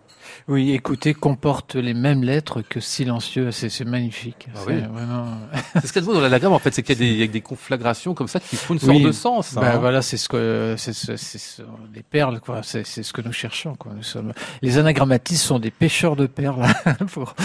Oui, 0.47 0.71
écoutez, 0.73 1.13
comporte 1.13 1.75
les 1.75 1.93
mêmes 1.93 2.23
lettres 2.23 2.61
que 2.61 2.79
silencieux. 2.79 3.51
C'est 3.51 3.83
magnifique. 3.85 4.47
Ah 4.55 4.59
C'est 4.65 4.73
oui. 4.75 4.81
vraiment. 4.91 5.37
Ce 5.75 5.91
qu'il 5.91 5.95
y 5.95 5.97
a 5.97 6.01
de 6.01 6.05
beau 6.05 6.13
dans 6.13 6.21
l'anagramme 6.21 6.53
en 6.53 6.59
fait, 6.59 6.73
c'est 6.73 6.83
qu'il 6.83 6.95
y 6.95 6.97
a 6.97 6.99
des, 6.99 7.11
il 7.13 7.17
y 7.19 7.23
a 7.23 7.27
des 7.27 7.41
conflagrations 7.41 8.13
comme 8.13 8.27
ça 8.27 8.39
qui 8.39 8.55
font 8.55 8.73
une 8.73 8.79
sorte 8.79 8.95
Oui. 8.97 9.03
de 9.03 9.11
sens. 9.11 9.55
Hein. 9.57 9.77
voilà, 9.79 10.01
c'est 10.01 10.17
ce 10.17 10.29
que 10.29 10.75
c'est 10.77 10.93
ce- 10.93 11.61
des 11.93 12.03
perles 12.03 12.39
quoi. 12.39 12.61
C'est 12.63 12.85
c'est 12.85 13.03
ce 13.03 13.13
que 13.13 13.21
nous 13.21 13.31
cherchons 13.33 13.75
quoi. 13.75 13.93
Nous 13.95 14.03
sommes 14.03 14.33
les 14.61 14.77
anagrammatistes 14.77 15.43
sont 15.43 15.59
des 15.59 15.71
pêcheurs 15.71 16.15
de 16.15 16.27
perles. 16.27 16.65
pour... 17.11 17.35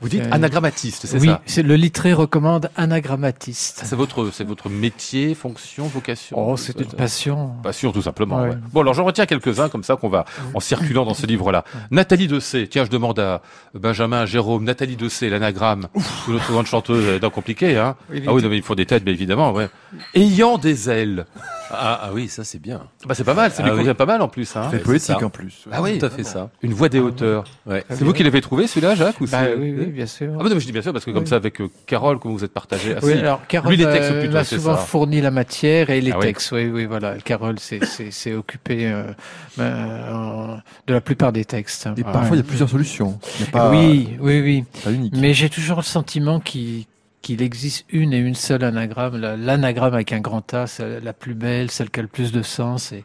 Vous 0.00 0.08
dites 0.08 0.22
Euh, 0.22 0.28
anagrammatiste, 0.32 1.06
c'est 1.06 1.18
Oui, 1.20 1.28
ça 1.28 1.42
c'est 1.46 1.62
le 1.62 1.74
littré 1.76 2.12
recommande 2.12 2.70
anagrammatiste. 2.76 3.82
C'est 3.84 3.96
votre, 3.96 4.30
c'est 4.32 4.44
votre 4.44 4.68
métier, 4.68 5.34
fonction, 5.34 5.86
vocation 5.86 6.36
Oh, 6.38 6.56
c'est 6.56 6.78
une 6.80 6.86
passion. 6.86 7.50
Passion, 7.62 7.92
tout 7.92 8.02
simplement. 8.02 8.42
Ouais. 8.42 8.48
ouais. 8.50 8.56
Bon, 8.72 8.80
alors 8.80 8.94
j'en 8.94 9.04
retiens 9.04 9.26
quelques-uns 9.26 9.68
comme 9.68 9.82
ça 9.84 9.96
qu'on 9.96 10.08
va 10.08 10.24
en 10.54 10.60
circulant 10.60 11.04
dans 11.04 11.14
ce 11.14 11.26
livre-là. 11.26 11.64
Nathalie 11.90 12.28
Dessay. 12.28 12.66
Tiens, 12.68 12.84
je 12.84 12.90
demande 12.90 13.18
à 13.18 13.42
Benjamin, 13.74 14.26
Jérôme, 14.26 14.64
Nathalie 14.64 14.96
Dessay, 14.96 15.28
l'anagramme. 15.28 15.88
Une 16.28 16.34
autre 16.36 16.50
grande 16.50 16.66
chanteuse, 16.66 17.04
elle 17.08 17.14
est 17.16 17.20
donc 17.20 17.32
compliquée, 17.34 17.76
hein. 17.76 17.96
Oui, 18.10 18.22
Ah 18.26 18.32
oui, 18.32 18.42
non, 18.42 18.48
mais 18.48 18.56
il 18.56 18.62
faut 18.62 18.74
des 18.74 18.86
têtes, 18.86 19.04
bien 19.04 19.14
évidemment, 19.14 19.52
ouais. 19.52 19.68
Ayant 20.14 20.58
des 20.58 20.88
ailes. 20.90 21.26
Ah, 21.72 22.00
ah 22.04 22.10
oui, 22.12 22.28
ça 22.28 22.42
c'est 22.42 22.58
bien. 22.60 22.82
Bah, 23.06 23.14
c'est 23.14 23.22
pas 23.24 23.34
mal, 23.34 23.52
ça 23.52 23.58
Ah 23.60 23.66
lui 23.66 23.70
oui. 23.72 23.76
convient 23.78 23.94
pas 23.94 24.06
mal 24.06 24.22
en 24.22 24.28
plus, 24.28 24.56
hein. 24.56 24.68
C'est 24.72 24.82
poétique 24.82 25.22
en 25.22 25.30
plus. 25.30 25.66
Ah 25.70 25.80
oui. 25.82 25.98
Tout 25.98 26.06
à 26.06 26.10
fait 26.10 26.24
ça. 26.24 26.50
Une 26.62 26.72
voix 26.72 26.88
des 26.88 26.98
hauteurs. 26.98 27.44
Ouais. 27.66 27.84
C'est 27.90 28.02
vous 28.02 28.12
qui 28.12 28.22
l'avez 28.24 28.40
trouvé, 28.40 28.66
celui-là, 28.66 28.94
Jacques, 28.96 29.20
ou 29.20 29.26
Bah, 29.26 29.44
c'est- 29.44 29.54
oui, 29.54 29.72
oui, 29.78 29.89
bien 29.90 30.06
sûr. 30.06 30.28
Ah, 30.34 30.42
bah, 30.42 30.48
non, 30.48 30.54
mais 30.54 30.60
je 30.60 30.66
dis 30.66 30.72
bien 30.72 30.82
sûr, 30.82 30.92
parce 30.92 31.04
que 31.04 31.10
comme 31.10 31.22
Oui. 31.24 31.28
ça, 31.28 31.36
avec 31.36 31.60
euh, 31.60 31.68
Carole, 31.86 32.18
comment 32.18 32.34
vous 32.34 32.44
êtes 32.44 32.52
partagé. 32.52 32.94
Ah, 32.96 33.00
Oui, 33.02 33.12
si. 33.12 33.18
alors 33.18 33.46
Carole 33.46 33.70
Lui, 33.70 33.76
les 33.78 33.84
m'a- 33.84 33.92
textes 33.92 34.12
plutôt, 34.18 34.32
m'a 34.34 34.44
c'est 34.44 34.56
souvent 34.56 34.76
ça. 34.76 34.82
fourni 34.82 35.20
la 35.20 35.30
matière 35.30 35.90
et 35.90 36.00
les 36.00 36.12
Ah 36.12 36.18
textes. 36.20 36.52
Oui, 36.52 36.66
oui, 36.66 36.84
voilà. 36.86 37.16
Carole 37.24 37.58
s'est 37.58 37.84
s'est- 37.84 38.10
s'est 38.10 38.34
occupé 38.34 38.86
euh, 38.86 39.04
euh, 39.58 40.12
en- 40.12 40.58
de 40.86 40.92
la 40.94 41.00
plupart 41.00 41.32
des 41.32 41.44
textes. 41.44 41.86
Et 41.86 41.90
Ouais. 41.90 42.02
parfois, 42.12 42.36
il 42.36 42.40
y 42.40 42.42
a 42.42 42.46
plusieurs 42.46 42.68
solutions. 42.68 43.18
Il 43.38 43.42
n'y 43.42 43.48
a 43.48 43.52
pas, 43.52 43.70
oui, 43.70 44.16
oui, 44.20 44.40
oui. 44.40 44.64
pas 44.84 44.90
unique. 44.92 45.14
Mais 45.16 45.34
j'ai 45.34 45.48
toujours 45.50 45.78
le 45.78 45.82
sentiment 45.82 46.40
qu'il 46.40 46.84
qu'il 47.22 47.42
existe 47.42 47.84
une 47.90 48.14
et 48.14 48.18
une 48.18 48.34
seule 48.34 48.64
anagramme, 48.64 49.18
la- 49.20 49.36
l'anagramme 49.36 49.92
avec 49.92 50.10
un 50.14 50.20
grand 50.20 50.54
A, 50.54 50.66
celle- 50.66 51.02
la 51.04 51.12
plus 51.12 51.34
belle, 51.34 51.70
celle 51.70 51.90
qui 51.90 52.00
a 52.00 52.02
le 52.02 52.08
plus 52.08 52.32
de 52.32 52.40
sens. 52.40 52.92
Et, 52.92 53.04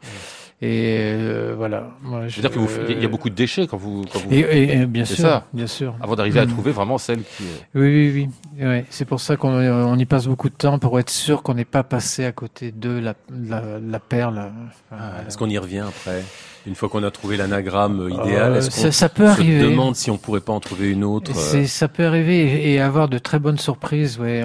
et 0.62 1.10
euh, 1.14 1.54
voilà. 1.58 1.90
Moi, 2.02 2.28
Je 2.28 2.36
veux 2.42 2.48
dire 2.48 2.86
qu'il 2.88 3.02
y 3.02 3.06
a 3.06 3.10
beaucoup 3.10 3.30
de 3.30 3.36
déchets 3.36 3.68
quand 3.68 3.76
vous, 3.78 4.06
quand 4.12 4.20
vous 4.20 4.32
Et, 4.34 4.40
et- 4.40 4.78
et 4.78 4.86
bien 4.86 5.04
C'est 5.04 5.16
sûr, 5.16 5.24
ça. 5.26 5.46
bien 5.54 5.68
sûr. 5.68 5.96
avant 6.02 6.16
d'arriver 6.16 6.40
à 6.40 6.46
Mm. 6.46 6.50
trouver 6.50 6.72
vraiment 6.72 6.98
celle 6.98 7.20
qui 7.24 7.44
est. 7.44 7.68
Oui, 7.80 7.82
oui, 8.14 8.30
oui. 8.58 8.66
Ouais, 8.66 8.86
c'est 8.90 9.04
pour 9.06 9.20
ça 9.20 9.36
qu'on 9.36 9.50
on 9.54 9.98
y 9.98 10.06
passe 10.06 10.28
beaucoup 10.28 10.50
de 10.50 10.56
temps 10.56 10.80
pour 10.80 10.98
être 11.00 11.10
sûr 11.10 11.44
qu'on 11.44 11.56
n'est 11.56 11.66
pas 11.66 11.84
passé 11.84 12.24
à 12.26 12.32
côté 12.32 12.72
de 12.72 12.90
la, 12.90 13.16
la, 13.30 13.62
la 13.86 14.00
perle. 14.00 14.38
Enfin, 14.40 15.04
Ah, 15.04 15.28
Est-ce 15.28 15.38
qu'on 15.38 15.50
y 15.50 15.58
revient 15.58 15.84
après? 15.88 16.24
Une 16.68 16.74
fois 16.74 16.90
qu'on 16.90 17.04
a 17.04 17.12
trouvé 17.12 17.38
l'anagramme 17.38 18.10
idéal, 18.10 18.54
Euh, 18.54 18.58
est-ce 18.58 18.72
ça, 18.72 18.86
qu'on 18.88 18.92
ça 18.92 19.10
peut 19.10 19.26
se 19.28 19.32
arriver. 19.32 19.60
demande 19.70 19.96
si 19.96 20.10
on 20.10 20.18
pourrait 20.18 20.40
pas 20.40 20.54
en 20.54 20.60
trouver 20.62 20.90
une 20.90 21.04
autre 21.04 21.32
euh, 21.36 21.66
Ça 21.68 21.88
peut 21.90 22.06
arriver 22.08 22.40
et, 22.40 22.74
et 22.74 22.80
avoir 22.82 23.08
de 23.08 23.18
très 23.20 23.38
bonnes 23.40 23.60
surprises. 23.60 24.18
Ouais, 24.20 24.44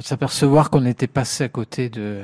s'apercevoir 0.00 0.70
qu'on 0.70 0.86
était 0.86 1.06
passé 1.08 1.44
à 1.44 1.48
côté 1.48 1.90
de, 1.90 2.20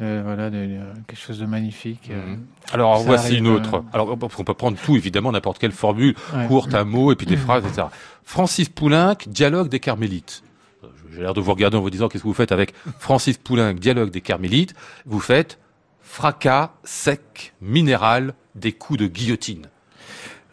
de- 0.00 0.20
voilà, 0.22 0.50
de, 0.50 0.56
de 0.66 0.78
quelque 1.06 1.18
chose 1.20 1.38
de 1.38 1.46
magnifique. 1.46 2.08
euh. 2.10 2.26
Mhm. 2.36 2.46
Alors 2.72 2.98
voici 3.00 3.36
une 3.38 3.46
autre. 3.48 3.74
euh. 3.76 3.80
Alors 3.92 4.10
on 4.10 4.16
peut- 4.16 4.26
on 4.38 4.44
peut 4.44 4.54
prendre 4.54 4.76
tout 4.78 4.96
évidemment, 4.96 5.30
n'importe 5.32 5.58
quelle 5.58 5.72
formule 5.72 6.14
Ouais. 6.34 6.46
courte, 6.46 6.74
un 6.74 6.84
mot 6.84 7.12
et 7.12 7.16
puis 7.16 7.26
des 7.26 7.36
Mhm. 7.36 7.42
phrases, 7.42 7.64
etc. 7.66 7.86
Francis 8.24 8.68
Poulenc, 8.68 9.16
dialogue 9.26 9.68
des 9.68 9.80
Carmélites. 9.80 10.42
Euh, 10.84 10.88
J'ai 11.12 11.20
l'air 11.22 11.34
de 11.34 11.40
vous 11.40 11.52
regarder 11.52 11.76
en 11.76 11.80
vous 11.80 11.90
disant 11.90 12.08
qu'est-ce 12.08 12.22
que 12.22 12.28
vous 12.28 12.34
faites 12.34 12.52
avec 12.52 12.72
Francis 12.98 13.36
Poulenc, 13.38 13.74
dialogue 13.74 14.10
des 14.10 14.20
Carmélites? 14.20 14.74
Vous 15.06 15.20
faites 15.20 15.58
fracas 16.02 16.72
sec, 16.84 17.52
minéral, 17.60 18.34
des 18.54 18.72
coups 18.72 18.98
de 19.00 19.06
guillotine. 19.06 19.66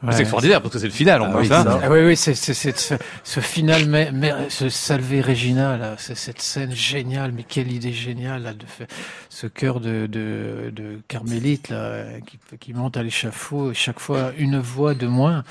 Ouais. 0.04 0.12
C'est 0.14 0.22
extraordinaire 0.22 0.62
parce 0.62 0.74
que 0.74 0.80
c'est 0.80 0.86
le 0.88 0.92
final 0.94 1.22
en 1.24 1.26
Ah 1.26 1.30
plus. 1.38 1.48
oui, 1.50 1.54
hein. 1.56 1.64
ça. 1.64 1.80
Ah 1.84 1.90
oui, 1.90 2.00
oui, 2.06 2.16
c'est 2.16 2.36
c'est- 2.36 2.54
c'est 2.54 2.78
ce, 2.78 2.94
ce 3.24 3.40
final, 3.40 3.88
mais, 3.88 4.12
mais 4.14 4.32
ce 4.50 4.70
Salve 4.70 5.22
Regina, 5.26 5.76
là, 5.76 5.96
c'est 5.98 6.16
cette 6.16 6.40
scène 6.42 6.72
géniale, 6.72 7.32
mais 7.36 7.42
quelle 7.44 7.72
idée 7.72 7.94
géniale, 7.94 8.44
là, 8.44 8.54
de 8.54 8.66
faire 8.68 8.86
ce 9.30 9.48
cœur 9.48 9.80
de, 9.80 10.06
de, 10.06 10.70
de 10.72 11.00
carmélite, 11.08 11.70
là, 11.70 12.04
qui, 12.28 12.38
qui 12.60 12.74
monte 12.74 12.96
à 12.96 13.02
l'échafaud, 13.02 13.72
et 13.72 13.74
chaque 13.74 14.00
fois 14.00 14.34
une 14.38 14.60
voix 14.60 14.94
de 14.94 15.08
moins. 15.08 15.44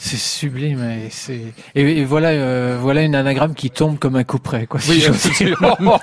C'est 0.00 0.16
sublime, 0.16 0.80
et 0.88 1.08
c'est, 1.10 1.40
et, 1.74 1.80
et 1.82 2.04
voilà, 2.04 2.28
euh, 2.28 2.78
voilà 2.80 3.02
une 3.02 3.16
anagramme 3.16 3.54
qui 3.54 3.68
tombe 3.68 3.98
comme 3.98 4.14
un 4.14 4.22
coup 4.22 4.38
près, 4.38 4.66
quoi. 4.68 4.78
si 4.78 4.92
Oui, 4.92 5.04
absolument. 5.06 5.98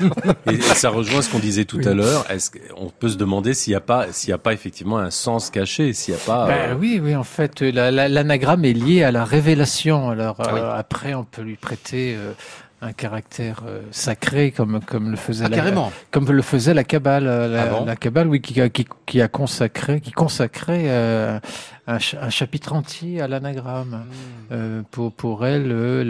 Et, 0.48 0.56
et 0.56 0.62
ça 0.62 0.90
rejoint 0.90 1.22
ce 1.22 1.30
qu'on 1.30 1.40
disait 1.40 1.64
tout 1.64 1.78
Oui. 1.78 1.88
à 1.88 1.94
l'heure. 1.94 2.30
Est-ce 2.30 2.52
qu'on 2.52 2.90
peut 2.90 3.08
se 3.08 3.16
demander 3.16 3.54
s'il 3.54 3.72
n'y 3.72 3.76
a 3.78 3.80
pas, 3.80 4.08
s'il 4.12 4.32
y 4.32 4.34
a 4.34 4.38
pas 4.38 4.52
effectivement 4.52 4.98
un 4.98 5.12
sens 5.12 5.50
caché, 5.50 5.94
s'il 5.94 6.14
n'y 6.14 6.20
a 6.20 6.24
pas. 6.26 6.46
Ben 6.48 6.72
euh, 6.72 6.76
oui, 6.78 7.00
oui, 7.02 7.16
en 7.16 7.24
fait, 7.24 7.62
la- 7.62 7.90
la- 7.90 8.10
l'anagramme 8.10 8.66
est 8.66 8.74
lié 8.74 9.04
à 9.04 9.12
la 9.14 9.24
révélation. 9.24 10.10
Alors 10.10 10.36
Ah 10.40 10.50
oui. 10.54 10.60
euh, 10.60 10.74
après, 10.78 11.14
on 11.14 11.24
peut 11.24 11.42
lui 11.44 11.56
prêter 11.56 12.16
euh, 12.18 12.34
un 12.82 12.92
caractère 12.94 13.64
euh, 13.68 13.82
sacré, 13.92 14.52
comme 14.52 14.80
comme 14.82 15.10
le 15.10 15.16
faisait 15.18 15.46
Ah, 15.46 15.50
la, 15.50 15.56
carrément. 15.56 15.92
comme 16.12 16.30
le 16.32 16.42
faisait 16.42 16.74
la 16.74 16.84
Kabbale, 16.84 17.26
euh, 17.28 17.48
la, 17.48 17.64
Ah 17.64 17.66
bon 17.68 17.86
la 17.86 17.96
Kabbale, 17.96 18.28
oui, 18.28 18.42
qui, 18.42 18.60
a- 18.62 18.70
qui, 18.70 18.86
qui 19.06 19.22
a 19.22 19.28
consacré, 19.28 20.02
qui 20.02 20.12
consacrait 20.12 20.84
euh, 20.88 21.40
un, 21.88 22.00
ch- 22.00 22.18
un 22.22 22.30
chapitre 22.30 22.74
entier 22.74 23.22
à 23.22 23.28
l'anagramme. 23.28 24.04
Euh, 24.52 24.82
pour 24.92 25.14
pour 25.14 25.46
elle, 25.46 25.72
euh, 25.72 26.04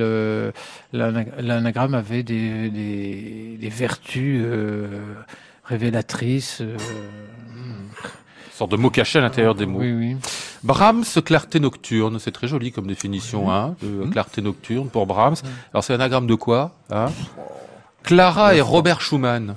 le 0.91 0.97
l'ana- 0.97 1.25
l'anagramme 1.39 1.93
avait 1.93 2.23
des 2.23 2.69
des, 2.69 3.57
des 3.61 3.69
vertus 3.69 4.41
euh, 4.45 4.87
révélatrices. 5.63 6.61
Euh, 8.55 8.57
Une 8.57 8.57
sorte 8.57 8.71
de 8.71 8.77
mot 8.77 8.89
caché 8.89 9.19
à 9.19 9.21
l'intérieur 9.21 9.55
des 9.55 9.65
mots. 9.65 9.79
oui, 9.79 9.91
oui. 9.93 10.17
Brahms, 10.63 11.03
clarté 11.23 11.59
nocturne, 11.59 12.17
c'est 12.19 12.31
très 12.31 12.47
joli 12.47 12.71
comme 12.71 12.87
définition, 12.87 13.51
hein, 13.51 13.75
de 13.83 14.05
clarté 14.09 14.41
nocturne 14.41 14.87
pour 14.89 15.05
Brahms. 15.05 15.35
Alors 15.73 15.83
c'est 15.83 15.93
un 15.93 15.97
anagramme 15.97 16.25
de 16.27 16.35
quoi 16.35 16.71
hein? 16.91 17.07
Clara 18.03 18.55
et 18.55 18.61
Robert 18.61 19.01
Schumann. 19.01 19.55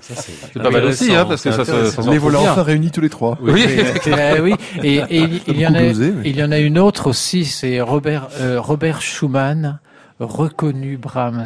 C'est 0.00 0.62
pas 0.62 0.70
mal 0.70 0.84
aussi, 0.84 1.12
hein, 1.14 1.24
parce 1.24 1.42
que 1.42 1.50
ça, 1.50 1.64
se- 1.64 2.10
Les 2.10 2.18
bien. 2.20 2.52
enfin 2.52 2.62
réunis 2.62 2.92
tous 2.92 3.00
les 3.00 3.08
trois. 3.10 3.36
Oui. 3.40 3.66
Euh, 4.06 4.40
oui, 4.40 4.54
et, 4.82 4.96
et 5.10 5.18
il, 5.18 5.40
il 5.48 5.58
y 5.60 5.66
en 5.66 5.70
a, 5.74 5.80
beaucoup 5.80 5.94
bluesé, 5.94 6.12
mais- 6.12 6.30
il 6.30 6.36
y 6.36 6.44
en 6.44 6.52
a 6.52 6.58
une 6.58 6.78
autre 6.78 7.08
aussi, 7.08 7.44
c'est 7.44 7.80
Robert, 7.80 8.28
euh, 8.40 8.60
Robert 8.60 9.02
Schumann, 9.02 9.80
reconnu 10.20 10.96
Brahms. 10.96 11.44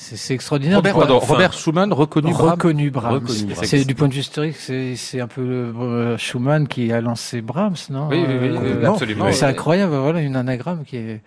C'est 0.00 0.16
c'est 0.16 0.34
extraordinaire. 0.34 0.76
Robert, 0.76 0.94
pardon, 0.96 1.16
enfin, 1.16 1.32
Robert 1.34 1.52
Schumann, 1.54 1.92
reconnu 1.92 2.30
Brahms. 2.32 2.50
reconnu 2.52 2.88
Brahms. 2.90 3.26
C'est 3.64 3.84
du 3.84 3.96
point 3.96 4.06
de 4.06 4.14
vue 4.14 4.20
historique, 4.20 4.54
c'est 4.56 4.94
c'est 4.94 5.20
un 5.20 5.26
peu 5.26 5.42
euh, 5.42 6.16
Schumann 6.16 6.68
qui 6.68 6.92
a 6.92 7.00
lancé 7.00 7.40
Brahms, 7.40 7.74
non 7.90 8.06
Oui, 8.08 8.18
oui, 8.26 8.34
oui, 8.40 8.48
Euh, 8.56 8.76
oui, 8.80 8.86
absolument. 8.86 9.24
mais 9.24 9.32
C'est 9.32 9.46
incroyable, 9.46 9.96
voilà 9.96 10.20
une 10.20 10.36
anagramme 10.36 10.84
qui 10.84 10.98
est. 10.98 11.20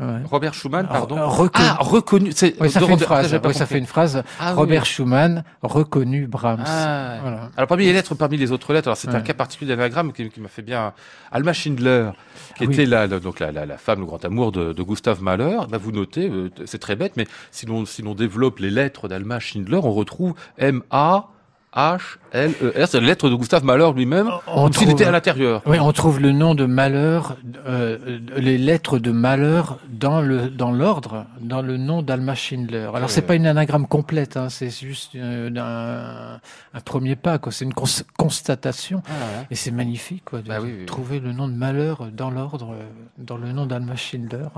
ouais. 0.00 0.22
Robert 0.30 0.54
Schumann, 0.54 0.86
pardon. 0.88 1.16
Ah, 1.18 1.24
reconnu. 1.24 1.66
Ah, 1.68 1.76
reconnu. 1.80 2.30
Oui, 2.60 2.70
ça 2.70 2.80
fait 2.80 2.92
une 2.92 2.98
phrase. 2.98 3.30
j'ai 3.30 3.38
pas 3.38 3.48
oui, 3.48 3.54
ça 3.54 3.60
compris. 3.60 3.74
fait 3.74 3.78
une 3.78 3.86
phrase. 3.86 4.22
Ah, 4.40 4.50
oui. 4.52 4.58
Robert 4.58 4.86
Schumann, 4.86 5.44
reconnu 5.62 6.26
Brahms. 6.26 6.64
Ah. 6.66 7.18
Voilà. 7.22 7.50
Alors 7.56 7.68
parmi 7.68 7.84
les 7.84 7.92
lettres, 7.92 8.14
parmi 8.14 8.36
les 8.36 8.52
autres 8.52 8.72
lettres, 8.72 8.88
alors 8.88 8.96
c'est 8.96 9.14
un 9.14 9.20
cas 9.20 9.34
particulier 9.34 9.74
d'anagramme 9.74 10.12
qui, 10.12 10.28
qui 10.30 10.40
m'a 10.40 10.48
fait 10.48 10.62
bien. 10.62 10.92
Alma 11.32 11.52
Schindler, 11.52 12.10
qui 12.56 12.64
Ah 12.64 12.72
était 12.72 12.86
la, 12.86 13.06
la- 13.06 13.20
donc 13.20 13.40
la, 13.40 13.52
la, 13.52 13.66
la 13.66 13.78
femme, 13.78 14.00
le 14.00 14.06
grand 14.06 14.24
amour 14.24 14.52
de, 14.52 14.72
de 14.72 14.82
Gustave 14.82 15.22
Mahler. 15.22 15.58
Bah, 15.70 15.78
vous 15.78 15.92
notez, 15.92 16.28
euh, 16.28 16.50
c'est 16.64 16.78
très 16.78 16.96
bête, 16.96 17.12
mais 17.16 17.26
si 17.50 17.66
l'on 17.66 17.84
si 17.86 18.02
l'on 18.02 18.14
développe 18.14 18.58
les 18.58 18.70
lettres 18.70 19.08
d'Alma 19.08 19.40
Schindler, 19.40 19.80
on 19.82 19.92
retrouve 19.92 20.34
M 20.58 20.82
A 20.90 21.28
H 21.76 22.16
L 22.32 22.52
E 22.62 22.72
R. 22.74 22.88
C'est 22.88 23.00
la 23.00 23.06
lettre 23.06 23.28
de 23.28 23.34
Gustave 23.34 23.62
Mahler 23.64 23.90
lui-même, 23.94 24.30
On 24.46 24.70
trouve- 24.70 24.90
était 24.90 25.04
à 25.04 25.10
l'intérieur. 25.10 25.62
Oui, 25.66 25.78
on 25.78 25.92
trouve 25.92 26.20
le 26.20 26.32
nom 26.32 26.54
de 26.54 26.64
malheur, 26.64 27.36
euh, 27.66 27.98
les 28.36 28.56
lettres 28.56 28.98
de 28.98 29.10
malheur 29.10 29.78
dans 29.90 30.20
le 30.22 30.48
dans 30.48 30.72
l'ordre, 30.72 31.26
dans 31.40 31.60
le 31.60 31.76
nom 31.76 32.00
d'Alma 32.02 32.34
Schindler. 32.34 32.88
Alors 32.94 33.10
c'est 33.10 33.22
pas 33.22 33.34
une 33.34 33.46
anagramme 33.46 33.86
complète, 33.86 34.36
hein, 34.38 34.48
c'est 34.48 34.70
juste 34.70 35.14
euh, 35.16 35.50
un, 35.56 36.40
un 36.76 36.80
premier 36.80 37.14
pas, 37.16 37.38
quoi. 37.38 37.52
C'est 37.52 37.64
une 37.66 37.74
cons- 37.74 38.04
constatation, 38.16 39.02
et 39.50 39.54
c'est 39.54 39.70
magnifique, 39.70 40.24
quoi, 40.24 40.40
de 40.40 40.48
Bah 40.48 40.56
oui, 40.62 40.70
oui, 40.72 40.76
oui. 40.80 40.86
trouver 40.86 41.20
le 41.20 41.32
nom 41.32 41.46
de 41.46 41.54
malheur 41.54 42.08
dans 42.12 42.30
l'ordre, 42.30 42.72
euh, 42.72 42.82
dans 43.18 43.36
le 43.36 43.52
nom 43.52 43.66
d'Alma 43.66 43.96
Schindler. 43.96 44.48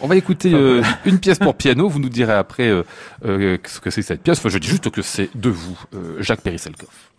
On 0.00 0.06
va 0.06 0.16
écouter 0.16 0.52
euh, 0.54 0.82
une 1.04 1.18
pièce 1.18 1.38
pour 1.38 1.54
piano. 1.54 1.88
Vous 1.88 1.98
nous 1.98 2.08
direz 2.08 2.32
après 2.32 2.68
euh, 2.68 2.82
euh, 3.24 3.58
ce 3.66 3.80
que 3.80 3.90
c'est 3.90 4.02
cette 4.02 4.22
pièce. 4.22 4.38
Enfin, 4.38 4.48
je 4.48 4.58
dis 4.58 4.68
juste 4.68 4.90
que 4.90 5.02
c'est 5.02 5.30
de 5.34 5.50
vous, 5.50 5.78
euh, 5.94 6.16
Jacques 6.20 6.42
Périsselkoff. 6.42 7.09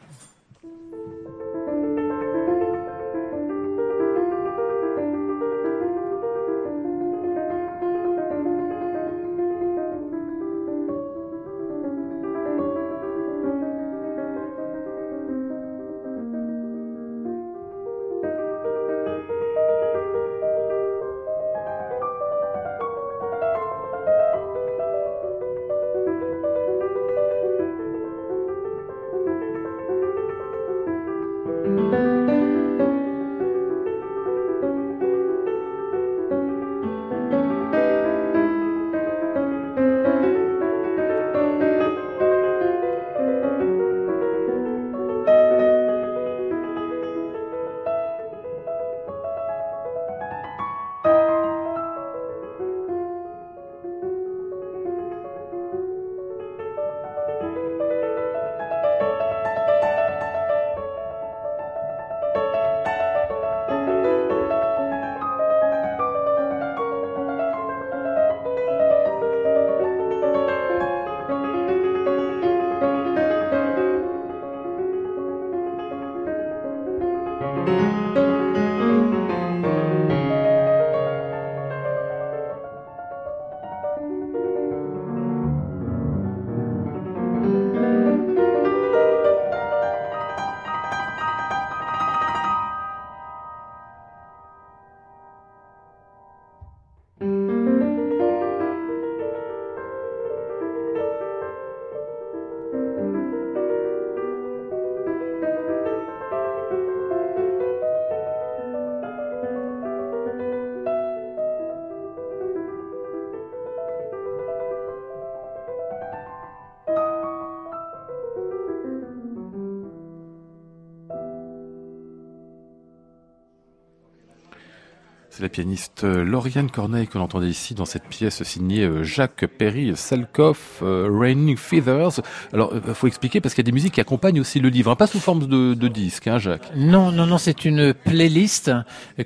C'est 125.34 125.44
la 125.44 125.50
pianiste 125.50 126.04
euh, 126.04 126.26
Lauriane 126.26 126.70
Corneille 126.70 127.08
que 127.08 127.18
l'on 127.18 127.24
entendait 127.24 127.48
ici 127.48 127.74
dans 127.74 127.86
cette 127.86 128.04
pièce 128.04 128.44
signée 128.44 128.84
euh, 128.84 129.06
Jacques 129.06 129.46
Perry 129.46 129.96
Selkoff, 129.96 130.82
euh, 130.82 131.08
Raining 131.10 131.56
Feathers. 131.56 132.20
Alors, 132.52 132.74
il 132.86 132.94
faut 132.94 133.08
expliquer 133.08 133.40
parce 133.40 133.56
qu'il 133.56 133.64
y 133.64 133.66
a 133.66 133.70
des 133.70 133.72
musiques 133.72 133.94
qui 133.94 134.02
accompagnent 134.02 134.42
aussi 134.42 134.60
le 134.60 134.68
livre, 134.68 134.92
hein, 134.92 134.98
pas 134.98 135.08
sous 135.08 135.22
forme 135.22 135.48
de, 135.48 135.74
de 135.74 135.88
disque, 135.88 136.28
hein, 136.28 136.38
Jacques. 136.38 136.70
Non, 136.76 137.14
non, 137.14 137.28
non, 137.28 137.38
c'est 137.38 137.64
une 137.64 137.94
playlist 137.94 138.74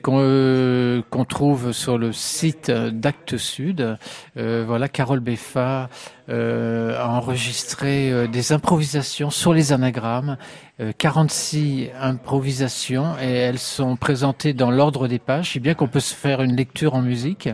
qu'on 0.03 0.19
euh, 0.19 1.01
trouve 1.27 1.71
sur 1.71 1.97
le 1.97 2.13
site 2.13 2.69
d'Actes 2.69 3.37
Sud. 3.37 3.97
Euh, 4.37 4.63
voilà, 4.67 4.87
Carole 4.89 5.21
Beffa 5.21 5.89
euh, 6.28 6.99
a 6.99 7.07
enregistré 7.09 8.11
euh, 8.11 8.28
des 8.28 8.51
improvisations 8.51 9.30
sur 9.30 9.53
les 9.53 9.73
anagrammes, 9.73 10.38
euh, 10.80 10.91
46 10.97 11.89
improvisations, 11.99 13.13
et 13.21 13.32
elles 13.32 13.59
sont 13.59 13.95
présentées 13.95 14.53
dans 14.53 14.71
l'ordre 14.71 15.07
des 15.07 15.19
pages, 15.19 15.51
si 15.51 15.59
bien 15.59 15.76
qu'on 15.76 15.88
peut 15.88 15.99
se 15.99 16.15
faire 16.15 16.41
une 16.41 16.55
lecture 16.55 16.95
en 16.95 17.01
musique. 17.01 17.49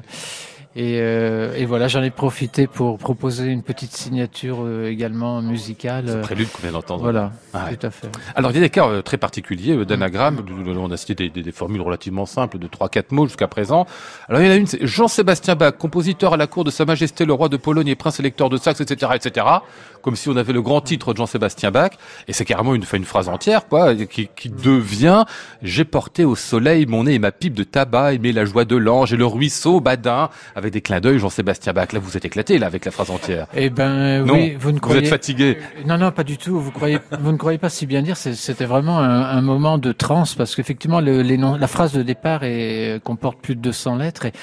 Et, 0.73 0.99
euh, 1.01 1.53
et 1.57 1.65
voilà, 1.65 1.89
j'en 1.89 2.01
ai 2.01 2.11
profité 2.11 2.65
pour 2.65 2.97
proposer 2.97 3.47
une 3.47 3.61
petite 3.61 3.91
signature 3.91 4.59
euh, 4.63 4.87
également 4.89 5.41
musicale. 5.41 6.05
Ce 6.07 6.11
euh, 6.13 6.21
prélude 6.21 6.49
qu'on 6.49 6.61
vient 6.61 6.71
d'entendre. 6.71 7.01
voilà, 7.03 7.33
Ah 7.53 7.65
ouais. 7.65 7.75
tout 7.75 7.85
à 7.87 7.91
fait. 7.91 8.07
Alors, 8.35 8.51
il 8.51 8.55
y 8.55 8.57
a 8.57 8.61
des 8.61 8.69
cas 8.69 8.87
euh, 8.87 9.01
très 9.01 9.17
particuliers 9.17 9.73
euh, 9.75 9.85
d'anagrammes. 9.85 10.45
On 10.77 10.89
a 10.89 10.95
cité 10.95 11.13
des, 11.15 11.29
des- 11.29 11.43
des 11.43 11.51
formules 11.51 11.81
relativement 11.81 12.25
simples 12.25 12.57
de 12.57 12.67
3-4 12.67 13.03
mots 13.11 13.25
jusqu'à 13.27 13.49
présent. 13.49 13.85
Alors, 14.29 14.41
il 14.41 14.47
y 14.47 14.49
en 14.49 14.53
a 14.53 14.55
une, 14.55 14.65
c'est 14.67 14.85
Jean-Sébastien 14.87 15.55
Bach, 15.55 15.73
compositeur 15.77 16.35
à 16.35 16.37
la 16.37 16.47
cour 16.47 16.63
de 16.63 16.71
Sa 16.71 16.85
Majesté 16.85 17.25
le 17.25 17.33
roi 17.33 17.49
de 17.49 17.57
Pologne 17.57 17.89
et 17.89 17.95
prince 17.95 18.21
électeur 18.21 18.49
de 18.49 18.55
Saxe, 18.55 18.79
etc., 18.79 19.11
etc. 19.15 19.45
Comme 20.01 20.15
si 20.15 20.29
on 20.29 20.35
avait 20.37 20.53
le 20.53 20.61
grand 20.61 20.81
titre 20.81 21.13
de 21.13 21.17
Jean-Sébastien 21.17 21.71
Bach. 21.71 21.91
Et 22.27 22.33
c'est 22.33 22.45
carrément 22.45 22.75
une, 22.75 22.85
une 22.93 23.05
phrase 23.05 23.29
entière, 23.29 23.67
quoi, 23.67 23.95
qui, 23.95 24.29
qui 24.35 24.49
devient 24.49 25.25
J'ai 25.61 25.85
porté 25.85 26.25
au 26.25 26.35
soleil 26.35 26.85
mon 26.85 27.03
nez 27.03 27.15
et 27.15 27.19
ma 27.19 27.31
pipe 27.31 27.53
de 27.53 27.63
tabac, 27.63 28.13
aimé 28.13 28.31
la 28.31 28.45
joie 28.45 28.65
de 28.65 28.75
l'ange 28.75 29.13
et 29.13 29.17
le 29.17 29.25
ruisseau 29.25 29.79
badin, 29.81 30.29
avec 30.55 30.73
des 30.73 30.81
clins 30.81 30.99
d'œil 30.99 31.19
Jean-Sébastien 31.19 31.73
Bach. 31.73 31.91
Là, 31.93 31.99
vous 31.99 32.17
êtes 32.17 32.25
éclaté, 32.25 32.57
là, 32.57 32.67
avec 32.67 32.85
la 32.85 32.91
phrase 32.91 33.11
entière. 33.11 33.47
Eh 33.55 33.69
ben 33.69 34.23
Non, 34.25 34.33
oui, 34.33 34.55
vous 34.59 34.69
ne 34.69 34.75
Vous 34.75 34.81
croyez 34.81 35.01
êtes 35.01 35.07
fatigué. 35.07 35.57
Euh, 35.59 35.83
Non, 35.87 35.97
non, 35.97 36.11
pas 36.11 36.23
du 36.23 36.37
tout. 36.37 36.59
Vous 36.59 36.71
croyez, 36.71 36.99
vous 37.19 37.31
ne 37.31 37.37
croyez 37.37 37.57
pas 37.57 37.69
si 37.69 37.85
bien 37.85 38.01
dire. 38.01 38.17
C'était 38.17 38.65
vraiment 38.65 38.99
un, 38.99 39.21
un 39.21 39.41
moment 39.41 39.77
de 39.77 39.91
transe 39.91 40.35
parce 40.35 40.55
qu'effectivement, 40.55 41.01
le, 41.01 41.21
la 41.21 41.67
phrase 41.67 41.93
de 41.93 42.03
départ 42.03 42.43
est, 42.43 43.01
comporte 43.03 43.39
plus 43.39 43.55
de 43.55 43.61
200 43.61 43.97
lettres 43.97 44.25
et 44.25 44.33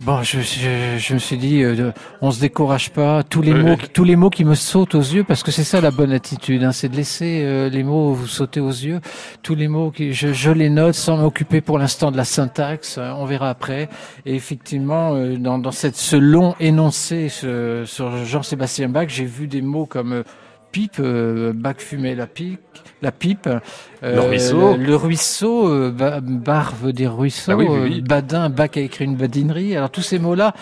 Bon, 0.00 0.22
je, 0.22 0.40
je, 0.40 0.96
je 0.96 1.14
me 1.14 1.18
suis 1.18 1.36
dit, 1.36 1.60
euh, 1.64 1.90
on 2.22 2.30
se 2.30 2.38
décourage 2.40 2.90
pas. 2.90 3.24
Tous 3.24 3.42
les 3.42 3.52
mots, 3.52 3.74
tous 3.92 4.04
les 4.04 4.14
mots 4.14 4.30
qui 4.30 4.44
me 4.44 4.54
sautent 4.54 4.94
aux 4.94 5.00
yeux, 5.00 5.24
parce 5.24 5.42
que 5.42 5.50
c'est 5.50 5.64
ça 5.64 5.80
la 5.80 5.90
bonne 5.90 6.12
attitude, 6.12 6.62
hein, 6.62 6.70
c'est 6.70 6.88
de 6.88 6.94
laisser 6.94 7.42
euh, 7.44 7.68
les 7.68 7.82
mots 7.82 8.12
vous 8.12 8.28
sauter 8.28 8.60
aux 8.60 8.70
yeux. 8.70 9.00
Tous 9.42 9.56
les 9.56 9.66
mots 9.66 9.90
qui, 9.90 10.12
je, 10.12 10.32
je 10.32 10.52
les 10.52 10.70
note 10.70 10.94
sans 10.94 11.16
m'occuper 11.16 11.60
pour 11.60 11.78
l'instant 11.80 12.12
de 12.12 12.16
la 12.16 12.24
syntaxe. 12.24 12.96
euh, 12.96 13.10
on 13.16 13.24
verra 13.24 13.50
après. 13.50 13.88
Et 14.24 14.36
effectivement, 14.36 15.14
euh, 15.16 15.36
dans, 15.36 15.58
dans 15.58 15.72
cette, 15.72 15.96
ce 15.96 16.14
long 16.14 16.54
énoncé 16.60 17.28
ce- 17.28 17.82
sur 17.84 18.24
Jean-Sébastien 18.24 18.88
Bach, 18.88 19.08
j'ai 19.08 19.24
vu 19.24 19.48
des 19.48 19.62
mots 19.62 19.86
comme 19.86 20.12
euh, 20.12 20.22
pipe, 20.70 20.96
euh, 21.00 21.52
Bach 21.54 21.76
fumait 21.78 22.14
la 22.14 22.26
pipe, 22.26 22.60
la 23.02 23.12
pipe. 23.12 23.46
euh, 23.46 23.60
Le 24.02 24.20
ruisseau. 24.20 24.76
Le, 24.76 24.96
ruisseau, 24.96 25.68
euh, 25.68 25.90
ba- 25.90 26.20
bar 26.20 26.74
veut 26.74 26.92
dire 26.92 27.16
ruisseau. 27.16 27.52
Ah 27.52 27.56
oui, 27.56 27.66
oui, 27.68 27.78
oui. 27.82 28.00
badin, 28.02 28.48
Bach 28.50 28.70
a 28.76 28.80
écrit 28.80 29.04
une 29.04 29.16
badinerie. 29.16 29.76
Alors 29.76 29.90
tous 29.90 30.02
ces 30.02 30.18
mots-là, 30.18 30.54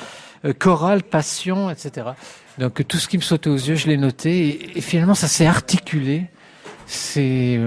euh, 0.45 0.53
chorale, 0.59 1.03
passion, 1.03 1.71
etc. 1.71 2.09
Donc 2.59 2.87
tout 2.87 2.97
ce 2.99 3.09
qui 3.09 3.17
me 3.19 3.23
sautait 3.23 3.51
aux 3.51 3.55
yeux, 3.57 3.75
je 3.75 3.87
l'ai 3.89 3.97
noté. 3.97 4.49
Et, 4.49 4.79
et 4.79 4.81
finalement, 4.81 5.15
ça 5.15 5.29
s'est 5.29 5.47
articulé. 5.47 6.27
C'est 6.89 7.59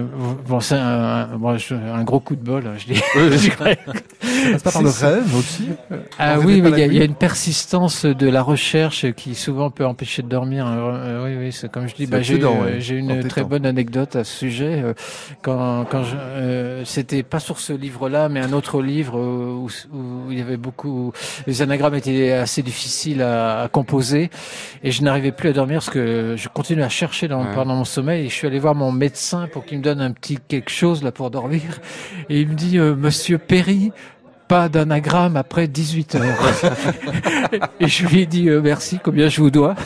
bon, 0.47 0.59
c'est 0.61 0.75
un, 0.77 1.37
bon, 1.37 1.57
je- 1.57 1.73
un 1.75 2.03
gros 2.03 2.21
coup 2.21 2.35
de 2.37 2.43
bol. 2.43 2.63
hein, 2.65 2.73
Je 2.77 2.93
dis. 2.93 3.01
passe 4.53 4.63
pas 4.63 4.71
par 4.71 4.81
le 4.81 4.89
rêve 4.89 5.35
aussi 5.35 5.67
Ah 6.17 6.39
oui, 6.39 6.61
mais 6.61 6.69
il 6.71 6.93
y, 6.93 6.97
y 6.97 7.01
a 7.01 7.03
une 7.05 7.15
persistance 7.15 8.05
de 8.05 8.29
la 8.29 8.41
recherche 8.41 9.11
qui 9.13 9.35
souvent 9.35 9.71
peut 9.71 9.85
empêcher 9.85 10.21
de 10.21 10.29
dormir. 10.29 10.65
Euh, 10.67 11.25
oui, 11.25 11.35
oui, 11.47 11.51
c'est 11.51 11.69
comme 11.69 11.87
je 11.87 11.95
dis. 11.95 12.07
Bah, 12.07 12.21
j'ai 12.21 12.41
ouais. 12.43 12.75
j'ai 12.79 12.95
une 12.95 13.23
très 13.27 13.43
bonne 13.43 13.65
anecdote 13.65 14.15
à 14.15 14.23
ce 14.23 14.33
sujet. 14.37 14.81
Euh, 14.83 14.93
Quand, 15.41 15.85
quand 15.89 16.03
je, 16.03 16.15
euh, 16.15 16.85
c'était 16.85 17.23
pas 17.23 17.39
sur 17.41 17.59
ce 17.59 17.73
livre-là, 17.73 18.29
mais 18.29 18.39
un 18.39 18.53
autre 18.53 18.81
livre 18.81 19.17
euh, 19.19 19.53
où, 19.53 19.67
où 19.93 20.31
il 20.31 20.37
y 20.37 20.41
avait 20.41 20.55
beaucoup. 20.57 21.11
Les 21.45 21.61
anagrammes 21.61 21.95
étaient 21.95 22.31
assez 22.31 22.61
difficiles 22.61 23.21
à, 23.21 23.63
à 23.63 23.67
composer, 23.67 24.29
et 24.81 24.91
je 24.91 25.03
n'arrivais 25.03 25.33
plus 25.33 25.49
à 25.49 25.53
dormir 25.53 25.79
parce 25.79 25.89
que 25.89 26.35
je 26.37 26.47
continuais 26.47 26.83
à 26.85 26.89
chercher 26.89 27.27
dans, 27.27 27.39
Ouais. 27.39 27.53
pendant 27.53 27.75
mon 27.75 27.85
sommeil. 27.85 28.25
Et 28.25 28.29
je 28.29 28.33
suis 28.33 28.47
allé 28.47 28.59
voir 28.59 28.75
mon 28.75 28.91
médecin 28.91 29.08
pour 29.51 29.65
qu'il 29.65 29.79
me 29.79 29.83
donne 29.83 30.01
un 30.01 30.11
petit 30.11 30.37
quelque 30.47 30.71
chose 30.71 31.03
là 31.03 31.11
pour 31.11 31.31
dormir, 31.31 31.61
et 32.29 32.41
il 32.41 32.49
me 32.49 32.55
dit 32.55 32.77
euh, 32.77 32.95
Monsieur 32.95 33.37
Perry 33.37 33.91
pas 34.47 34.67
d'anagramme 34.67 35.37
après 35.37 35.67
18 35.67 36.15
heures. 36.15 36.53
et 37.79 37.87
je 37.87 38.07
lui 38.07 38.21
ai 38.21 38.25
dit 38.25 38.49
euh, 38.49 38.61
merci, 38.61 38.99
combien 39.01 39.29
je 39.29 39.41
vous 39.41 39.51
dois. 39.51 39.75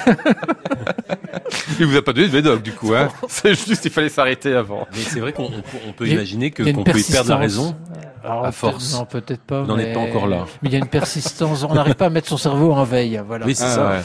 Il 1.80 1.86
vous 1.88 1.98
a 1.98 2.02
pas 2.02 2.14
donné 2.14 2.28
de 2.28 2.34
médoc, 2.34 2.62
du 2.62 2.72
coup, 2.72 2.94
hein. 2.94 3.10
C'est 3.28 3.56
juste, 3.56 3.86
il 3.86 3.92
fallait 3.92 4.10
s'arrêter 4.10 4.54
avant. 4.54 4.88
Mais 4.94 5.02
c'est 5.02 5.20
vrai 5.20 5.34
qu'on 5.34 5.52
on 5.88 5.92
peut- 5.94 6.08
imaginer 6.08 6.52
que 6.52 6.64
qu'on 6.64 6.84
peut 6.84 7.00
y 7.00 7.04
perdre 7.12 7.30
la 7.30 7.38
raison. 7.38 7.76
Alors, 8.24 8.46
à 8.46 8.52
force. 8.52 8.94
Non, 8.94 9.06
peut-être 9.06 9.42
pas. 9.42 9.62
Vous 9.62 9.68
n'en 9.68 9.76
mais- 9.78 9.88
êtes 9.90 9.94
pas 9.94 10.00
encore 10.00 10.28
là. 10.28 10.46
Mais 10.62 10.70
il 10.70 10.72
y 10.74 10.76
a 10.76 10.80
une 10.80 10.88
persistance. 10.88 11.64
On 11.68 11.74
n'arrive 11.74 11.96
pas 11.96 12.06
à 12.06 12.10
mettre 12.10 12.30
son 12.30 12.38
cerveau 12.38 12.72
en 12.72 12.84
veille. 12.84 13.22
Voilà. 13.28 13.46
Oui, 13.46 13.54
c'est 13.56 13.66
Ah, 13.66 13.70
ça. 13.70 13.90
ouais. 13.90 13.98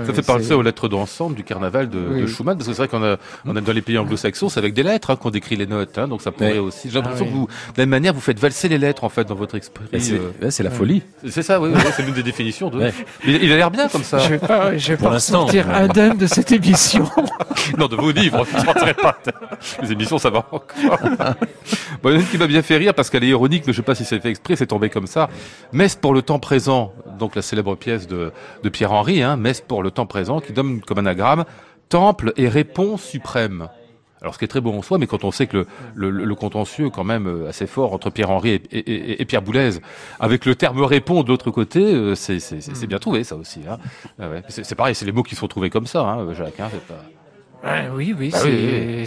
ouais. 0.00 0.06
Ça 0.06 0.12
fait 0.12 0.22
penser 0.22 0.44
c'est- 0.44 0.54
aux 0.54 0.62
lettres 0.62 0.88
d'ensemble 0.88 1.34
du 1.34 1.42
carnaval 1.44 1.88
de, 1.90 1.98
Oui. 2.10 2.22
de 2.22 2.26
Schumann, 2.26 2.56
parce 2.56 2.68
que 2.68 2.74
c'est 2.74 2.82
vrai 2.82 2.88
qu'on 2.88 3.02
a, 3.04 3.16
on 3.44 3.56
a 3.56 3.60
dans 3.60 3.72
les 3.72 3.82
pays 3.82 3.98
anglo-saxons, 3.98 4.48
c'est 4.48 4.58
avec 4.58 4.74
des 4.74 4.82
lettres 4.82 5.10
hein, 5.10 5.16
qu'on 5.16 5.30
décrit 5.30 5.56
les 5.56 5.66
notes, 5.66 5.98
hein, 5.98 6.06
donc 6.08 6.22
ça 6.22 6.30
pourrait 6.32 6.58
aussi. 6.58 6.88
J'ai 6.90 6.94
l'impression 7.00 7.26
Ah, 7.28 7.30
que 7.32 7.34
vous, 7.34 7.46
de 7.46 7.52
la 7.78 7.82
même 7.82 7.90
manière, 7.90 8.14
vous 8.14 8.20
faites 8.20 8.38
valser 8.38 8.68
les 8.68 8.78
lettres 8.78 9.04
en 9.04 9.08
fait 9.08 9.24
dans 9.24 9.34
votre 9.34 9.56
esprit. 9.56 9.84
Bah, 9.92 9.98
c'est 10.00 10.12
euh. 10.14 10.30
ouais, 10.42 10.50
c'est 10.50 10.62
la 10.62 10.70
folie. 10.70 11.02
C'est 11.28 11.42
ça, 11.42 11.60
oui, 11.60 11.70
oui, 11.74 11.80
c'est 11.96 12.02
l'une 12.02 12.14
des 12.14 12.22
définitions. 12.22 12.70
De... 12.70 12.78
Ouais. 12.78 12.94
Il, 13.26 13.42
il 13.42 13.52
a 13.52 13.56
l'air 13.56 13.70
bien 13.70 13.88
comme 13.88 14.04
ça. 14.04 14.18
Je 14.18 14.28
vais 14.28 14.38
pas, 14.38 14.76
je 14.76 14.88
vais 14.88 14.96
Pour 14.96 15.08
pas 15.08 15.14
l'instant. 15.14 15.40
sortir 15.42 15.68
indemne 15.70 16.16
de 16.16 16.26
cette 16.26 16.52
émission. 16.52 17.08
Non, 17.78 17.88
de 17.88 17.96
vos 17.96 18.12
livres, 18.12 18.46
je 18.48 18.58
ne 18.86 18.92
pas. 18.92 19.18
Les 19.82 19.90
émissions, 19.92 20.18
ça 20.18 20.30
va 20.30 20.38
encore. 20.38 20.62
bon, 22.02 22.10
il 22.10 22.12
y 22.12 22.14
en 22.14 22.18
a 22.18 22.20
une 22.20 22.26
qui 22.26 22.38
m'a 22.38 22.46
bien 22.46 22.62
fait 22.62 22.76
rire 22.76 22.94
parce 22.94 23.10
qu'elle 23.10 23.24
est 23.24 23.28
ironique, 23.28 23.55
mais 23.66 23.72
je 23.72 23.76
sais 23.78 23.82
pas 23.84 23.94
si 23.94 24.04
c'est 24.04 24.18
fait 24.20 24.30
exprès, 24.30 24.56
c'est 24.56 24.66
tombé 24.66 24.90
comme 24.90 25.06
ça. 25.06 25.28
Messe 25.72 25.94
pour 25.94 26.12
le 26.14 26.22
temps 26.22 26.38
présent, 26.38 26.92
donc 27.18 27.36
la 27.36 27.42
célèbre 27.42 27.74
pièce 27.76 28.06
de, 28.06 28.32
de 28.62 28.68
Pierre-Henri, 28.68 29.22
hein, 29.22 29.36
Messe 29.36 29.60
pour 29.60 29.82
le 29.82 29.90
temps 29.90 30.06
présent, 30.06 30.40
qui 30.40 30.52
donne 30.52 30.80
comme 30.80 30.98
anagramme 30.98 31.44
Temple 31.88 32.32
et 32.36 32.48
réponse 32.48 33.02
suprême. 33.02 33.68
Alors, 34.22 34.32
ce 34.34 34.38
qui 34.38 34.46
est 34.46 34.48
très 34.48 34.62
beau 34.62 34.72
en 34.72 34.80
soi, 34.82 34.96
mais 34.98 35.06
quand 35.06 35.24
on 35.24 35.30
sait 35.30 35.46
que 35.46 35.66
le, 35.94 36.10
le, 36.10 36.24
le 36.24 36.34
contentieux, 36.34 36.88
quand 36.90 37.04
même, 37.04 37.26
euh, 37.28 37.48
assez 37.50 37.66
fort 37.66 37.92
entre 37.92 38.08
Pierre-Henri 38.10 38.50
et, 38.50 38.62
et- 38.72 38.78
et- 38.78 39.22
et 39.22 39.24
Pierre 39.26 39.42
Boulez, 39.42 39.70
avec 40.18 40.46
le 40.46 40.54
terme 40.54 40.82
répond 40.82 41.22
de 41.22 41.28
l'autre 41.28 41.50
côté, 41.50 41.80
euh, 41.84 42.14
c'est 42.14 42.40
c'est 42.40 42.86
bien 42.86 42.98
trouvé, 42.98 43.24
ça 43.24 43.36
aussi. 43.36 43.60
Hein. 43.70 43.78
Ah 44.18 44.30
ouais. 44.30 44.42
C'est 44.48 44.74
pareil, 44.74 44.94
c'est 44.94 45.04
les 45.04 45.12
mots 45.12 45.22
qui 45.22 45.36
sont 45.36 45.46
trouvés 45.48 45.68
comme 45.70 45.86
ça, 45.86 46.00
hein, 46.00 46.32
Jacques. 46.32 46.58
Hein, 46.58 46.70
pas... 46.88 46.94
Ouais, 47.64 47.88
oui, 47.92 48.14
oui, 48.16 48.30
Bah 48.30 48.38
c'est, 48.40 48.48
oui, 48.48 49.04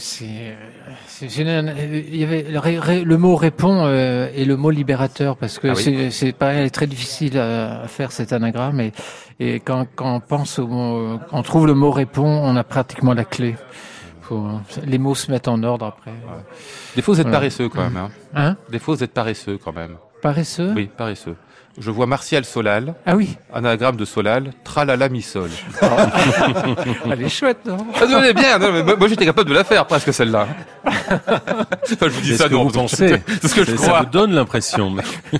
il 1.22 2.16
y 2.18 2.24
avait 2.24 2.44
le, 3.04 3.18
mot 3.18 3.36
répond 3.36 3.86
euh, 3.86 4.28
et 4.34 4.44
le 4.44 4.58
mot 4.58 4.70
libérateur 4.70 5.38
parce 5.38 5.60
que 5.60 5.68
Ah 5.70 5.74
oui. 5.76 6.12
c'est, 6.12 6.32
pareil, 6.34 6.70
très 6.72 6.88
difficile 6.88 7.38
à, 7.38 7.82
à 7.84 7.88
faire 7.88 8.12
cet 8.12 8.34
anagramme 8.34 8.82
et, 8.82 8.92
et 9.40 9.60
quand, 9.60 9.88
quand 9.96 10.16
on 10.16 10.20
pense 10.20 10.60
au 10.60 10.68
mot, 10.68 11.20
quand 11.30 11.38
on 11.40 11.42
trouve 11.44 11.68
le 11.68 11.74
mot 11.74 11.92
répond, 11.92 12.26
on 12.28 12.56
a 12.56 12.64
pratiquement 12.64 13.14
la 13.14 13.24
clé. 13.24 13.56
Faut, 14.22 14.46
les 14.86 14.98
mots 14.98 15.16
se 15.16 15.32
mettent 15.32 15.48
en 15.48 15.62
ordre 15.64 15.86
après. 15.86 16.12
Des 16.96 17.02
fois, 17.02 17.14
vous 17.16 17.20
êtes 17.22 17.28
Voilà. 17.28 17.40
paresseux 17.40 17.70
quand 17.70 17.82
même. 17.84 17.98
Hein. 17.98 18.10
Hein? 18.36 18.58
Des 18.70 18.80
fois, 18.80 18.96
vous 18.96 19.04
êtes 19.04 19.14
paresseux 19.14 19.58
quand 19.64 19.74
même. 19.74 19.96
Paresseux? 20.22 20.74
Oui, 20.76 20.90
paresseux. 20.96 21.36
Je 21.78 21.92
vois 21.92 22.08
Martial 22.08 22.44
Solal, 22.44 22.94
Ah 23.06 23.16
oui, 23.16 23.38
anagramme 23.54 23.96
de 23.96 24.04
Solal, 24.04 24.52
tralala 24.66 25.08
mi 25.08 25.22
sol. 25.22 25.50
elle 27.12 27.22
est 27.22 27.30
chouette, 27.30 27.60
non 27.66 27.78
Ah, 28.02 28.06
non, 28.06 28.22
mais 28.22 28.34
bien, 28.34 28.58
non, 28.60 28.72
mais 28.74 28.84
moi, 28.84 29.08
j'étais 29.08 29.26
capable 29.26 29.50
de 29.50 29.54
la 29.56 29.64
faire 29.64 29.86
presque 29.86 30.14
celle-là. 30.14 30.48
enfin, 30.86 31.00
je 31.88 32.08
vous 32.10 32.22
dis 32.22 32.30
C'est 32.32 32.38
ça, 32.38 32.44
ce 32.46 32.50
que 32.50 32.54
non, 32.56 32.64
vous 32.66 32.72
pensez. 32.72 33.22
C'est 33.42 33.48
ce 33.48 33.56
que 33.56 33.64
je 33.64 33.72
Ça- 33.72 33.78
Ça 33.78 33.88
crois. 33.88 34.00
vous 34.02 34.06
donne 34.08 34.34
l'impression. 34.34 34.90
mais- 34.90 35.04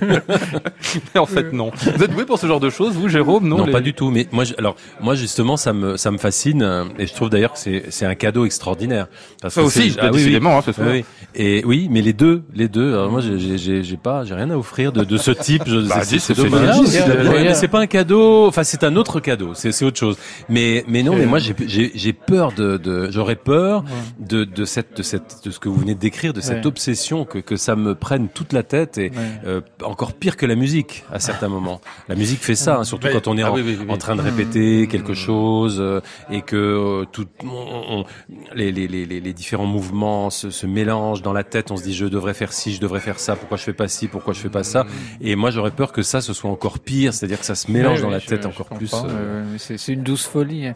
Mais 1.14 1.20
en 1.20 1.26
fait, 1.26 1.52
non. 1.52 1.70
Vous 1.96 2.02
êtes 2.04 2.10
doué 2.12 2.24
pour 2.24 2.38
ce 2.38 2.46
genre 2.46 2.60
de 2.60 2.70
choses, 2.70 2.94
vous, 2.94 3.08
Jérôme 3.08 3.46
Non, 3.46 3.58
Non, 3.58 3.66
les- 3.66 3.72
pas 3.72 3.80
du 3.80 3.92
tout. 3.94 4.10
Mais 4.10 4.26
moi, 4.32 4.44
je- 4.44 4.54
alors 4.58 4.76
moi 5.00 5.14
justement, 5.14 5.56
ça 5.56 5.72
me 5.72 5.96
ça 5.96 6.10
me 6.10 6.18
fascine 6.18 6.86
et 6.98 7.06
je 7.06 7.14
trouve 7.14 7.28
d'ailleurs 7.30 7.52
que 7.52 7.58
c'est 7.58 7.84
c'est 7.90 8.06
un 8.06 8.14
cadeau 8.14 8.44
extraordinaire. 8.44 9.06
Parce 9.42 9.54
Ça 9.54 9.60
que 9.60 9.66
aussi, 9.66 9.90
c'est- 9.90 9.96
bah, 9.96 10.02
ah 10.04 10.06
oui, 10.06 10.10
oui. 10.14 10.18
décidément, 10.18 10.58
hein, 10.58 10.62
ce 10.64 10.72
soir. 10.72 10.88
Oui. 10.90 11.04
Et 11.34 11.62
oui, 11.66 11.88
mais 11.90 12.00
les 12.02 12.12
deux, 12.12 12.42
les 12.54 12.68
deux. 12.68 12.94
Alors 12.94 13.10
moi, 13.10 13.20
j'ai- 13.20 13.38
j'ai 13.38 13.58
j'ai- 13.58 13.82
j'ai 13.84 13.96
pas, 13.96 14.24
j'ai 14.24 14.34
rien 14.34 14.50
à 14.50 14.56
offrir 14.56 14.92
de, 14.92 15.04
de 15.04 15.16
ce 15.16 15.30
type. 15.30 15.64
Je, 15.66 15.80
Bah, 15.88 15.96
c'est- 16.20 16.34
mais 17.44 17.54
c'est 17.54 17.68
pas 17.68 17.80
un 17.80 17.86
cadeau. 17.86 18.46
Enfin, 18.46 18.62
c'est 18.64 18.84
un 18.84 18.96
autre 18.96 19.20
cadeau. 19.20 19.54
C'est 19.54 19.72
c'est 19.72 19.84
autre 19.84 19.98
chose. 19.98 20.16
Mais 20.48 20.84
mais 20.86 21.02
non, 21.02 21.14
mais 21.16 21.26
moi, 21.26 21.38
j'ai 21.38 21.54
j'ai 21.66 21.90
j'ai 21.94 22.12
peur 22.12 22.52
de, 22.52 22.76
de 22.76 23.10
j'aurais 23.10 23.36
peur 23.36 23.84
de 24.18 24.44
de 24.44 24.64
cette 24.64 24.96
de 24.96 25.02
cette 25.02 25.44
de 25.44 25.50
ce 25.50 25.58
que 25.58 25.68
vous 25.68 25.76
venez 25.76 25.94
de 25.94 26.00
décrire, 26.00 26.32
de 26.32 26.40
cette 26.40 26.60
Ouais. 26.64 26.66
obsession 26.66 27.24
que 27.24 27.38
que 27.38 27.56
ça 27.56 27.76
me 27.76 27.94
prenne 27.94 28.28
toute 28.28 28.52
la 28.52 28.62
tête 28.62 28.98
et 28.98 29.10
Ouais. 29.10 29.16
euh, 29.46 29.60
encore 29.82 30.12
pire 30.12 30.36
que 30.36 30.46
la 30.46 30.54
musique 30.54 31.04
à 31.12 31.18
certains 31.20 31.48
moments. 31.48 31.80
La 32.08 32.14
musique 32.14 32.40
fait 32.40 32.54
ça, 32.54 32.78
hein, 32.78 32.84
surtout 32.84 33.08
quand 33.12 33.26
on 33.28 33.36
est 33.36 33.42
Ah 33.42 33.50
en, 33.50 33.54
oui, 33.54 33.62
oui, 33.64 33.76
oui, 33.78 33.84
oui. 33.86 33.92
en 33.92 33.96
train 33.98 34.16
de 34.16 34.20
répéter 34.22 34.86
quelque 34.88 35.14
chose 35.14 35.78
euh, 35.80 36.00
et 36.30 36.42
que 36.42 36.56
euh, 36.56 37.04
tout 37.10 37.26
on- 37.44 37.46
on- 38.00 38.04
les, 38.54 38.72
les, 38.72 38.86
les, 38.88 39.06
les 39.06 39.20
les 39.20 39.32
différents 39.32 39.66
mouvements 39.66 40.30
se, 40.30 40.50
se 40.50 40.66
mélangent 40.66 41.22
dans 41.22 41.32
la 41.32 41.44
tête. 41.44 41.70
On 41.70 41.76
se 41.76 41.82
dit 41.82 41.94
je 41.94 42.06
devrais 42.06 42.34
faire 42.34 42.52
ci, 42.52 42.72
je 42.74 42.80
devrais 42.80 43.00
faire 43.00 43.18
ça. 43.18 43.36
Pourquoi 43.36 43.56
je 43.56 43.62
fais 43.64 43.72
pas 43.72 43.88
ci, 43.88 44.08
pourquoi 44.08 44.34
je 44.34 44.40
fais 44.40 44.48
pas 44.48 44.64
ça? 44.64 44.86
Et 45.20 45.36
moi 45.36 45.50
j'aurais 45.50 45.70
peur 45.70 45.92
que 45.92 46.02
ça 46.10 46.20
ce 46.20 46.32
soit 46.32 46.50
encore 46.50 46.78
pire, 46.80 47.14
c'est-à-dire 47.14 47.38
que 47.40 47.46
ça 47.46 47.54
se 47.54 47.70
mélange 47.70 48.00
dans 48.02 48.08
oui, 48.08 48.14
la 48.14 48.18
je- 48.18 48.26
tête 48.26 48.42
je 48.42 48.48
encore 48.48 48.66
plus. 48.68 48.92
Euh, 48.94 49.44
c'est 49.58 49.88
une 49.92 50.02
douce 50.02 50.26
folie. 50.26 50.66
hein. 50.66 50.74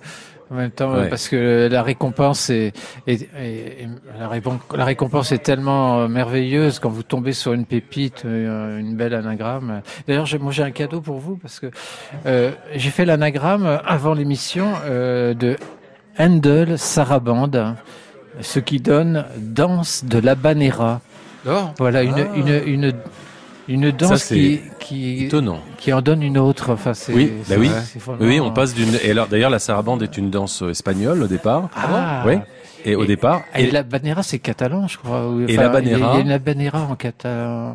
En 0.50 0.56
même 0.56 0.70
temps, 0.70 0.92
Ouais. 0.94 1.08
parce 1.08 1.28
que 1.30 1.68
la 1.72 1.82
récompense 1.82 2.50
est, 2.50 2.72
est- 3.06 3.22
est- 3.34 3.82
est- 3.82 3.88
la, 4.20 4.28
la 4.76 4.84
récompense 4.84 5.32
est 5.32 5.38
tellement 5.38 6.00
euh, 6.00 6.06
merveilleuse 6.08 6.78
quand 6.80 6.90
vous 6.90 7.02
tombez 7.02 7.32
sur 7.32 7.54
une 7.54 7.64
pépite, 7.64 8.24
euh, 8.26 8.78
une 8.78 8.94
belle 8.94 9.14
anagramme. 9.14 9.80
D'ailleurs, 10.06 10.26
j'ai- 10.26 10.38
moi 10.38 10.52
j'ai 10.52 10.62
un 10.62 10.70
cadeau 10.70 11.00
pour 11.00 11.16
vous 11.18 11.36
parce 11.36 11.60
que 11.60 11.70
euh, 12.26 12.50
j'ai 12.74 12.90
fait 12.90 13.06
l'anagramme 13.06 13.80
avant 13.86 14.12
l'émission 14.12 14.68
euh, 14.84 15.32
de 15.32 15.56
Handel 16.18 16.78
Sarabande, 16.78 17.74
ce 18.42 18.60
qui 18.60 18.80
donne 18.80 19.24
danse 19.38 20.04
de 20.04 20.18
l'habanera. 20.18 21.00
Oh. 21.48 21.52
Voilà 21.78 22.02
une 22.02 22.14
Ah. 22.18 22.36
une 22.36 22.48
une 22.48 22.84
une 22.84 22.92
danse 23.68 24.08
Ça, 24.10 24.16
c'est 24.18 24.34
qui 24.36 24.60
qui 24.78 25.24
Étonnant. 25.26 25.60
qui 25.78 25.92
en 25.92 26.02
donne 26.02 26.22
une 26.22 26.38
autre. 26.38 26.72
Enfin, 26.72 26.94
c'est, 26.94 27.12
Oui, 27.14 27.32
bah 27.48 27.56
oui. 27.58 27.70
Oui, 28.20 28.40
on 28.40 28.50
passe 28.52 28.74
d'une. 28.74 28.94
Et 29.02 29.10
alors, 29.12 29.26
d'ailleurs, 29.28 29.50
la 29.50 29.58
sarabande 29.58 30.02
est 30.02 30.16
une 30.18 30.30
danse 30.30 30.62
euh, 30.62 30.70
espagnole 30.70 31.22
au 31.22 31.26
départ. 31.26 31.68
Ah, 31.76 32.22
Oui. 32.26 32.34
Et 32.86 32.96
au 32.96 33.06
départ. 33.06 33.40
Et, 33.56 33.70
la 33.70 33.82
banera, 33.82 34.22
c'est 34.22 34.38
catalan, 34.38 34.86
je 34.88 34.98
crois. 34.98 35.32
Et 35.48 35.56
la 35.56 35.70
banera- 35.70 35.80
Il 35.82 36.26
y 36.28 36.32
a- 36.32 36.36
une 36.36 36.36
banera 36.38 36.82
en, 36.82 36.94
cata, 36.96 37.74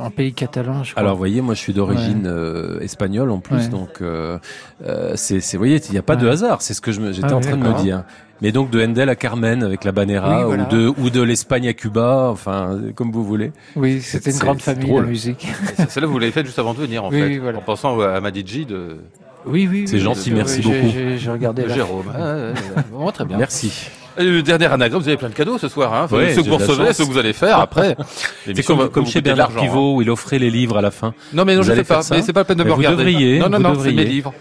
en, 0.00 0.06
en 0.06 0.10
pays 0.10 0.32
catalan, 0.32 0.82
je 0.84 0.92
crois. 0.92 1.02
Alors, 1.02 1.12
vous 1.12 1.18
voyez, 1.18 1.42
moi, 1.42 1.52
je 1.52 1.58
suis 1.60 1.74
d'origine 1.74 2.24
euh, 2.26 2.80
espagnole 2.80 3.30
en 3.30 3.40
plus, 3.40 3.56
Ouais. 3.64 3.68
donc 3.68 4.00
euh, 4.00 4.38
euh, 4.86 5.12
c'est, 5.16 5.38
vous 5.52 5.58
voyez, 5.58 5.82
il 5.88 5.92
n'y 5.92 5.98
a 5.98 6.02
pas 6.02 6.16
de 6.16 6.26
hasard. 6.26 6.62
C'est 6.62 6.72
ce 6.72 6.80
que 6.80 6.92
je 6.92 7.00
me, 7.02 7.12
j'étais 7.12 7.28
Ah 7.30 7.36
en 7.36 7.40
train 7.40 7.58
de 7.58 7.62
me 7.62 7.74
dire. 7.82 8.04
Mais 8.40 8.52
donc 8.52 8.70
de 8.70 8.80
Handel 8.84 9.08
à 9.08 9.16
Carmen 9.16 9.62
avec 9.64 9.84
la 9.84 9.92
Banera 9.92 10.38
Oui, 10.38 10.44
voilà. 10.44 10.64
ou 10.64 10.66
de 10.68 10.92
ou 10.98 11.10
de 11.10 11.22
l'Espagne 11.22 11.66
à 11.68 11.72
Cuba, 11.72 12.28
enfin 12.30 12.78
comme 12.94 13.10
vous 13.10 13.24
voulez. 13.24 13.50
oui, 13.74 14.00
c'était 14.00 14.30
une 14.30 14.38
grande 14.38 14.62
famille, 14.62 14.86
drôle. 14.86 15.02
la 15.04 15.08
musique. 15.10 15.46
Celle-là, 15.88 16.06
vous 16.08 16.18
l'avez 16.18 16.32
faite 16.32 16.46
juste 16.46 16.58
avant 16.58 16.72
de 16.74 16.78
venir, 16.78 17.04
en 17.04 17.10
Oui, 17.10 17.18
fait. 17.18 17.26
oui, 17.26 17.38
voilà. 17.38 17.58
En 17.58 17.62
pensant 17.62 17.98
à 18.00 18.20
Madidji 18.20 18.64
de, 18.64 18.98
Oui, 19.44 19.68
oui. 19.70 19.84
C'est 19.88 19.94
oui, 19.96 20.00
gentil, 20.02 20.30
merci 20.30 20.60
beaucoup. 20.60 20.76
J'ai 21.16 21.30
regardé. 21.30 21.68
Jérôme. 21.68 22.06
Ah. 22.14 22.52
Vraiment 22.92 23.10
très 23.12 23.24
bien. 23.24 23.38
Merci. 23.38 23.88
Le 24.20 24.40
dernier 24.42 24.66
anagramme, 24.66 25.00
vous 25.00 25.06
avez 25.08 25.16
plein 25.16 25.28
de 25.28 25.34
cadeaux 25.34 25.58
ce 25.58 25.68
soir. 25.68 25.94
Hein 25.94 26.06
Ouais, 26.10 26.34
ceux 26.34 26.42
que 26.42 26.48
vous 26.48 26.56
recevez, 26.56 26.92
ceux 26.92 27.04
que 27.06 27.10
vous 27.10 27.18
allez 27.18 27.32
faire 27.32 27.58
après. 27.60 27.96
C'est 28.44 28.64
comme, 28.64 29.06
chez 29.06 29.20
Bernard 29.20 29.50
hein. 29.56 29.60
Pivot 29.60 29.96
où 29.96 30.02
il 30.02 30.10
offrait 30.10 30.38
les 30.40 30.50
livres 30.50 30.76
à 30.78 30.82
la 30.82 30.90
fin. 30.90 31.14
Non 31.32 31.44
mais 31.44 31.54
non, 31.54 31.60
Vous 31.60 31.66
je 31.68 31.72
allez 31.72 31.84
fais 31.84 31.94
pas. 31.94 32.00
Mais 32.10 32.22
c'est 32.22 32.32
pas 32.32 32.40
la 32.40 32.44
peine 32.44 32.58
de 32.58 32.62
Mais 32.64 32.70
me 32.70 32.74
vous 32.74 32.78
regarder. 32.78 33.04
devriez, 33.04 33.38
non 33.38 33.48
non 33.48 33.58
vous 33.58 33.62
non, 33.62 33.80
c'est 33.82 33.92
mes 33.92 34.04
livres. 34.04 34.32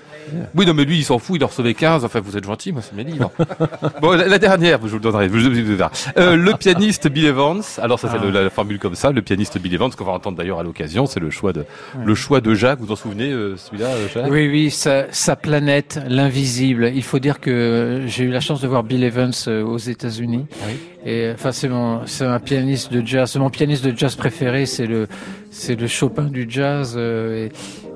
Oui 0.56 0.66
non 0.66 0.74
mais 0.74 0.86
lui 0.86 0.98
il 0.98 1.04
s'en 1.04 1.20
fout, 1.20 1.38
il 1.40 1.44
en 1.44 1.48
recevait 1.48 1.74
15. 1.74 2.04
Enfin 2.06 2.20
vous 2.20 2.38
êtes 2.38 2.44
gentil, 2.46 2.72
moi 2.72 2.82
c'est 2.82 2.96
mes 2.96 3.04
livres. 3.04 3.32
bon 4.02 4.12
la, 4.12 4.28
la 4.28 4.40
dernière, 4.40 4.80
je 4.84 4.88
vous 4.88 4.96
le 4.96 5.02
donnerai. 5.02 5.26
Je 5.28 5.30
vous 5.32 5.38
le 5.38 5.44
donnerai. 5.44 5.90
Euh, 6.18 6.36
le 6.36 6.54
pianiste 6.54 7.08
Bill 7.08 7.26
Evans. 7.26 7.62
Alors 7.82 8.00
ça 8.00 8.10
c'est 8.12 8.18
Ah. 8.22 8.32
la 8.32 8.50
formule 8.50 8.80
comme 8.80 8.96
ça. 8.96 9.12
Le 9.12 9.22
pianiste 9.22 9.58
Bill 9.60 9.74
Evans 9.74 9.92
qu'on 9.92 10.06
va 10.06 10.12
entendre 10.14 10.38
d'ailleurs 10.38 10.60
à 10.60 10.64
l'occasion. 10.64 11.06
C'est 11.06 11.20
le 11.20 11.30
choix 11.30 11.54
de 11.54 11.66
le 12.04 12.16
choix 12.16 12.42
de 12.42 12.54
Jacques. 12.54 12.80
Vous 12.80 12.88
vous 12.88 12.92
en 12.94 12.96
souvenez 12.96 13.32
euh, 13.32 13.56
celui-là, 13.58 13.88
euh, 13.88 14.08
Jacques? 14.14 14.32
Oui, 14.32 14.48
oui, 14.50 14.72
sa, 14.72 15.06
sa 15.12 15.36
planète, 15.36 16.00
l'invisible. 16.08 16.92
Il 16.94 17.04
faut 17.04 17.20
dire 17.20 17.40
que 17.40 18.04
j'ai 18.08 18.24
eu 18.26 18.30
la 18.32 18.40
chance 18.40 18.62
de 18.62 18.68
voir 18.68 18.84
Bill 18.84 19.04
Evans 19.04 19.32
euh, 19.48 19.64
aux 19.64 19.78
États-Unis. 19.78 20.46
Oui. 20.68 20.74
Et 21.06 21.32
enfin, 21.34 21.52
c'est 21.52 21.70
mon, 21.70 22.06
c'est 22.06 22.26
un 22.26 22.40
pianiste 22.40 22.92
de 22.92 23.06
jazz. 23.06 23.32
C'est 23.32 23.40
mon 23.40 23.50
pianiste 23.50 23.86
de 23.86 23.98
jazz 23.98 24.16
préféré. 24.16 24.66
C'est 24.66 24.88
le, 24.88 25.08
c'est 25.52 25.80
le 25.80 25.88
Chopin 25.88 26.24
du 26.26 26.46
jazz. 26.50 26.96
euh, 26.98 27.46
et 27.48 27.52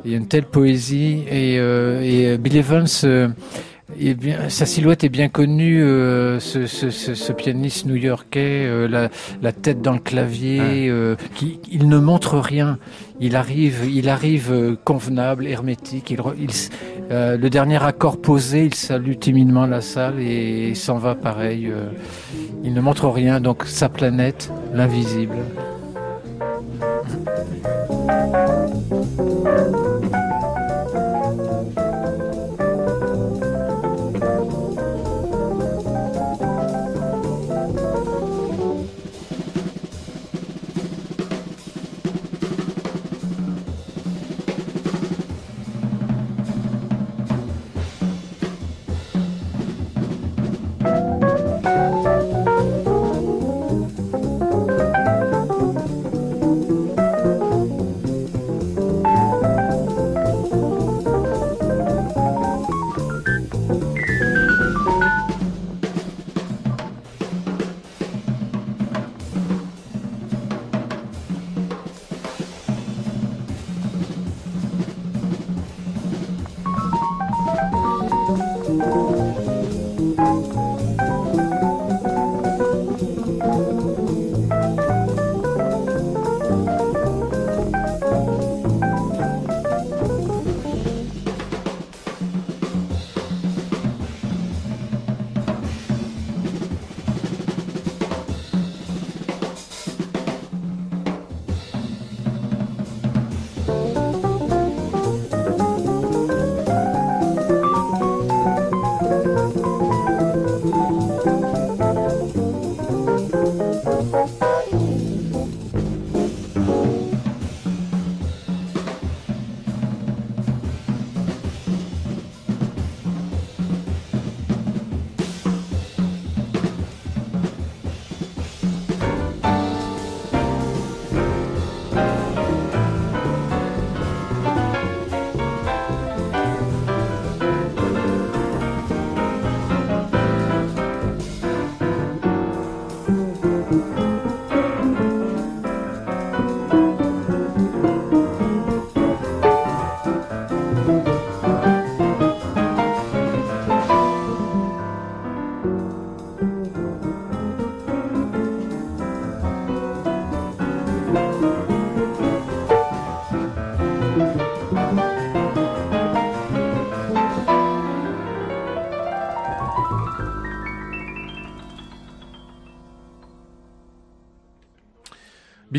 il 0.06 0.12
y 0.12 0.14
a 0.14 0.18
une 0.18 0.28
telle 0.28 0.46
poésie. 0.46 1.24
Et, 1.30 1.58
euh, 1.60 2.02
et 2.02 2.28
euh, 2.28 2.38
Bill 2.38 2.58
Evans. 2.58 2.88
euh, 3.04 3.30
bien, 4.16 4.50
sa 4.50 4.66
silhouette 4.66 5.04
est 5.04 5.10
bien 5.10 5.28
connue, 5.28 5.84
euh, 5.84 6.40
ce, 6.40 6.66
ce, 6.66 6.90
ce, 6.90 7.14
ce 7.14 7.34
pianiste 7.34 7.86
new-yorkais, 7.86 8.64
euh, 8.66 8.88
la, 8.88 9.10
la 9.42 9.52
tête 9.52 9.82
dans 9.82 9.92
le 9.92 10.00
clavier, 10.00 10.88
euh, 10.90 11.16
qui, 11.36 11.60
il 11.70 11.90
ne 11.90 11.98
montre 11.98 12.38
rien. 12.40 12.78
Il 13.20 13.36
arrive, 13.36 13.82
il 13.92 14.10
arrive 14.10 14.78
convenable, 14.84 15.46
hermétique. 15.46 16.10
Il, 16.10 16.22
il 16.40 16.50
le 17.12 17.50
dernier 17.50 17.84
accord 17.84 18.22
posé, 18.22 18.66
il 18.66 18.74
salue 18.74 19.16
timidement 19.20 19.66
la 19.66 19.82
salle 19.82 20.20
et 20.20 20.74
s'en 20.76 20.98
va 20.98 21.14
pareil. 21.14 21.70
il 22.64 22.74
ne 22.74 22.82
montre 22.82 23.10
rien, 23.10 23.42
donc 23.42 23.64
sa 23.66 23.90
planète, 23.90 24.50
l'invisible. 24.74 25.36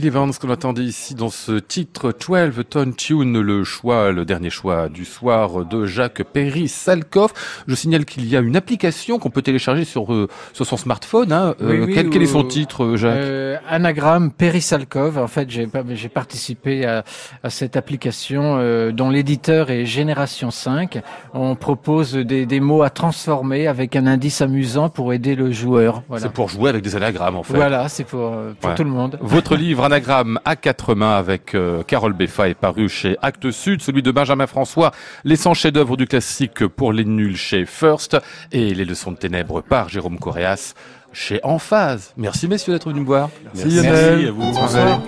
Bill 0.03 0.09
Evans, 0.09 0.33
qu'on 0.33 0.51
attendait 0.51 0.83
ici 0.83 1.15
dans 1.15 1.29
ce 1.29 1.53
titre 1.61 2.13
12 2.13 2.65
Tone 2.69 2.93
Tune, 2.97 3.41
le 3.41 3.63
choix, 3.63 4.11
le 4.11 4.25
dernier 4.25 4.51
choix 4.51 4.89
du 4.89 5.05
soir 5.05 5.65
de 5.65 5.87
Jacques 5.87 6.25
Perry 6.25 6.67
Salkov. 6.67 7.33
Je 7.69 7.75
signale 7.77 8.05
qu'il 8.05 8.27
y 8.27 8.37
a 8.37 8.41
une 8.41 8.57
application 8.57 9.21
qu'on 9.21 9.31
peut 9.31 9.43
télécharger 9.43 9.85
sur 9.85 10.13
euh, 10.13 10.27
sur 10.55 10.67
son 10.67 10.77
smartphone. 10.77 11.33
Hein. 11.33 11.55
Euh, 11.63 11.85
Oui, 11.87 11.95
quel, 11.95 12.11
quel 12.11 12.21
est 12.23 12.27
son 12.27 12.41
ou- 12.41 12.49
titre, 12.49 12.83
euh, 12.83 12.97
Jacques 12.97 13.15
Euh, 13.17 13.59
anagramme 13.69 14.33
Perisalkov. 14.33 15.19
En 15.19 15.29
fait, 15.29 15.49
j'ai 15.51 16.09
participé 16.09 16.85
à, 16.85 17.05
à 17.45 17.51
cette 17.51 17.77
application 17.77 18.57
euh, 18.59 18.91
dont 18.91 19.09
l'éditeur 19.09 19.71
est 19.71 19.87
Génération 19.87 20.51
5. 20.51 21.01
On 21.33 21.55
propose 21.55 22.15
des, 22.15 22.45
des 22.45 22.59
mots 22.59 22.83
à 22.83 22.91
transformer 22.91 23.69
avec 23.69 23.95
un 23.95 24.09
indice 24.09 24.41
amusant 24.43 24.89
pour 24.89 25.13
aider 25.13 25.37
le 25.37 25.53
joueur. 25.53 26.03
Voilà, 26.09 26.25
C'est 26.25 26.33
pour 26.33 26.49
jouer 26.49 26.71
avec 26.71 26.83
des 26.83 26.97
anagrammes, 26.97 27.37
en 27.37 27.45
fait. 27.45 27.55
voilà, 27.55 27.89
c'est 27.89 28.03
pour, 28.03 28.33
euh, 28.33 28.53
pour 28.61 28.71
Ouais. 28.71 28.75
tout 28.77 28.83
le 28.83 28.91
monde. 28.91 29.17
Votre 29.23 29.55
livre 29.55 29.85
Anagramme 29.93 30.41
à 30.47 30.57
quatre 30.57 30.95
mains 30.95 31.17
avec 31.17 31.55
euh, 31.55 31.83
Carole 31.83 32.15
Beffa 32.15 32.49
est 32.49 32.55
paru 32.55 32.89
chez 32.89 33.19
Actes 33.21 33.51
Sud, 33.51 33.83
celui 33.83 34.01
de 34.01 34.11
Benjamin 34.11 34.47
François, 34.47 34.91
Les 35.23 35.37
100 35.37 35.53
chefs-d'œuvre 35.53 35.99
du 35.99 36.07
classique 36.07 36.67
pour 36.67 36.95
les 36.95 37.05
nuls 37.05 37.37
chez 37.37 37.67
First 37.67 38.17
et 38.53 38.73
Les 38.73 38.87
leçons 38.87 39.13
de 39.13 39.19
ténèbres 39.19 39.61
par 39.61 39.91
Jérôme 39.91 40.19
Coréas 40.19 40.73
chez 41.13 41.41
Emphase. 41.43 42.15
Merci 42.17 42.49
messieurs 42.49 42.73
d'être 42.73 42.89
venus 42.89 43.03
me 43.03 43.07
voir. 43.07 43.29
Merci. 43.55 43.81
Merci 43.83 44.29
à 44.29 44.31
vous. 44.31 44.53
Bonsoir. 44.53 45.03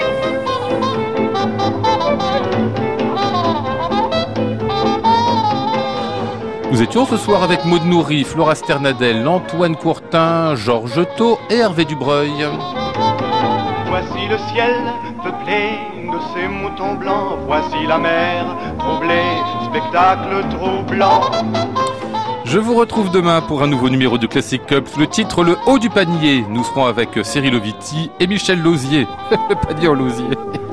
Nous 6.71 6.83
étions 6.83 7.07
ce 7.07 7.17
soir 7.17 7.43
avec 7.43 7.65
Maud 7.65 7.87
Nourri, 7.87 8.25
Flora 8.25 8.55
Sternadel, 8.55 9.27
Antoine 9.27 9.77
Courtin, 9.77 10.55
Georges 10.57 11.07
Thau 11.17 11.39
et 11.49 11.55
Hervé 11.55 11.87
Dubreuil. 11.87 12.47
Voici 14.07 14.29
le 14.29 14.39
ciel 14.53 14.75
peuplé 15.23 15.79
de 16.13 16.19
ces 16.35 16.49
moutons 16.49 16.95
blancs. 16.95 17.39
Voici 17.47 17.87
la 17.87 17.99
mer 17.99 18.45
troublée, 18.79 19.39
spectacle 19.65 20.45
troublant. 20.51 21.23
Je 22.45 22.59
vous 22.59 22.75
retrouve 22.75 23.11
demain 23.11 23.41
pour 23.41 23.63
un 23.63 23.67
nouveau 23.67 23.89
numéro 23.89 24.19
de 24.19 24.27
Classic 24.27 24.65
Cup 24.67 24.89
sous 24.89 25.01
le 25.01 25.07
titre 25.07 25.43
Le 25.43 25.57
haut 25.67 25.79
du 25.79 25.89
panier. 25.89 26.45
Nous 26.51 26.65
serons 26.65 26.85
avec 26.85 27.11
Cyril 27.23 27.55
Oviti 27.55 28.11
et 28.21 28.27
Michel 28.27 28.61
Lausier. 28.61 29.07
le 29.49 29.55
panier 29.55 29.89
en 29.89 29.95
lausier. 29.95 30.27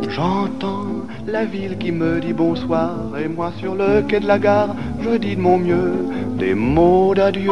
J'entends 0.10 0.88
la 1.26 1.46
ville 1.46 1.78
qui 1.78 1.92
me 1.92 2.20
dit 2.20 2.34
bonsoir 2.34 2.96
et 3.18 3.30
moi 3.30 3.54
sur 3.60 3.76
le 3.76 4.02
quai 4.02 4.20
de 4.20 4.28
la 4.28 4.40
gare, 4.40 4.76
je 5.00 5.16
dis 5.18 5.36
de 5.36 5.42
mon 5.42 5.58
mieux 5.58 6.06
des 6.38 6.54
mots 6.54 7.14
d'adieu. 7.16 7.52